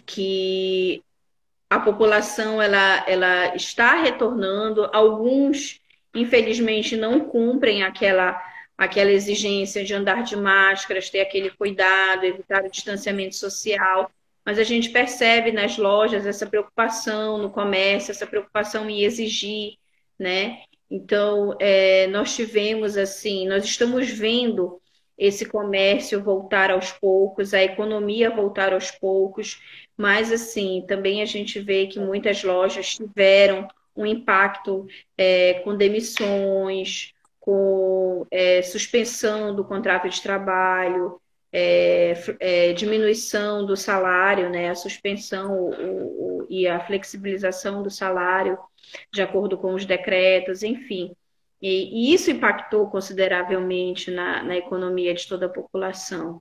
que 0.06 1.02
a 1.68 1.78
população 1.78 2.62
ela, 2.62 3.04
ela 3.06 3.54
está 3.54 3.94
retornando, 4.00 4.88
alguns, 4.92 5.80
infelizmente, 6.14 6.96
não 6.96 7.20
cumprem 7.20 7.82
aquela, 7.82 8.40
aquela 8.76 9.10
exigência 9.10 9.84
de 9.84 9.94
andar 9.94 10.22
de 10.22 10.36
máscaras, 10.36 11.10
ter 11.10 11.20
aquele 11.20 11.50
cuidado, 11.50 12.24
evitar 12.24 12.64
o 12.64 12.70
distanciamento 12.70 13.36
social. 13.36 14.10
Mas 14.44 14.58
a 14.58 14.64
gente 14.64 14.90
percebe 14.90 15.52
nas 15.52 15.78
lojas 15.78 16.26
essa 16.26 16.46
preocupação 16.46 17.38
no 17.38 17.50
comércio, 17.50 18.10
essa 18.10 18.26
preocupação 18.26 18.88
em 18.90 19.02
exigir, 19.02 19.74
né? 20.18 20.62
Então, 20.90 21.56
é, 21.60 22.06
nós 22.08 22.34
tivemos 22.36 22.96
assim, 22.96 23.48
nós 23.48 23.64
estamos 23.64 24.10
vendo 24.10 24.80
esse 25.16 25.46
comércio 25.46 26.22
voltar 26.22 26.70
aos 26.70 26.92
poucos, 26.92 27.54
a 27.54 27.62
economia 27.62 28.30
voltar 28.30 28.72
aos 28.72 28.90
poucos, 28.90 29.60
mas 29.96 30.32
assim, 30.32 30.84
também 30.86 31.22
a 31.22 31.24
gente 31.24 31.60
vê 31.60 31.86
que 31.86 31.98
muitas 31.98 32.42
lojas 32.42 32.94
tiveram 32.96 33.68
um 33.96 34.04
impacto 34.04 34.86
é, 35.16 35.54
com 35.60 35.76
demissões, 35.76 37.13
com 37.44 38.26
é, 38.30 38.62
suspensão 38.62 39.54
do 39.54 39.62
contrato 39.62 40.08
de 40.08 40.22
trabalho, 40.22 41.20
é, 41.52 42.14
é 42.40 42.72
diminuição 42.72 43.66
do 43.66 43.76
salário, 43.76 44.48
né, 44.48 44.70
a 44.70 44.74
suspensão 44.74 45.52
o, 45.52 46.40
o, 46.40 46.46
e 46.48 46.66
a 46.66 46.80
flexibilização 46.80 47.82
do 47.82 47.90
salário 47.90 48.58
de 49.12 49.20
acordo 49.20 49.58
com 49.58 49.74
os 49.74 49.84
decretos, 49.84 50.62
enfim. 50.62 51.14
E, 51.60 52.10
e 52.10 52.14
isso 52.14 52.30
impactou 52.30 52.88
consideravelmente 52.88 54.10
na, 54.10 54.42
na 54.42 54.56
economia 54.56 55.12
de 55.12 55.28
toda 55.28 55.44
a 55.44 55.50
população. 55.50 56.40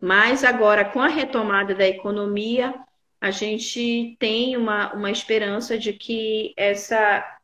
Mas 0.00 0.44
agora, 0.44 0.82
com 0.82 1.00
a 1.00 1.08
retomada 1.08 1.74
da 1.74 1.86
economia, 1.86 2.74
a 3.20 3.30
gente 3.30 4.16
tem 4.18 4.56
uma, 4.56 4.94
uma 4.94 5.10
esperança 5.10 5.76
de 5.76 5.92
que 5.92 6.54
essa, 6.56 7.37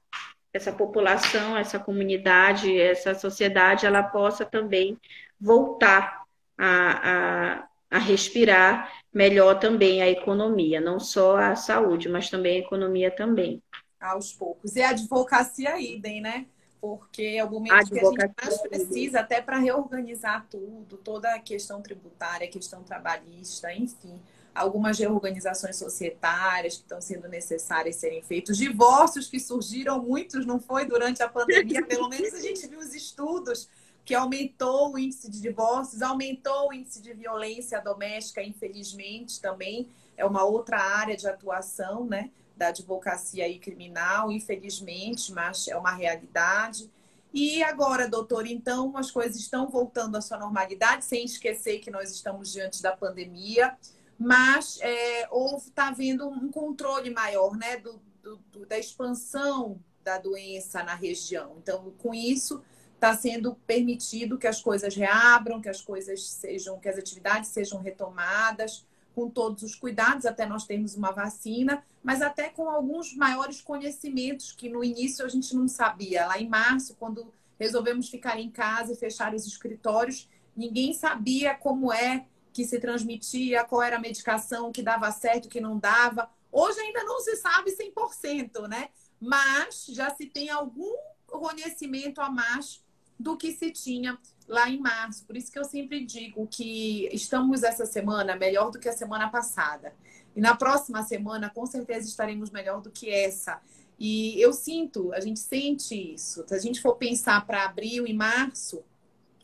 essa 0.55 0.72
população, 0.72 1.57
essa 1.57 1.80
comunidade, 1.80 2.80
essa 2.80 3.12
sociedade, 3.12 3.84
ela 3.84 4.05
possa 4.05 4.44
também 4.44 4.96
voltar 5.38 6.22
a, 6.57 7.11
a, 7.11 7.68
a 7.90 7.98
respirar 7.98 8.90
melhor 9.12 9.59
também 9.59 10.00
a 10.00 10.09
economia, 10.09 10.80
não 10.80 11.00
só 11.00 11.36
a 11.36 11.57
saúde, 11.57 12.09
mas 12.09 12.30
também 12.30 12.57
a 12.57 12.61
economia 12.61 13.11
também. 13.11 13.61
Aos 14.00 14.32
poucos. 14.32 14.76
E 14.76 14.82
a 14.82 14.90
advocacia 14.90 15.78
idem, 15.80 16.20
né? 16.20 16.46
porque 16.80 17.22
é 17.22 17.42
o 17.42 17.50
momento 17.50 17.88
que 17.88 17.98
a 17.98 18.05
gente 18.05 18.34
mais 18.42 18.61
precisa, 18.61 19.20
até 19.20 19.40
para 19.40 19.57
reorganizar 19.57 20.46
tudo, 20.50 20.98
toda 20.98 21.34
a 21.34 21.38
questão 21.38 21.80
tributária, 21.80 22.46
a 22.46 22.50
questão 22.50 22.82
trabalhista, 22.82 23.72
enfim, 23.72 24.20
algumas 24.55 24.98
reorganizações 24.98 25.76
societárias 25.76 26.76
que 26.76 26.82
estão 26.82 27.00
sendo 27.00 27.28
necessárias 27.28 27.96
serem 27.96 28.22
feitas, 28.22 28.57
divórcios 28.57 29.28
que 29.28 29.40
surgiram 29.40 30.02
muitos, 30.02 30.46
não 30.46 30.61
foi 30.61 30.84
durante 30.84 31.22
a 31.22 31.28
pandemia, 31.28 31.84
pelo 31.86 32.09
menos 32.09 32.32
a 32.34 32.40
gente 32.40 32.66
viu 32.66 32.78
os 32.78 32.94
estudos 32.94 33.68
que 34.05 34.14
aumentou 34.14 34.92
o 34.92 34.98
índice 34.98 35.30
de 35.30 35.40
divórcios, 35.40 36.02
aumentou 36.02 36.68
o 36.68 36.72
índice 36.72 37.00
de 37.00 37.12
violência 37.14 37.80
doméstica, 37.80 38.42
infelizmente, 38.42 39.40
também 39.40 39.88
é 40.16 40.24
uma 40.24 40.44
outra 40.44 40.78
área 40.78 41.16
de 41.16 41.26
atuação, 41.26 42.05
né? 42.05 42.30
da 42.57 42.68
advocacia 42.68 43.44
aí 43.44 43.59
criminal, 43.59 44.30
infelizmente, 44.30 45.32
mas 45.32 45.68
é 45.68 45.76
uma 45.76 45.92
realidade. 45.92 46.90
E 47.32 47.62
agora, 47.64 48.09
doutor, 48.09 48.46
então 48.46 48.96
as 48.96 49.11
coisas 49.11 49.36
estão 49.36 49.68
voltando 49.68 50.16
à 50.16 50.20
sua 50.20 50.38
normalidade, 50.38 51.05
sem 51.05 51.24
esquecer 51.24 51.80
que 51.80 51.90
nós 51.90 52.11
estamos 52.11 52.52
diante 52.52 52.80
da 52.80 52.96
pandemia, 52.96 53.76
mas 54.18 54.78
é, 54.80 55.28
está 55.56 55.88
havendo 55.88 56.28
um 56.28 56.50
controle 56.50 57.10
maior 57.10 57.56
né, 57.56 57.76
do, 57.78 58.00
do, 58.22 58.66
da 58.66 58.78
expansão 58.78 59.80
da 60.02 60.18
doença 60.18 60.82
na 60.82 60.94
região. 60.94 61.56
Então, 61.58 61.92
com 61.98 62.14
isso, 62.14 62.62
está 62.94 63.14
sendo 63.16 63.54
permitido 63.66 64.38
que 64.38 64.46
as 64.46 64.62
coisas 64.62 64.94
reabram, 64.94 65.60
que 65.60 65.68
as 65.68 65.80
coisas 65.80 66.24
sejam, 66.26 66.78
que 66.78 66.88
as 66.88 66.98
atividades 66.98 67.50
sejam 67.50 67.80
retomadas 67.80 68.86
com 69.14 69.30
todos 69.30 69.62
os 69.62 69.74
cuidados 69.74 70.26
até 70.26 70.44
nós 70.44 70.64
termos 70.64 70.96
uma 70.96 71.12
vacina, 71.12 71.84
mas 72.02 72.20
até 72.20 72.48
com 72.48 72.68
alguns 72.68 73.14
maiores 73.14 73.60
conhecimentos 73.60 74.52
que 74.52 74.68
no 74.68 74.82
início 74.82 75.24
a 75.24 75.28
gente 75.28 75.54
não 75.54 75.68
sabia. 75.68 76.26
Lá 76.26 76.38
em 76.38 76.48
março, 76.48 76.96
quando 76.98 77.32
resolvemos 77.58 78.08
ficar 78.08 78.40
em 78.40 78.50
casa 78.50 78.92
e 78.92 78.96
fechar 78.96 79.32
os 79.32 79.46
escritórios, 79.46 80.28
ninguém 80.56 80.92
sabia 80.92 81.54
como 81.54 81.92
é 81.92 82.26
que 82.55 82.64
se 82.64 82.78
transmitia, 82.78 83.64
qual 83.64 83.82
era 83.82 83.96
a 83.96 84.00
medicação 84.00 84.70
que 84.70 84.80
dava 84.80 85.11
certo, 85.11 85.48
que 85.48 85.61
não 85.61 85.76
dava. 85.76 86.30
Hoje 86.52 86.78
ainda 86.80 87.02
não 87.02 87.18
se 87.18 87.34
sabe 87.34 87.72
100%, 87.72 88.68
né? 88.68 88.90
Mas 89.20 89.86
já 89.88 90.09
se 90.14 90.26
tem 90.26 90.48
algum 90.50 90.94
conhecimento 91.26 92.20
a 92.20 92.30
mais 92.30 92.80
do 93.18 93.36
que 93.36 93.50
se 93.50 93.72
tinha 93.72 94.16
lá 94.46 94.70
em 94.70 94.78
março. 94.78 95.24
Por 95.24 95.36
isso 95.36 95.50
que 95.50 95.59
eu 95.59 95.64
sempre 95.64 96.05
digo 96.05 96.46
que 96.46 97.09
estamos 97.12 97.64
essa 97.64 97.84
semana 97.84 98.36
melhor 98.36 98.70
do 98.70 98.78
que 98.78 98.88
a 98.88 98.92
semana 98.92 99.28
passada. 99.28 99.92
E 100.36 100.40
na 100.40 100.55
próxima 100.55 101.02
semana, 101.02 101.50
com 101.50 101.66
certeza, 101.66 102.07
estaremos 102.07 102.50
melhor 102.50 102.80
do 102.80 102.90
que 102.90 103.11
essa. 103.11 103.61
E 103.98 104.40
eu 104.40 104.52
sinto, 104.52 105.12
a 105.12 105.18
gente 105.18 105.40
sente 105.40 106.14
isso. 106.14 106.44
Se 106.46 106.55
a 106.55 106.59
gente 106.59 106.80
for 106.80 106.94
pensar 106.94 107.44
para 107.44 107.64
abril 107.64 108.07
e 108.07 108.12
março, 108.12 108.84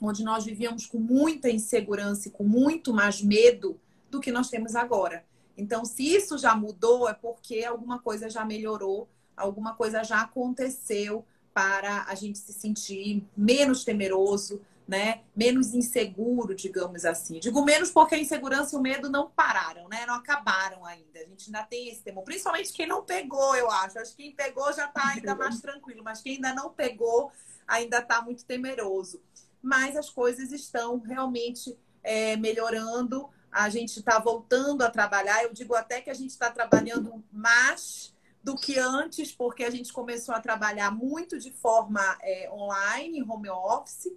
onde 0.00 0.24
nós 0.24 0.44
vivíamos 0.44 0.86
com 0.86 0.98
muita 0.98 1.50
insegurança 1.50 2.28
e 2.28 2.30
com 2.30 2.44
muito 2.44 2.92
mais 2.92 3.22
medo 3.22 3.78
do 4.10 4.20
que 4.20 4.32
nós 4.32 4.48
temos 4.48 4.74
agora. 4.74 5.24
Então, 5.56 5.84
se 5.84 6.02
isso 6.02 6.38
já 6.38 6.54
mudou, 6.54 7.08
é 7.08 7.12
porque 7.12 7.64
alguma 7.64 7.98
coisa 7.98 8.30
já 8.30 8.44
melhorou, 8.44 9.08
alguma 9.36 9.74
coisa 9.74 10.02
já 10.02 10.22
aconteceu 10.22 11.24
para 11.52 12.04
a 12.08 12.14
gente 12.14 12.38
se 12.38 12.52
sentir 12.52 13.26
menos 13.36 13.84
temeroso, 13.84 14.60
né? 14.90 15.20
Menos 15.36 15.74
inseguro, 15.74 16.54
digamos 16.54 17.04
assim. 17.04 17.38
Digo 17.38 17.64
menos 17.64 17.90
porque 17.90 18.14
a 18.16 18.18
insegurança 18.18 18.74
e 18.74 18.78
o 18.78 18.82
medo 18.82 19.08
não 19.08 19.30
pararam, 19.30 19.88
né? 19.88 20.04
Não 20.06 20.14
acabaram 20.14 20.84
ainda. 20.84 21.20
A 21.20 21.24
gente 21.26 21.46
ainda 21.46 21.62
tem 21.62 21.88
esse 21.88 22.02
temor. 22.02 22.24
Principalmente 22.24 22.72
quem 22.72 22.86
não 22.86 23.04
pegou, 23.04 23.54
eu 23.54 23.70
acho. 23.70 23.98
Acho 23.98 24.16
que 24.16 24.24
quem 24.24 24.32
pegou 24.32 24.72
já 24.72 24.86
está 24.86 25.08
ainda 25.08 25.34
mais 25.34 25.60
tranquilo, 25.62 26.02
mas 26.02 26.20
quem 26.20 26.36
ainda 26.36 26.54
não 26.54 26.70
pegou 26.70 27.30
ainda 27.68 27.98
está 27.98 28.20
muito 28.20 28.44
temeroso. 28.44 29.20
Mas 29.62 29.96
as 29.96 30.08
coisas 30.08 30.52
estão 30.52 30.98
realmente 31.00 31.76
é, 32.02 32.36
melhorando. 32.36 33.28
A 33.50 33.68
gente 33.68 33.98
está 33.98 34.18
voltando 34.18 34.82
a 34.82 34.90
trabalhar. 34.90 35.42
Eu 35.42 35.52
digo 35.52 35.74
até 35.74 36.00
que 36.00 36.10
a 36.10 36.14
gente 36.14 36.30
está 36.30 36.50
trabalhando 36.50 37.22
mais 37.32 38.14
do 38.42 38.56
que 38.56 38.78
antes, 38.78 39.32
porque 39.32 39.64
a 39.64 39.70
gente 39.70 39.92
começou 39.92 40.34
a 40.34 40.40
trabalhar 40.40 40.90
muito 40.90 41.38
de 41.38 41.52
forma 41.52 42.00
é, 42.22 42.50
online, 42.50 43.22
home 43.22 43.50
office, 43.50 44.08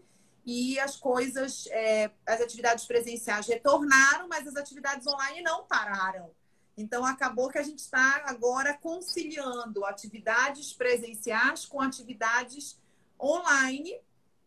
e 0.45 0.79
as 0.79 0.97
coisas, 0.97 1.67
é, 1.67 2.11
as 2.25 2.41
atividades 2.41 2.85
presenciais 2.85 3.47
retornaram, 3.47 4.27
mas 4.27 4.47
as 4.47 4.55
atividades 4.55 5.07
online 5.07 5.41
não 5.41 5.65
pararam. 5.65 6.31
Então, 6.75 7.05
acabou 7.05 7.49
que 7.49 7.57
a 7.57 7.63
gente 7.63 7.79
está 7.79 8.23
agora 8.25 8.73
conciliando 8.73 9.85
atividades 9.85 10.73
presenciais 10.73 11.65
com 11.65 11.79
atividades 11.79 12.79
online, 13.19 13.95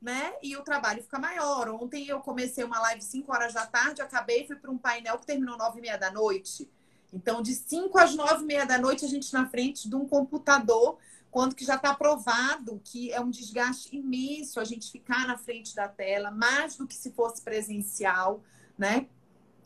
né? 0.01 0.35
E 0.43 0.57
o 0.57 0.63
trabalho 0.63 1.03
fica 1.03 1.19
maior. 1.19 1.69
Ontem 1.69 2.07
eu 2.07 2.21
comecei 2.21 2.65
uma 2.65 2.81
live 2.81 3.03
5 3.03 3.33
horas 3.33 3.55
da 3.55 3.67
tarde, 3.67 4.03
acabei 4.03 4.43
e 4.43 4.47
fui 4.47 4.57
para 4.57 4.71
um 4.71 4.79
painel 4.79 5.19
que 5.19 5.27
terminou 5.27 5.57
9 5.57 5.79
e 5.79 5.83
meia 5.83 5.97
da 5.97 6.11
noite. 6.11 6.69
Então, 7.13 7.41
de 7.41 7.55
5 7.55 7.99
às 7.99 8.15
9 8.15 8.43
e 8.43 8.47
meia 8.47 8.67
da 8.67 8.79
noite, 8.79 9.05
a 9.05 9.09
gente 9.09 9.33
na 9.33 9.49
frente 9.49 9.89
de 9.89 9.95
um 9.95 10.07
computador, 10.07 10.99
quando 11.31 11.55
que 11.55 11.65
já 11.65 11.77
está 11.77 11.95
provado 11.95 12.81
que 12.85 13.13
é 13.13 13.21
um 13.21 13.31
desgaste 13.31 13.97
imenso 13.97 14.61
a 14.61 14.65
gente 14.65 14.91
ficar 14.91 15.27
na 15.27 15.39
frente 15.39 15.75
da 15.75 15.89
tela, 15.89 16.31
mais 16.31 16.77
do 16.77 16.87
que 16.87 16.95
se 16.95 17.13
fosse 17.13 17.43
presencial, 17.43 18.43
né? 18.77 19.07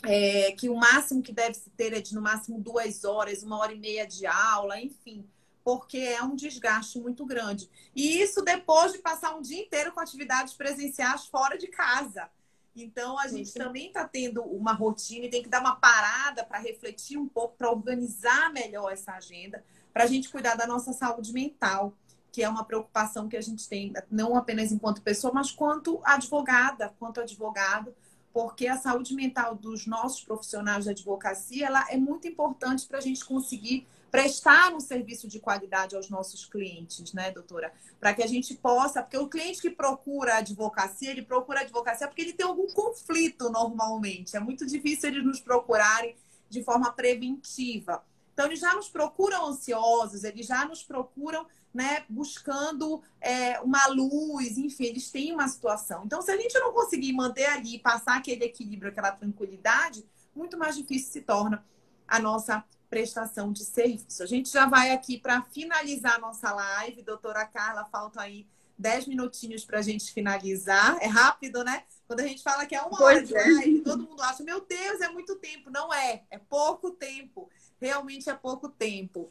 É, 0.02 0.52
que 0.52 0.70
o 0.70 0.76
máximo 0.76 1.22
que 1.22 1.32
deve 1.32 1.54
se 1.54 1.68
ter 1.70 1.92
é 1.92 2.00
de 2.00 2.14
no 2.14 2.22
máximo 2.22 2.58
duas 2.58 3.04
horas, 3.04 3.42
uma 3.42 3.58
hora 3.58 3.74
e 3.74 3.78
meia 3.78 4.06
de 4.06 4.26
aula, 4.26 4.80
enfim, 4.80 5.28
porque 5.70 5.98
é 5.98 6.20
um 6.20 6.34
desgaste 6.34 6.98
muito 6.98 7.24
grande. 7.24 7.70
E 7.94 8.20
isso 8.20 8.42
depois 8.42 8.90
de 8.90 8.98
passar 8.98 9.36
um 9.36 9.40
dia 9.40 9.62
inteiro 9.62 9.92
com 9.92 10.00
atividades 10.00 10.52
presenciais 10.52 11.26
fora 11.26 11.56
de 11.56 11.68
casa. 11.68 12.28
Então, 12.74 13.16
a 13.16 13.28
gente 13.28 13.54
também 13.54 13.86
está 13.86 14.04
tendo 14.04 14.42
uma 14.42 14.72
rotina 14.72 15.26
e 15.26 15.30
tem 15.30 15.44
que 15.44 15.48
dar 15.48 15.60
uma 15.60 15.76
parada 15.76 16.42
para 16.42 16.58
refletir 16.58 17.16
um 17.16 17.28
pouco, 17.28 17.54
para 17.56 17.70
organizar 17.70 18.52
melhor 18.52 18.92
essa 18.92 19.12
agenda, 19.12 19.64
para 19.92 20.02
a 20.02 20.06
gente 20.08 20.28
cuidar 20.28 20.56
da 20.56 20.66
nossa 20.66 20.92
saúde 20.92 21.32
mental, 21.32 21.94
que 22.32 22.42
é 22.42 22.48
uma 22.48 22.64
preocupação 22.64 23.28
que 23.28 23.36
a 23.36 23.40
gente 23.40 23.68
tem, 23.68 23.92
não 24.10 24.34
apenas 24.34 24.72
enquanto 24.72 25.00
pessoa, 25.02 25.32
mas 25.32 25.52
quanto 25.52 26.00
advogada, 26.02 26.92
quanto 26.98 27.20
advogado, 27.20 27.94
porque 28.32 28.66
a 28.66 28.76
saúde 28.76 29.14
mental 29.14 29.54
dos 29.54 29.86
nossos 29.86 30.24
profissionais 30.24 30.82
de 30.82 30.90
advocacia 30.90 31.66
ela 31.66 31.86
é 31.88 31.96
muito 31.96 32.26
importante 32.26 32.88
para 32.88 32.98
a 32.98 33.00
gente 33.00 33.24
conseguir 33.24 33.86
prestar 34.10 34.72
um 34.74 34.80
serviço 34.80 35.28
de 35.28 35.38
qualidade 35.38 35.94
aos 35.94 36.10
nossos 36.10 36.44
clientes, 36.44 37.12
né, 37.12 37.30
doutora? 37.30 37.72
Para 37.98 38.12
que 38.14 38.22
a 38.22 38.26
gente 38.26 38.54
possa, 38.54 39.02
porque 39.02 39.18
o 39.18 39.28
cliente 39.28 39.60
que 39.60 39.70
procura 39.70 40.38
advocacia, 40.38 41.10
ele 41.10 41.22
procura 41.22 41.60
advocacia 41.60 42.08
porque 42.08 42.22
ele 42.22 42.32
tem 42.32 42.46
algum 42.46 42.66
conflito 42.68 43.50
normalmente. 43.50 44.36
É 44.36 44.40
muito 44.40 44.66
difícil 44.66 45.10
eles 45.10 45.24
nos 45.24 45.40
procurarem 45.40 46.16
de 46.48 46.62
forma 46.62 46.92
preventiva. 46.92 48.04
Então, 48.32 48.46
eles 48.46 48.60
já 48.60 48.74
nos 48.74 48.88
procuram 48.88 49.46
ansiosos, 49.46 50.24
eles 50.24 50.46
já 50.46 50.64
nos 50.64 50.82
procuram 50.82 51.46
né, 51.72 52.04
buscando 52.08 53.02
é, 53.20 53.60
uma 53.60 53.86
luz, 53.86 54.58
enfim, 54.58 54.86
eles 54.86 55.10
têm 55.10 55.32
uma 55.32 55.46
situação. 55.46 56.04
Então, 56.04 56.20
se 56.20 56.30
a 56.30 56.36
gente 56.36 56.58
não 56.58 56.72
conseguir 56.72 57.12
manter 57.12 57.46
ali, 57.46 57.78
passar 57.78 58.16
aquele 58.16 58.44
equilíbrio, 58.44 58.90
aquela 58.90 59.12
tranquilidade, 59.12 60.04
muito 60.34 60.58
mais 60.58 60.76
difícil 60.76 61.12
se 61.12 61.20
torna 61.20 61.64
a 62.08 62.18
nossa 62.18 62.64
prestação 62.90 63.52
de 63.52 63.64
serviço. 63.64 64.22
A 64.22 64.26
gente 64.26 64.50
já 64.50 64.66
vai 64.66 64.90
aqui 64.90 65.16
para 65.16 65.40
finalizar 65.42 66.16
a 66.16 66.18
nossa 66.18 66.52
live. 66.52 67.02
Doutora 67.02 67.46
Carla, 67.46 67.84
faltam 67.84 68.20
aí 68.20 68.44
10 68.76 69.06
minutinhos 69.06 69.64
para 69.64 69.78
a 69.78 69.82
gente 69.82 70.12
finalizar. 70.12 70.98
É 71.00 71.06
rápido, 71.06 71.62
né? 71.62 71.84
Quando 72.06 72.20
a 72.20 72.26
gente 72.26 72.42
fala 72.42 72.66
que 72.66 72.74
é 72.74 72.82
uma 72.82 73.00
hora 73.00 73.22
de 73.22 73.36
é. 73.36 73.42
live, 73.42 73.80
todo 73.82 74.02
mundo 74.02 74.20
acha, 74.22 74.42
meu 74.42 74.60
Deus, 74.60 75.00
é 75.00 75.08
muito 75.08 75.36
tempo. 75.36 75.70
Não 75.70 75.94
é, 75.94 76.24
é 76.28 76.38
pouco 76.38 76.90
tempo. 76.90 77.48
Realmente 77.80 78.28
é 78.28 78.34
pouco 78.34 78.68
tempo. 78.68 79.30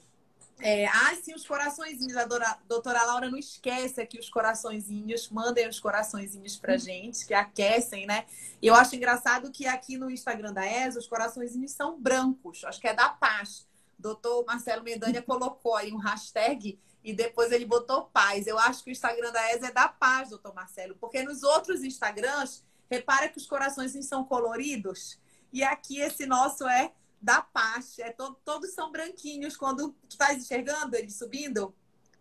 É, 0.62 0.88
ah, 0.88 1.16
sim, 1.22 1.34
os 1.34 1.48
coraçõezinhos. 1.48 2.18
A 2.18 2.26
doutora 2.68 3.04
Laura 3.04 3.30
não 3.30 3.38
esquece 3.38 4.02
aqui 4.02 4.20
os 4.20 4.30
coraçõezinhos. 4.30 5.30
Mandem 5.30 5.68
os 5.68 5.80
coraçõezinhos 5.80 6.58
pra 6.58 6.76
hum. 6.76 6.80
gente, 6.80 7.26
que 7.26 7.34
aquecem, 7.34 8.06
né? 8.06 8.26
E 8.62 8.68
eu 8.68 8.76
acho 8.76 8.96
engraçado 8.96 9.52
que 9.52 9.66
aqui 9.66 9.98
no 9.98 10.10
Instagram 10.10 10.54
da 10.54 10.66
ESA, 10.66 11.00
os 11.00 11.08
coraçõezinhos 11.08 11.72
são 11.72 12.00
brancos. 12.00 12.64
Acho 12.66 12.80
que 12.80 12.88
é 12.88 12.94
da 12.94 13.10
paz. 13.10 13.68
Doutor 13.98 14.46
Marcelo 14.46 14.84
Medânia 14.84 15.22
colocou 15.22 15.76
aí 15.76 15.92
um 15.92 15.98
hashtag 15.98 16.80
e 17.04 17.14
depois 17.14 17.52
ele 17.52 17.66
botou 17.66 18.04
paz. 18.04 18.46
Eu 18.46 18.58
acho 18.60 18.84
que 18.84 18.90
o 18.90 18.92
Instagram 18.92 19.32
da 19.32 19.54
ESA 19.54 19.68
é 19.68 19.72
da 19.72 19.88
paz, 19.88 20.30
doutor 20.30 20.54
Marcelo. 20.54 20.96
Porque 20.96 21.24
nos 21.24 21.44
outros 21.44 21.84
Instagrams, 21.84 22.64
repara 22.90 23.30
que 23.30 23.38
os 23.38 23.48
coraçõezinhos 23.48 24.08
são 24.08 24.24
coloridos. 24.26 25.18
E 25.52 25.64
aqui 25.64 26.00
esse 26.00 26.26
nosso 26.26 26.68
é 26.68 26.92
da 27.22 27.42
paz. 27.42 28.00
É 28.00 28.12
todo, 28.12 28.38
todos 28.44 28.74
são 28.74 28.92
branquinhos. 28.92 29.58
Quando 29.58 29.90
tu 30.08 30.12
estás 30.12 30.38
enxergando 30.38 30.96
eles 30.96 31.16
subindo, 31.16 31.74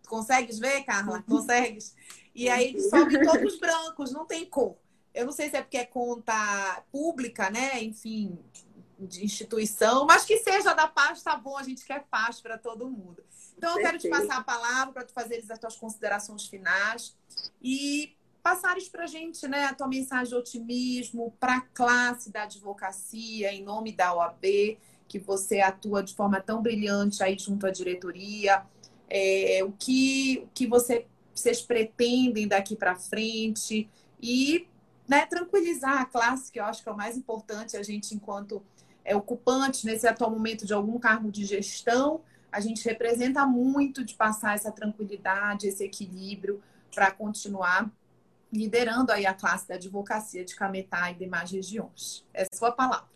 consegues 0.07 0.59
ver, 0.59 0.83
Carla? 0.83 1.21
Consegues? 1.23 1.95
E 2.33 2.49
aí 2.49 2.69
eles 2.69 2.89
sobem 2.89 3.21
todos 3.21 3.57
brancos, 3.59 4.11
não 4.11 4.25
tem 4.25 4.45
cor. 4.45 4.77
Eu 5.13 5.25
não 5.25 5.31
sei 5.31 5.49
se 5.49 5.57
é 5.57 5.61
porque 5.61 5.77
é 5.77 5.85
conta 5.85 6.83
pública, 6.91 7.49
né? 7.49 7.83
Enfim, 7.83 8.39
de 8.99 9.23
instituição, 9.23 10.05
mas 10.05 10.25
que 10.25 10.37
seja 10.37 10.73
da 10.73 10.87
paz, 10.87 11.23
tá 11.23 11.35
bom, 11.35 11.57
a 11.57 11.63
gente 11.63 11.85
quer 11.85 12.05
paz 12.09 12.41
para 12.41 12.57
todo 12.57 12.89
mundo. 12.89 13.23
Então, 13.57 13.71
eu 13.71 13.77
quero 13.77 13.97
te 13.97 14.09
passar 14.09 14.37
a 14.37 14.43
palavra 14.43 14.93
para 14.93 15.05
tu 15.05 15.13
fazeres 15.13 15.49
as 15.49 15.59
tuas 15.59 15.75
considerações 15.75 16.47
finais 16.47 17.15
e 17.61 18.15
passares 18.41 18.87
para 18.87 19.03
a 19.03 19.07
gente 19.07 19.47
né, 19.47 19.65
a 19.65 19.73
tua 19.73 19.87
mensagem 19.87 20.29
de 20.29 20.35
otimismo 20.35 21.35
para 21.39 21.57
a 21.57 21.61
classe 21.61 22.31
da 22.31 22.43
advocacia, 22.43 23.53
em 23.53 23.63
nome 23.63 23.91
da 23.91 24.13
OAB, 24.13 24.77
que 25.09 25.19
você 25.19 25.59
atua 25.59 26.01
de 26.03 26.13
forma 26.13 26.39
tão 26.39 26.61
brilhante 26.61 27.21
aí 27.21 27.37
junto 27.37 27.65
à 27.65 27.71
diretoria, 27.71 28.63
é, 29.09 29.61
o 29.63 29.71
que, 29.71 30.43
o 30.45 30.49
que 30.53 30.67
você, 30.67 31.07
vocês 31.33 31.61
pretendem 31.61 32.47
daqui 32.47 32.75
para 32.75 32.95
frente 32.95 33.89
e 34.21 34.67
né, 35.07 35.25
tranquilizar 35.25 35.97
a 35.97 36.05
classe, 36.05 36.51
que 36.51 36.59
eu 36.59 36.63
acho 36.63 36.83
que 36.83 36.87
é 36.87 36.91
o 36.91 36.95
mais 36.95 37.17
importante, 37.17 37.75
a 37.75 37.81
gente, 37.81 38.13
enquanto 38.13 38.61
é, 39.03 39.15
ocupante 39.15 39.85
nesse 39.87 40.07
atual 40.07 40.29
momento 40.29 40.67
de 40.67 40.73
algum 40.73 40.99
cargo 40.99 41.31
de 41.31 41.43
gestão, 41.43 42.21
a 42.51 42.59
gente 42.59 42.85
representa 42.85 43.45
muito 43.47 44.05
de 44.05 44.13
passar 44.13 44.55
essa 44.55 44.71
tranquilidade, 44.71 45.67
esse 45.67 45.83
equilíbrio 45.83 46.61
para 46.93 47.09
continuar 47.09 47.91
liderando 48.53 49.11
aí 49.11 49.25
a 49.25 49.33
classe 49.33 49.67
da 49.67 49.75
advocacia 49.75 50.45
de 50.45 50.55
Cametá 50.55 51.11
e 51.11 51.15
demais 51.15 51.49
regiões. 51.49 52.23
É 52.31 52.45
sua 52.53 52.71
palavra. 52.71 53.07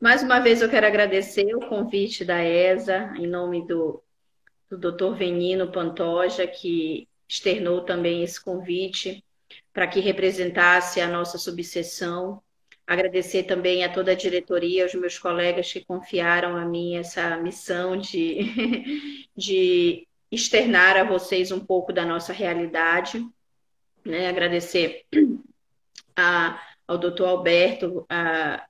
Mais 0.00 0.22
uma 0.22 0.40
vez 0.40 0.62
eu 0.62 0.68
quero 0.68 0.86
agradecer 0.86 1.54
o 1.54 1.68
convite 1.68 2.24
da 2.24 2.42
ESA, 2.42 3.14
em 3.16 3.26
nome 3.26 3.66
do, 3.66 4.02
do 4.70 4.78
Dr. 4.78 5.14
Venino 5.16 5.70
Pantoja, 5.70 6.46
que 6.46 7.08
externou 7.28 7.82
também 7.82 8.22
esse 8.22 8.42
convite 8.42 9.24
para 9.72 9.86
que 9.86 10.00
representasse 10.00 11.00
a 11.00 11.08
nossa 11.08 11.38
subseção. 11.38 12.42
Agradecer 12.86 13.44
também 13.44 13.84
a 13.84 13.92
toda 13.92 14.12
a 14.12 14.14
diretoria, 14.14 14.84
aos 14.84 14.94
meus 14.94 15.18
colegas 15.18 15.72
que 15.72 15.84
confiaram 15.84 16.56
a 16.56 16.64
mim 16.64 16.96
essa 16.96 17.36
missão 17.36 17.96
de, 17.96 19.26
de 19.36 20.06
externar 20.30 20.96
a 20.96 21.04
vocês 21.04 21.50
um 21.50 21.60
pouco 21.60 21.92
da 21.92 22.06
nossa 22.06 22.32
realidade. 22.32 23.26
Né? 24.04 24.28
Agradecer 24.28 25.04
a, 26.14 26.60
ao 26.86 26.96
doutor 26.96 27.28
Alberto 27.28 28.06
a, 28.08 28.64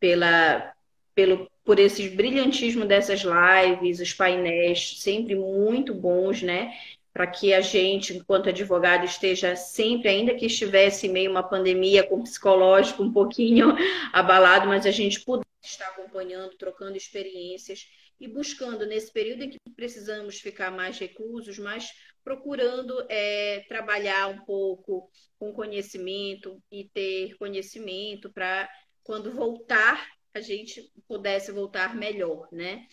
pela, 0.00 0.72
pelo, 1.14 1.50
por 1.64 1.78
esses 1.78 2.12
brilhantismo 2.14 2.84
dessas 2.84 3.22
lives, 3.22 4.00
os 4.00 4.12
painéis, 4.12 5.00
sempre 5.00 5.34
muito 5.34 5.94
bons, 5.94 6.42
né? 6.42 6.72
Para 7.12 7.26
que 7.26 7.52
a 7.52 7.60
gente, 7.60 8.16
enquanto 8.16 8.48
advogado, 8.48 9.04
esteja 9.04 9.56
sempre, 9.56 10.08
ainda 10.08 10.34
que 10.34 10.46
estivesse 10.46 11.06
em 11.06 11.10
meio 11.10 11.30
a 11.30 11.32
uma 11.32 11.42
pandemia 11.42 12.04
com 12.04 12.16
o 12.16 12.22
psicológico 12.22 13.02
um 13.02 13.12
pouquinho 13.12 13.74
abalado, 14.12 14.68
mas 14.68 14.86
a 14.86 14.90
gente 14.90 15.20
pudesse 15.20 15.48
estar 15.64 15.88
acompanhando, 15.88 16.56
trocando 16.56 16.96
experiências 16.96 17.86
e 18.20 18.26
buscando, 18.26 18.86
nesse 18.86 19.12
período 19.12 19.44
em 19.44 19.50
que 19.50 19.58
precisamos 19.76 20.40
ficar 20.40 20.70
mais 20.70 20.98
reclusos, 20.98 21.58
mas 21.58 21.90
procurando 22.24 23.06
é, 23.08 23.64
trabalhar 23.68 24.28
um 24.28 24.44
pouco 24.44 25.10
com 25.38 25.52
conhecimento 25.52 26.60
e 26.70 26.84
ter 26.92 27.36
conhecimento 27.38 28.30
para, 28.30 28.68
quando 29.08 29.32
voltar, 29.32 30.06
a 30.34 30.40
gente 30.42 30.92
pudesse 31.08 31.50
voltar 31.50 31.96
melhor, 31.96 32.46
né? 32.52 32.86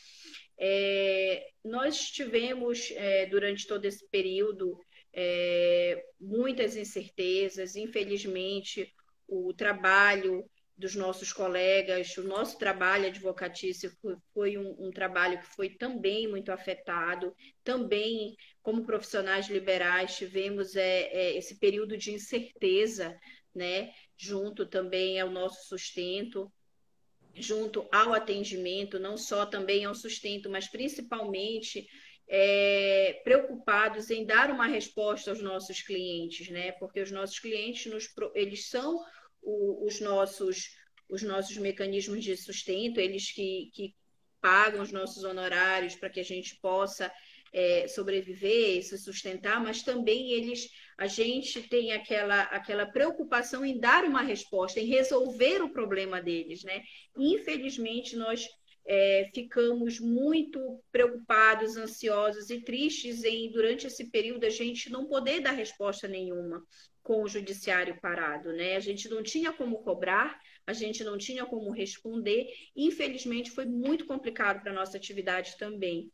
É, 0.57 1.45
nós 1.61 2.09
tivemos, 2.09 2.89
é, 2.91 3.25
durante 3.25 3.67
todo 3.67 3.83
esse 3.83 4.09
período, 4.09 4.79
é, 5.11 6.01
muitas 6.17 6.77
incertezas. 6.77 7.75
Infelizmente, 7.75 8.89
o 9.27 9.53
trabalho 9.53 10.49
dos 10.77 10.95
nossos 10.95 11.33
colegas, 11.33 12.15
o 12.15 12.23
nosso 12.23 12.57
trabalho 12.57 13.07
advocatício 13.07 13.91
foi, 14.01 14.15
foi 14.33 14.57
um, 14.57 14.87
um, 14.87 14.91
trabalho 14.91 15.37
que 15.41 15.53
foi 15.53 15.71
também 15.71 16.29
muito 16.29 16.49
afetado. 16.49 17.35
Também, 17.61 18.37
como 18.61 18.85
profissionais 18.85 19.49
liberais, 19.49 20.15
tivemos 20.15 20.77
é, 20.77 21.09
é, 21.11 21.37
esse 21.37 21.59
período 21.59 21.97
de 21.97 22.13
incerteza, 22.13 23.13
né, 23.55 23.93
junto 24.17 24.65
também 24.65 25.19
ao 25.19 25.29
nosso 25.29 25.67
sustento 25.67 26.51
junto 27.37 27.87
ao 27.91 28.13
atendimento, 28.13 28.97
não 28.97 29.17
só 29.17 29.45
também 29.45 29.85
ao 29.85 29.93
sustento, 29.93 30.49
mas 30.49 30.67
principalmente 30.67 31.85
é, 32.27 33.21
preocupados 33.23 34.09
em 34.09 34.25
dar 34.25 34.49
uma 34.49 34.65
resposta 34.65 35.31
aos 35.31 35.41
nossos 35.41 35.81
clientes, 35.81 36.49
né? 36.49 36.71
Porque 36.73 37.01
os 37.01 37.11
nossos 37.11 37.39
clientes 37.39 37.91
nos, 37.91 38.07
eles 38.33 38.69
são 38.69 39.03
o, 39.41 39.85
os 39.85 39.99
nossos 39.99 40.69
os 41.07 41.21
nossos 41.21 41.55
mecanismos 41.57 42.23
de 42.23 42.35
sustento, 42.35 42.99
eles 42.99 43.31
que, 43.31 43.69
que 43.75 43.95
pagam 44.41 44.81
os 44.81 44.91
nossos 44.91 45.23
honorários 45.23 45.95
para 45.95 46.09
que 46.09 46.19
a 46.19 46.23
gente 46.23 46.55
possa 46.59 47.11
é, 47.53 47.87
sobreviver, 47.87 48.83
se 48.83 48.97
sustentar, 48.97 49.61
mas 49.61 49.83
também 49.83 50.31
eles, 50.31 50.67
a 50.97 51.07
gente 51.07 51.61
tem 51.61 51.91
aquela, 51.91 52.43
aquela 52.43 52.85
preocupação 52.85 53.65
em 53.65 53.79
dar 53.79 54.05
uma 54.05 54.21
resposta, 54.21 54.79
em 54.79 54.85
resolver 54.85 55.61
o 55.61 55.71
problema 55.71 56.21
deles, 56.21 56.63
né? 56.63 56.81
Infelizmente, 57.17 58.15
nós 58.15 58.47
é, 58.87 59.29
ficamos 59.33 59.99
muito 59.99 60.59
preocupados, 60.91 61.75
ansiosos 61.75 62.49
e 62.49 62.61
tristes 62.61 63.23
em, 63.23 63.51
durante 63.51 63.87
esse 63.87 64.09
período, 64.09 64.45
a 64.45 64.49
gente 64.49 64.89
não 64.89 65.05
poder 65.07 65.41
dar 65.41 65.51
resposta 65.51 66.07
nenhuma 66.07 66.63
com 67.03 67.21
o 67.21 67.27
judiciário 67.27 67.99
parado, 68.01 68.53
né? 68.53 68.75
A 68.75 68.79
gente 68.79 69.09
não 69.09 69.21
tinha 69.21 69.51
como 69.51 69.83
cobrar, 69.83 70.39
a 70.65 70.73
gente 70.73 71.03
não 71.03 71.17
tinha 71.17 71.45
como 71.45 71.71
responder. 71.71 72.47
Infelizmente, 72.75 73.51
foi 73.51 73.65
muito 73.65 74.05
complicado 74.05 74.61
para 74.61 74.71
a 74.71 74.75
nossa 74.75 74.97
atividade 74.97 75.57
também 75.57 76.09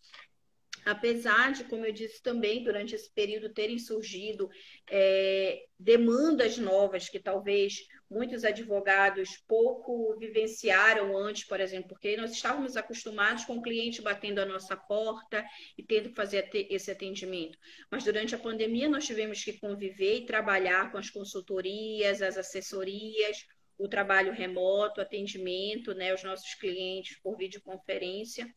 apesar 0.86 1.54
de, 1.54 1.64
como 1.66 1.86
eu 1.86 1.92
disse 1.92 2.22
também, 2.22 2.64
durante 2.64 2.96
esse 2.96 3.12
período 3.14 3.54
terem 3.54 3.78
surgido 3.78 4.50
é, 4.90 5.64
demandas 5.80 6.58
novas 6.58 7.10
que 7.10 7.20
talvez 7.20 7.76
muitos 8.10 8.44
advogados 8.44 9.38
pouco 9.48 10.18
vivenciaram 10.18 11.16
antes, 11.18 11.46
por 11.46 11.60
exemplo, 11.60 11.90
porque 11.90 12.18
nós 12.18 12.32
estávamos 12.32 12.76
acostumados 12.76 13.46
com 13.46 13.58
o 13.58 13.62
cliente 13.62 14.02
batendo 14.02 14.40
a 14.40 14.46
nossa 14.46 14.76
porta 14.76 15.46
e 15.78 15.84
tendo 15.84 16.10
que 16.10 16.16
fazer 16.16 16.50
esse 16.54 16.92
atendimento. 16.92 17.58
Mas 17.90 18.04
durante 18.04 18.36
a 18.36 18.40
pandemia 18.40 18.90
nós 18.90 19.06
tivemos 19.06 19.44
que 19.44 19.60
conviver 19.60 20.18
e 20.18 20.26
trabalhar 20.26 20.92
com 20.92 20.98
as 20.98 21.10
consultorias, 21.10 22.22
as 22.22 22.38
assessorias, 22.38 23.46
o 23.78 23.88
trabalho 23.88 24.32
remoto, 24.32 25.02
atendimento, 25.02 25.94
né, 25.94 26.14
os 26.14 26.24
nossos 26.24 26.54
clientes 26.54 27.18
por 27.22 27.36
videoconferência. 27.36 28.48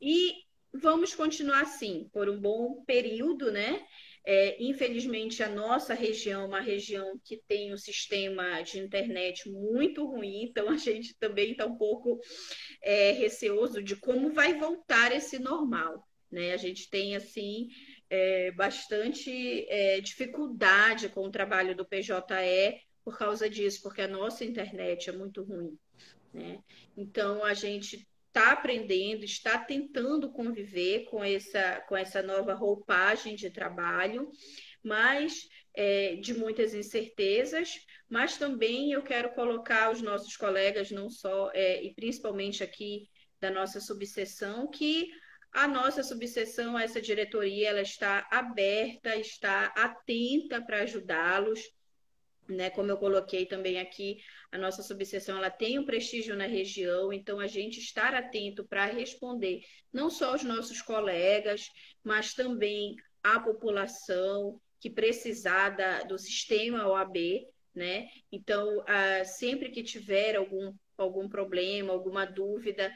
E 0.00 0.47
vamos 0.80 1.14
continuar 1.14 1.62
assim 1.62 2.08
por 2.12 2.28
um 2.28 2.40
bom 2.40 2.82
período, 2.84 3.50
né? 3.50 3.84
É, 4.24 4.62
infelizmente, 4.62 5.42
a 5.42 5.48
nossa 5.48 5.94
região 5.94 6.42
é 6.42 6.46
uma 6.46 6.60
região 6.60 7.18
que 7.24 7.42
tem 7.48 7.72
um 7.72 7.78
sistema 7.78 8.60
de 8.62 8.78
internet 8.78 9.48
muito 9.48 10.04
ruim, 10.04 10.42
então 10.42 10.68
a 10.68 10.76
gente 10.76 11.16
também 11.18 11.52
está 11.52 11.64
um 11.64 11.76
pouco 11.76 12.20
é, 12.82 13.12
receoso 13.12 13.82
de 13.82 13.96
como 13.96 14.32
vai 14.32 14.54
voltar 14.54 15.12
esse 15.12 15.38
normal. 15.38 16.06
Né? 16.30 16.52
A 16.52 16.56
gente 16.56 16.90
tem, 16.90 17.16
assim, 17.16 17.68
é, 18.10 18.50
bastante 18.52 19.64
é, 19.68 20.00
dificuldade 20.00 21.08
com 21.08 21.26
o 21.26 21.30
trabalho 21.30 21.74
do 21.74 21.86
PJE 21.86 22.82
por 23.04 23.16
causa 23.16 23.48
disso, 23.48 23.80
porque 23.82 24.02
a 24.02 24.08
nossa 24.08 24.44
internet 24.44 25.08
é 25.08 25.12
muito 25.12 25.42
ruim. 25.42 25.78
Né? 26.32 26.62
Então, 26.96 27.44
a 27.44 27.54
gente 27.54 28.06
está 28.28 28.52
aprendendo, 28.52 29.24
está 29.24 29.58
tentando 29.58 30.30
conviver 30.30 31.04
com 31.04 31.22
essa, 31.24 31.80
com 31.88 31.96
essa 31.96 32.22
nova 32.22 32.54
roupagem 32.54 33.34
de 33.34 33.50
trabalho, 33.50 34.30
mas 34.82 35.48
é, 35.74 36.16
de 36.16 36.34
muitas 36.34 36.74
incertezas, 36.74 37.74
mas 38.08 38.36
também 38.36 38.92
eu 38.92 39.02
quero 39.02 39.34
colocar 39.34 39.90
os 39.90 40.00
nossos 40.00 40.36
colegas, 40.36 40.90
não 40.90 41.10
só, 41.10 41.50
é, 41.52 41.82
e 41.82 41.94
principalmente 41.94 42.62
aqui 42.62 43.08
da 43.40 43.50
nossa 43.50 43.80
subseção, 43.80 44.70
que 44.70 45.08
a 45.52 45.66
nossa 45.66 46.02
subseção, 46.02 46.78
essa 46.78 47.00
diretoria, 47.00 47.70
ela 47.70 47.80
está 47.80 48.26
aberta, 48.30 49.16
está 49.16 49.66
atenta 49.76 50.60
para 50.60 50.82
ajudá-los 50.82 51.60
né? 52.48 52.70
Como 52.70 52.90
eu 52.90 52.96
coloquei 52.96 53.46
também 53.46 53.78
aqui, 53.78 54.18
a 54.50 54.58
nossa 54.58 54.82
subseção 54.82 55.36
ela 55.36 55.50
tem 55.50 55.78
um 55.78 55.84
prestígio 55.84 56.34
na 56.34 56.46
região, 56.46 57.12
então 57.12 57.38
a 57.38 57.46
gente 57.46 57.78
estar 57.78 58.14
atento 58.14 58.66
para 58.66 58.86
responder 58.86 59.60
não 59.92 60.08
só 60.08 60.32
aos 60.32 60.42
nossos 60.42 60.80
colegas, 60.80 61.68
mas 62.02 62.34
também 62.34 62.96
à 63.22 63.38
população 63.40 64.60
que 64.80 64.88
precisar 64.88 65.70
da, 65.70 66.02
do 66.04 66.18
sistema 66.18 66.86
OAB, 66.86 67.46
né? 67.74 68.08
Então, 68.30 68.82
ah, 68.86 69.24
sempre 69.24 69.70
que 69.70 69.82
tiver 69.82 70.36
algum, 70.36 70.72
algum 70.96 71.28
problema, 71.28 71.92
alguma 71.92 72.24
dúvida, 72.24 72.92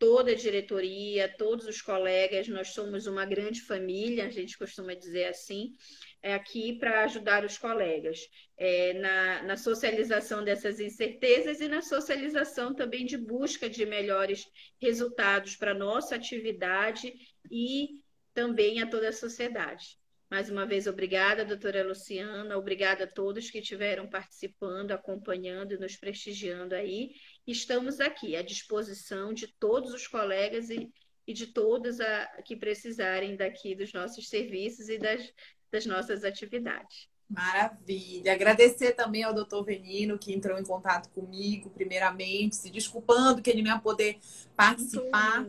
toda 0.00 0.32
a 0.32 0.34
diretoria, 0.34 1.28
todos 1.28 1.66
os 1.66 1.82
colegas, 1.82 2.48
nós 2.48 2.68
somos 2.68 3.06
uma 3.06 3.26
grande 3.26 3.60
família, 3.60 4.24
a 4.24 4.30
gente 4.30 4.56
costuma 4.56 4.94
dizer 4.94 5.26
assim, 5.26 5.76
é 6.22 6.32
aqui 6.32 6.78
para 6.78 7.04
ajudar 7.04 7.44
os 7.44 7.58
colegas 7.58 8.18
é, 8.56 8.94
na, 8.94 9.42
na 9.42 9.56
socialização 9.58 10.42
dessas 10.42 10.80
incertezas 10.80 11.60
e 11.60 11.68
na 11.68 11.82
socialização 11.82 12.74
também 12.74 13.04
de 13.04 13.18
busca 13.18 13.68
de 13.68 13.84
melhores 13.84 14.46
resultados 14.80 15.54
para 15.54 15.72
a 15.72 15.78
nossa 15.78 16.14
atividade 16.14 17.12
e 17.50 17.90
também 18.32 18.80
a 18.80 18.86
toda 18.86 19.10
a 19.10 19.12
sociedade. 19.12 20.00
Mais 20.30 20.48
uma 20.48 20.64
vez, 20.64 20.86
obrigada, 20.86 21.44
doutora 21.44 21.82
Luciana, 21.82 22.56
obrigada 22.56 23.02
a 23.02 23.06
todos 23.06 23.50
que 23.50 23.58
estiveram 23.58 24.08
participando, 24.08 24.92
acompanhando 24.92 25.74
e 25.74 25.78
nos 25.78 25.96
prestigiando 25.96 26.72
aí. 26.72 27.10
Estamos 27.46 28.00
aqui 28.00 28.36
à 28.36 28.42
disposição 28.42 29.32
de 29.32 29.46
todos 29.46 29.92
os 29.92 30.06
colegas 30.06 30.70
e, 30.70 30.90
e 31.26 31.32
de 31.32 31.48
todos 31.48 32.00
a, 32.00 32.26
que 32.44 32.56
precisarem 32.56 33.36
daqui 33.36 33.74
dos 33.74 33.92
nossos 33.92 34.28
serviços 34.28 34.88
e 34.88 34.98
das, 34.98 35.32
das 35.70 35.86
nossas 35.86 36.24
atividades. 36.24 37.08
Maravilha. 37.28 38.32
Agradecer 38.32 38.92
também 38.92 39.22
ao 39.22 39.32
doutor 39.32 39.64
Venino, 39.64 40.18
que 40.18 40.32
entrou 40.32 40.58
em 40.58 40.64
contato 40.64 41.08
comigo, 41.10 41.70
primeiramente, 41.70 42.56
se 42.56 42.70
desculpando 42.70 43.40
que 43.40 43.48
ele 43.48 43.62
não 43.62 43.70
ia 43.70 43.80
poder 43.80 44.18
participar. 44.56 45.46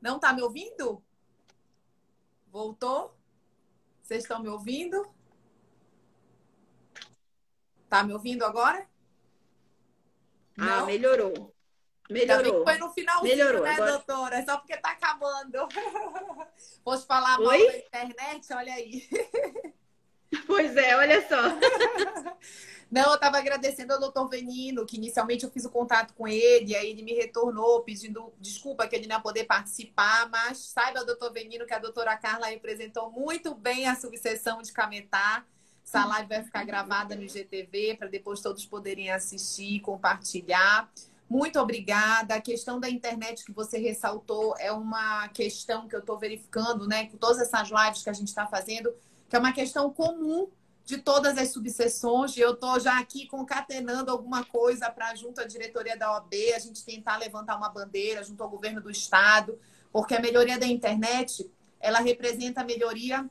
Não 0.00 0.16
está 0.16 0.32
me 0.32 0.40
ouvindo? 0.40 1.02
Voltou? 2.46 3.12
Vocês 4.02 4.22
estão 4.22 4.40
me 4.40 4.48
ouvindo? 4.48 5.04
Tá 7.88 8.04
me 8.04 8.12
ouvindo 8.12 8.44
agora? 8.44 8.88
Ah, 10.60 10.80
Não? 10.80 10.86
melhorou. 10.86 11.54
Melhorou. 12.10 12.64
foi 12.64 12.76
no 12.76 12.92
finalzinho, 12.92 13.36
Melhorou. 13.36 13.62
né, 13.62 13.74
Agora... 13.74 13.92
doutora? 13.92 14.36
É 14.36 14.44
só 14.44 14.58
porque 14.58 14.76
tá 14.76 14.90
acabando. 14.90 15.68
Posso 16.84 17.06
falar 17.06 17.38
mal 17.38 17.48
Oi? 17.48 17.66
da 17.66 17.78
internet? 17.78 18.52
Olha 18.52 18.74
aí. 18.74 19.08
Pois 20.46 20.76
é, 20.76 20.94
olha 20.96 21.26
só. 21.28 21.36
Não, 22.88 23.02
eu 23.10 23.14
estava 23.14 23.38
agradecendo 23.38 23.92
ao 23.92 24.00
doutor 24.00 24.28
Venino, 24.28 24.86
que 24.86 24.96
inicialmente 24.96 25.44
eu 25.44 25.50
fiz 25.50 25.64
o 25.64 25.70
contato 25.70 26.12
com 26.14 26.26
ele, 26.26 26.74
aí 26.74 26.90
ele 26.90 27.02
me 27.02 27.12
retornou 27.14 27.82
pedindo 27.82 28.32
desculpa 28.38 28.86
que 28.86 28.94
ele 28.94 29.06
não 29.08 29.16
ia 29.16 29.22
poder 29.22 29.44
participar, 29.44 30.28
mas 30.28 30.58
saiba, 30.58 31.04
doutor 31.04 31.32
Venino, 31.32 31.66
que 31.66 31.74
a 31.74 31.78
doutora 31.78 32.16
Carla 32.16 32.46
representou 32.46 33.10
muito 33.10 33.54
bem 33.54 33.88
a 33.88 33.94
subseção 33.94 34.60
de 34.62 34.72
Cametá. 34.72 35.44
Essa 35.90 36.06
live 36.06 36.28
vai 36.28 36.44
ficar 36.44 36.64
gravada 36.64 37.16
no 37.16 37.24
IGTV 37.24 37.96
para 37.98 38.06
depois 38.06 38.40
todos 38.40 38.64
poderem 38.64 39.10
assistir 39.10 39.74
e 39.74 39.80
compartilhar. 39.80 40.88
Muito 41.28 41.58
obrigada. 41.58 42.36
A 42.36 42.40
questão 42.40 42.78
da 42.78 42.88
internet 42.88 43.44
que 43.44 43.50
você 43.50 43.76
ressaltou 43.76 44.54
é 44.60 44.70
uma 44.70 45.26
questão 45.30 45.88
que 45.88 45.96
eu 45.96 45.98
estou 45.98 46.16
verificando, 46.16 46.86
né, 46.86 47.06
com 47.06 47.16
todas 47.16 47.40
essas 47.40 47.70
lives 47.70 48.04
que 48.04 48.08
a 48.08 48.12
gente 48.12 48.28
está 48.28 48.46
fazendo, 48.46 48.94
que 49.28 49.34
é 49.34 49.38
uma 49.40 49.52
questão 49.52 49.92
comum 49.92 50.48
de 50.84 50.98
todas 50.98 51.36
as 51.36 51.48
subseções. 51.48 52.36
Eu 52.36 52.52
estou 52.52 52.78
já 52.78 52.96
aqui 53.00 53.26
concatenando 53.26 54.12
alguma 54.12 54.44
coisa 54.44 54.88
para, 54.92 55.12
junto 55.16 55.40
à 55.40 55.44
diretoria 55.44 55.96
da 55.96 56.12
OAB, 56.12 56.32
a 56.54 56.60
gente 56.60 56.84
tentar 56.84 57.16
levantar 57.16 57.56
uma 57.56 57.68
bandeira 57.68 58.22
junto 58.22 58.44
ao 58.44 58.48
governo 58.48 58.80
do 58.80 58.92
Estado, 58.92 59.58
porque 59.92 60.14
a 60.14 60.20
melhoria 60.20 60.56
da 60.56 60.66
internet 60.68 61.50
ela 61.80 61.98
representa 61.98 62.60
a 62.60 62.64
melhoria 62.64 63.28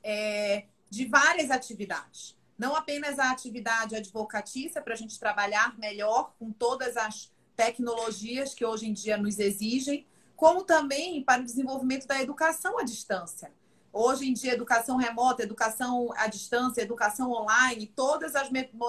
é, 0.00 0.66
de 0.90 1.06
várias 1.06 1.50
atividades. 1.50 2.36
Não 2.58 2.74
apenas 2.74 3.18
a 3.18 3.30
atividade 3.30 3.94
advocatícia, 3.94 4.82
para 4.82 4.94
a 4.94 4.96
gente 4.96 5.18
trabalhar 5.18 5.78
melhor 5.78 6.32
com 6.38 6.50
todas 6.50 6.96
as 6.96 7.30
tecnologias 7.54 8.54
que 8.54 8.64
hoje 8.64 8.88
em 8.88 8.92
dia 8.92 9.16
nos 9.16 9.38
exigem, 9.38 10.06
como 10.36 10.64
também 10.64 11.22
para 11.22 11.42
o 11.42 11.44
desenvolvimento 11.44 12.06
da 12.06 12.20
educação 12.20 12.78
à 12.78 12.82
distância. 12.82 13.52
Hoje 13.92 14.28
em 14.28 14.32
dia, 14.32 14.52
educação 14.52 14.96
remota, 14.96 15.42
educação 15.42 16.10
à 16.16 16.26
distância, 16.26 16.82
educação 16.82 17.32
online, 17.32 17.92
todas 17.94 18.34
as 18.34 18.48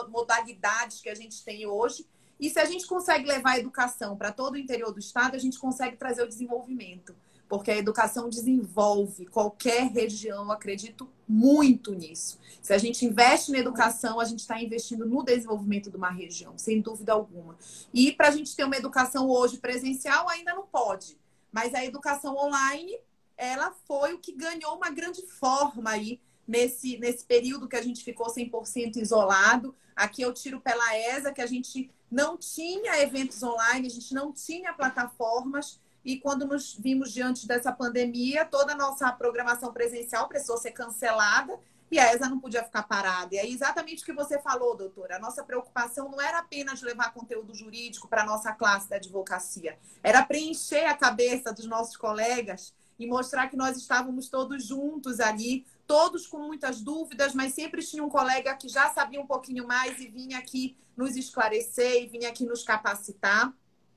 modalidades 0.09 1.01
que 1.01 1.09
a 1.09 1.15
gente 1.15 1.43
tem 1.43 1.65
hoje. 1.65 2.05
E 2.39 2.49
se 2.49 2.59
a 2.59 2.65
gente 2.65 2.85
consegue 2.85 3.27
levar 3.27 3.51
a 3.51 3.59
educação 3.59 4.15
para 4.15 4.31
todo 4.31 4.53
o 4.53 4.57
interior 4.57 4.91
do 4.91 4.99
estado, 4.99 5.35
a 5.35 5.39
gente 5.39 5.57
consegue 5.57 5.97
trazer 5.97 6.23
o 6.23 6.27
desenvolvimento 6.27 7.15
porque 7.49 7.71
a 7.71 7.77
educação 7.77 8.29
desenvolve 8.29 9.25
qualquer 9.25 9.87
região, 9.87 10.45
eu 10.45 10.51
acredito 10.51 11.09
muito 11.27 11.95
nisso. 11.95 12.39
Se 12.61 12.71
a 12.71 12.77
gente 12.77 13.03
investe 13.03 13.51
na 13.51 13.57
educação, 13.57 14.19
a 14.19 14.25
gente 14.25 14.41
está 14.41 14.61
investindo 14.61 15.03
no 15.03 15.23
desenvolvimento 15.23 15.89
de 15.89 15.97
uma 15.97 16.11
região, 16.11 16.55
sem 16.59 16.79
dúvida 16.79 17.11
alguma. 17.11 17.57
E 17.91 18.11
para 18.11 18.27
a 18.27 18.31
gente 18.31 18.55
ter 18.55 18.63
uma 18.63 18.77
educação 18.77 19.27
hoje 19.27 19.57
presencial, 19.57 20.29
ainda 20.29 20.53
não 20.53 20.67
pode. 20.67 21.17
Mas 21.51 21.73
a 21.73 21.83
educação 21.83 22.37
online, 22.37 22.95
ela 23.35 23.73
foi 23.87 24.13
o 24.13 24.19
que 24.19 24.31
ganhou 24.31 24.75
uma 24.75 24.91
grande 24.91 25.23
forma 25.25 25.89
aí 25.89 26.21
nesse, 26.47 26.99
nesse 26.99 27.25
período 27.25 27.67
que 27.67 27.75
a 27.75 27.81
gente 27.81 28.03
ficou 28.03 28.27
100% 28.27 28.97
isolado. 28.97 29.73
Aqui 29.95 30.21
eu 30.21 30.31
tiro 30.35 30.61
pela 30.61 30.95
ESA, 30.95 31.33
que 31.33 31.41
a 31.41 31.47
gente 31.47 31.89
não 32.11 32.37
tinha 32.37 33.01
eventos 33.01 33.41
online, 33.41 33.87
a 33.87 33.91
gente 33.91 34.13
não 34.13 34.31
tinha 34.31 34.71
plataformas 34.71 35.79
e 36.03 36.19
quando 36.19 36.45
nos 36.45 36.73
vimos 36.75 37.11
diante 37.11 37.47
dessa 37.47 37.71
pandemia, 37.71 38.45
toda 38.45 38.73
a 38.73 38.77
nossa 38.77 39.11
programação 39.11 39.73
presencial 39.73 40.27
precisou 40.27 40.57
ser 40.57 40.71
cancelada 40.71 41.59
e 41.91 41.99
a 41.99 42.13
ESA 42.13 42.29
não 42.29 42.39
podia 42.39 42.63
ficar 42.63 42.83
parada. 42.83 43.35
E 43.35 43.37
é 43.37 43.47
exatamente 43.47 44.03
o 44.03 44.05
que 44.05 44.13
você 44.13 44.39
falou, 44.39 44.75
doutora. 44.75 45.15
A 45.15 45.19
nossa 45.19 45.43
preocupação 45.43 46.09
não 46.09 46.21
era 46.21 46.39
apenas 46.39 46.81
levar 46.81 47.13
conteúdo 47.13 47.53
jurídico 47.53 48.07
para 48.07 48.21
a 48.21 48.25
nossa 48.25 48.53
classe 48.53 48.89
da 48.89 48.97
advocacia, 48.97 49.77
era 50.03 50.23
preencher 50.23 50.85
a 50.85 50.95
cabeça 50.95 51.51
dos 51.51 51.65
nossos 51.65 51.97
colegas 51.97 52.73
e 52.97 53.07
mostrar 53.07 53.47
que 53.47 53.55
nós 53.55 53.77
estávamos 53.77 54.27
todos 54.27 54.65
juntos 54.65 55.19
ali, 55.21 55.65
todos 55.87 56.27
com 56.27 56.37
muitas 56.37 56.81
dúvidas, 56.81 57.33
mas 57.33 57.53
sempre 57.53 57.81
tinha 57.81 58.03
um 58.03 58.09
colega 58.09 58.53
que 58.55 58.67
já 58.67 58.89
sabia 58.89 59.21
um 59.21 59.25
pouquinho 59.25 59.65
mais 59.65 59.99
e 59.99 60.07
vinha 60.07 60.37
aqui 60.37 60.75
nos 60.97 61.15
esclarecer 61.15 62.03
e 62.03 62.07
vinha 62.07 62.29
aqui 62.29 62.45
nos 62.45 62.61
capacitar. 62.61 63.53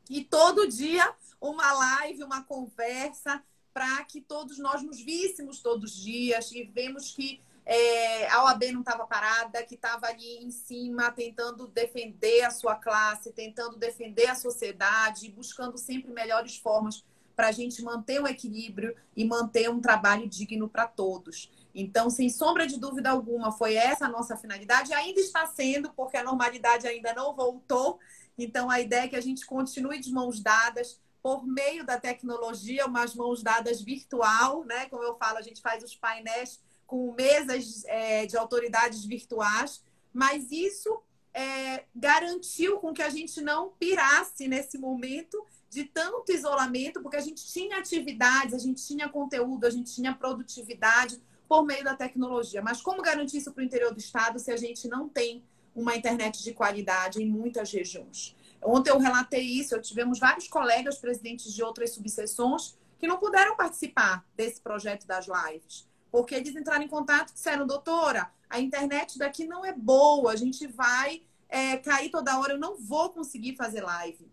E 0.09 0.25
todo 0.25 0.69
dia 0.69 1.13
uma 1.43 1.73
live, 1.73 2.23
uma 2.23 2.45
conversa, 2.45 3.43
para 3.75 4.05
que 4.05 4.21
todos 4.21 4.59
nós 4.59 4.83
nos 4.83 5.01
víssemos 5.01 5.61
todos 5.61 5.93
os 5.93 6.03
dias 6.03 6.53
e 6.53 6.63
vemos 6.65 7.15
que 7.15 7.43
é, 7.65 8.29
a 8.29 8.45
OAB 8.45 8.73
não 8.73 8.81
estava 8.81 9.07
parada, 9.07 9.63
que 9.65 9.75
estava 9.75 10.07
ali 10.07 10.45
em 10.45 10.51
cima 10.51 11.11
tentando 11.11 11.67
defender 11.69 12.43
a 12.43 12.51
sua 12.51 12.75
classe, 12.77 13.33
tentando 13.33 13.77
defender 13.77 14.27
a 14.27 14.35
sociedade, 14.35 15.31
buscando 15.31 15.79
sempre 15.79 16.13
melhores 16.13 16.57
formas 16.57 17.05
para 17.35 17.49
a 17.49 17.53
gente 17.53 17.83
manter 17.83 18.21
um 18.21 18.27
equilíbrio 18.27 18.95
e 19.17 19.25
manter 19.25 19.71
um 19.71 19.81
trabalho 19.81 20.29
digno 20.29 20.69
para 20.69 20.87
todos. 20.87 21.51
Então, 21.75 22.11
sem 22.11 22.29
sombra 22.29 22.67
de 22.67 22.79
dúvida 22.79 23.11
alguma, 23.11 23.51
foi 23.51 23.75
essa 23.75 24.07
a 24.07 24.09
nossa 24.09 24.37
finalidade, 24.37 24.93
ainda 24.93 25.21
está 25.21 25.47
sendo, 25.47 25.91
porque 25.95 26.17
a 26.17 26.25
normalidade 26.25 26.87
ainda 26.87 27.15
não 27.15 27.35
voltou. 27.35 27.99
Então, 28.37 28.69
a 28.69 28.81
ideia 28.81 29.05
é 29.05 29.09
que 29.09 29.17
a 29.17 29.21
gente 29.21 29.47
continue 29.47 29.99
de 29.99 30.13
mãos 30.13 30.41
dadas, 30.41 31.01
por 31.23 31.47
meio 31.47 31.87
da 31.87 32.01
tecnologia, 32.01 32.87
umas 32.87 33.15
mãos 33.15 33.43
dadas 33.43 33.81
virtual, 33.81 34.65
né? 34.65 34.87
Como 34.87 35.05
eu 35.05 35.15
falo, 35.17 35.39
a 35.39 35.43
gente 35.43 35.61
faz 35.63 35.85
os 35.85 35.95
painéis 35.95 36.61
com 36.87 37.13
mesas 37.13 37.85
é, 37.87 38.27
de 38.27 38.37
autoridades 38.37 39.05
virtuais, 39.05 39.83
mas 40.13 40.51
isso 40.51 41.01
é, 41.33 41.85
garantiu 41.95 42.79
com 42.79 42.93
que 42.93 43.03
a 43.03 43.09
gente 43.09 43.41
não 43.41 43.71
pirasse 43.79 44.49
nesse 44.49 44.77
momento 44.77 45.43
de 45.71 45.85
tanto 45.85 46.33
isolamento, 46.33 47.01
porque 47.01 47.17
a 47.17 47.21
gente 47.21 47.47
tinha 47.51 47.79
atividades, 47.79 48.53
a 48.53 48.59
gente 48.59 48.87
tinha 48.87 49.09
conteúdo, 49.09 49.65
a 49.65 49.71
gente 49.71 49.95
tinha 49.95 50.15
produtividade 50.15 51.19
por 51.49 51.65
meio 51.65 51.85
da 51.85 51.95
tecnologia. 51.95 52.61
Mas 52.61 52.83
como 52.83 53.01
garantir 53.01 53.39
isso 53.39 53.53
para 53.53 53.63
o 53.63 53.65
interior 53.65 53.93
do 53.93 53.99
estado 53.99 54.39
se 54.39 54.51
a 54.51 54.57
gente 54.57 54.87
não 54.89 55.09
tem 55.09 55.43
uma 55.75 55.97
internet 55.97 56.43
de 56.43 56.53
qualidade 56.53 57.23
em 57.23 57.27
muitas 57.27 57.73
regiões? 57.73 58.37
Ontem 58.63 58.91
eu 58.91 58.99
relatei 58.99 59.43
isso, 59.43 59.75
eu 59.75 59.83
tivemos 59.83 60.19
vários 60.19 60.47
colegas 60.47 60.99
presidentes 60.99 61.53
de 61.53 61.63
outras 61.63 61.91
subseções 61.91 62.77
que 62.99 63.07
não 63.07 63.19
puderam 63.19 63.57
participar 63.57 64.25
desse 64.37 64.61
projeto 64.61 65.07
das 65.07 65.27
lives, 65.27 65.89
porque 66.11 66.35
eles 66.35 66.55
entraram 66.55 66.85
em 66.85 66.89
contato 66.89 67.31
e 67.31 67.35
disseram, 67.35 67.67
doutora, 67.67 68.31
a 68.49 68.61
internet 68.61 69.19
daqui 69.19 69.47
não 69.47 69.65
é 69.65 69.73
boa, 69.73 70.31
a 70.31 70.37
gente 70.37 70.67
vai 70.69 71.23
é, 71.49 71.77
cair 71.79 72.11
toda 72.11 72.39
hora, 72.39 72.53
eu 72.53 72.59
não 72.59 72.77
vou 72.77 73.11
conseguir 73.11 73.57
fazer 73.57 73.83
live. 73.83 74.31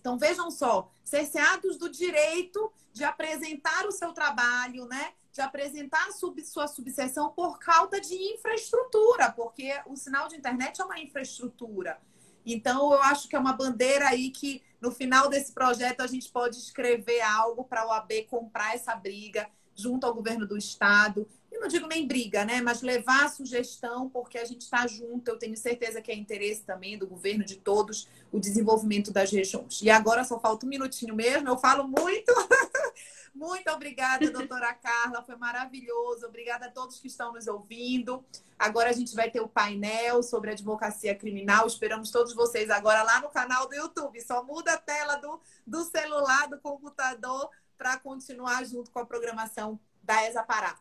Então, 0.00 0.18
vejam 0.18 0.50
só, 0.50 0.90
cerceados 1.04 1.76
do 1.76 1.88
direito 1.88 2.72
de 2.92 3.04
apresentar 3.04 3.86
o 3.86 3.92
seu 3.92 4.12
trabalho, 4.12 4.86
né? 4.86 5.12
De 5.32 5.40
apresentar 5.40 6.10
sub, 6.10 6.44
sua 6.44 6.66
subseção 6.66 7.30
por 7.30 7.58
causa 7.60 8.00
de 8.00 8.14
infraestrutura, 8.34 9.30
porque 9.30 9.72
o 9.86 9.96
sinal 9.96 10.26
de 10.26 10.36
internet 10.36 10.80
é 10.80 10.84
uma 10.84 10.98
infraestrutura. 10.98 12.00
Então, 12.44 12.92
eu 12.92 13.02
acho 13.02 13.28
que 13.28 13.36
é 13.36 13.38
uma 13.38 13.52
bandeira 13.52 14.08
aí 14.08 14.30
que 14.30 14.62
no 14.80 14.90
final 14.90 15.28
desse 15.28 15.52
projeto 15.52 16.00
a 16.00 16.06
gente 16.06 16.28
pode 16.30 16.56
escrever 16.56 17.20
algo 17.20 17.64
para 17.64 17.82
a 17.82 17.86
OAB 17.86 18.26
comprar 18.28 18.74
essa 18.74 18.94
briga 18.94 19.48
junto 19.74 20.06
ao 20.06 20.14
governo 20.14 20.46
do 20.46 20.56
estado. 20.56 21.26
E 21.50 21.58
não 21.58 21.68
digo 21.68 21.86
nem 21.86 22.06
briga, 22.06 22.44
né? 22.44 22.60
Mas 22.60 22.82
levar 22.82 23.24
a 23.24 23.28
sugestão, 23.28 24.08
porque 24.08 24.38
a 24.38 24.44
gente 24.44 24.62
está 24.62 24.86
junto. 24.86 25.28
Eu 25.28 25.38
tenho 25.38 25.56
certeza 25.56 26.00
que 26.00 26.10
é 26.10 26.14
interesse 26.14 26.62
também 26.62 26.98
do 26.98 27.06
governo 27.06 27.44
de 27.44 27.56
todos 27.56 28.08
o 28.32 28.40
desenvolvimento 28.40 29.12
das 29.12 29.30
regiões. 29.30 29.80
E 29.82 29.90
agora 29.90 30.24
só 30.24 30.40
falta 30.40 30.66
um 30.66 30.68
minutinho 30.68 31.14
mesmo, 31.14 31.48
eu 31.48 31.58
falo 31.58 31.86
muito. 31.86 32.32
Muito 33.34 33.70
obrigada, 33.70 34.30
doutora 34.30 34.74
Carla, 34.76 35.22
foi 35.22 35.36
maravilhoso. 35.36 36.26
Obrigada 36.26 36.66
a 36.66 36.70
todos 36.70 37.00
que 37.00 37.06
estão 37.06 37.32
nos 37.32 37.46
ouvindo. 37.46 38.24
Agora 38.58 38.90
a 38.90 38.92
gente 38.92 39.14
vai 39.14 39.30
ter 39.30 39.40
o 39.40 39.48
painel 39.48 40.22
sobre 40.22 40.50
advocacia 40.50 41.14
criminal. 41.14 41.66
Esperamos 41.66 42.10
todos 42.10 42.34
vocês 42.34 42.70
agora 42.70 43.02
lá 43.02 43.20
no 43.20 43.30
canal 43.30 43.66
do 43.66 43.74
YouTube. 43.74 44.20
Só 44.20 44.44
muda 44.44 44.74
a 44.74 44.78
tela 44.78 45.16
do, 45.16 45.40
do 45.66 45.82
celular, 45.84 46.48
do 46.48 46.60
computador, 46.60 47.50
para 47.78 47.98
continuar 47.98 48.64
junto 48.64 48.90
com 48.90 48.98
a 48.98 49.06
programação 49.06 49.80
da 50.02 50.22
ESA 50.24 50.42
Pará. 50.42 50.78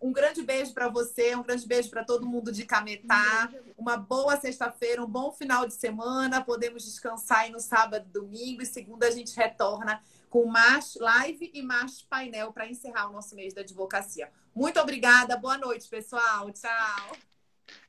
Um 0.00 0.12
grande 0.12 0.42
beijo 0.42 0.74
para 0.74 0.88
você, 0.88 1.34
um 1.34 1.42
grande 1.42 1.66
beijo 1.66 1.88
para 1.88 2.04
todo 2.04 2.26
mundo 2.26 2.52
de 2.52 2.66
Cametá. 2.66 3.50
Uma 3.76 3.96
boa 3.96 4.38
sexta-feira, 4.38 5.02
um 5.02 5.08
bom 5.08 5.32
final 5.32 5.66
de 5.66 5.74
semana. 5.74 6.44
Podemos 6.44 6.84
descansar 6.84 7.40
aí 7.40 7.50
no 7.50 7.58
sábado, 7.58 8.06
domingo 8.12 8.60
e 8.62 8.66
segunda 8.66 9.06
a 9.06 9.10
gente 9.10 9.34
retorna 9.34 10.02
com 10.34 10.46
mais 10.46 10.96
live 10.96 11.48
e 11.54 11.62
mais 11.62 12.02
painel 12.02 12.52
para 12.52 12.66
encerrar 12.66 13.08
o 13.08 13.12
nosso 13.12 13.36
mês 13.36 13.54
da 13.54 13.60
advocacia. 13.60 14.32
Muito 14.52 14.80
obrigada, 14.80 15.36
boa 15.36 15.56
noite, 15.56 15.88
pessoal. 15.88 16.50
Tchau. 16.50 17.16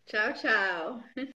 Tchau, 0.05 0.33
tchau. 0.35 1.33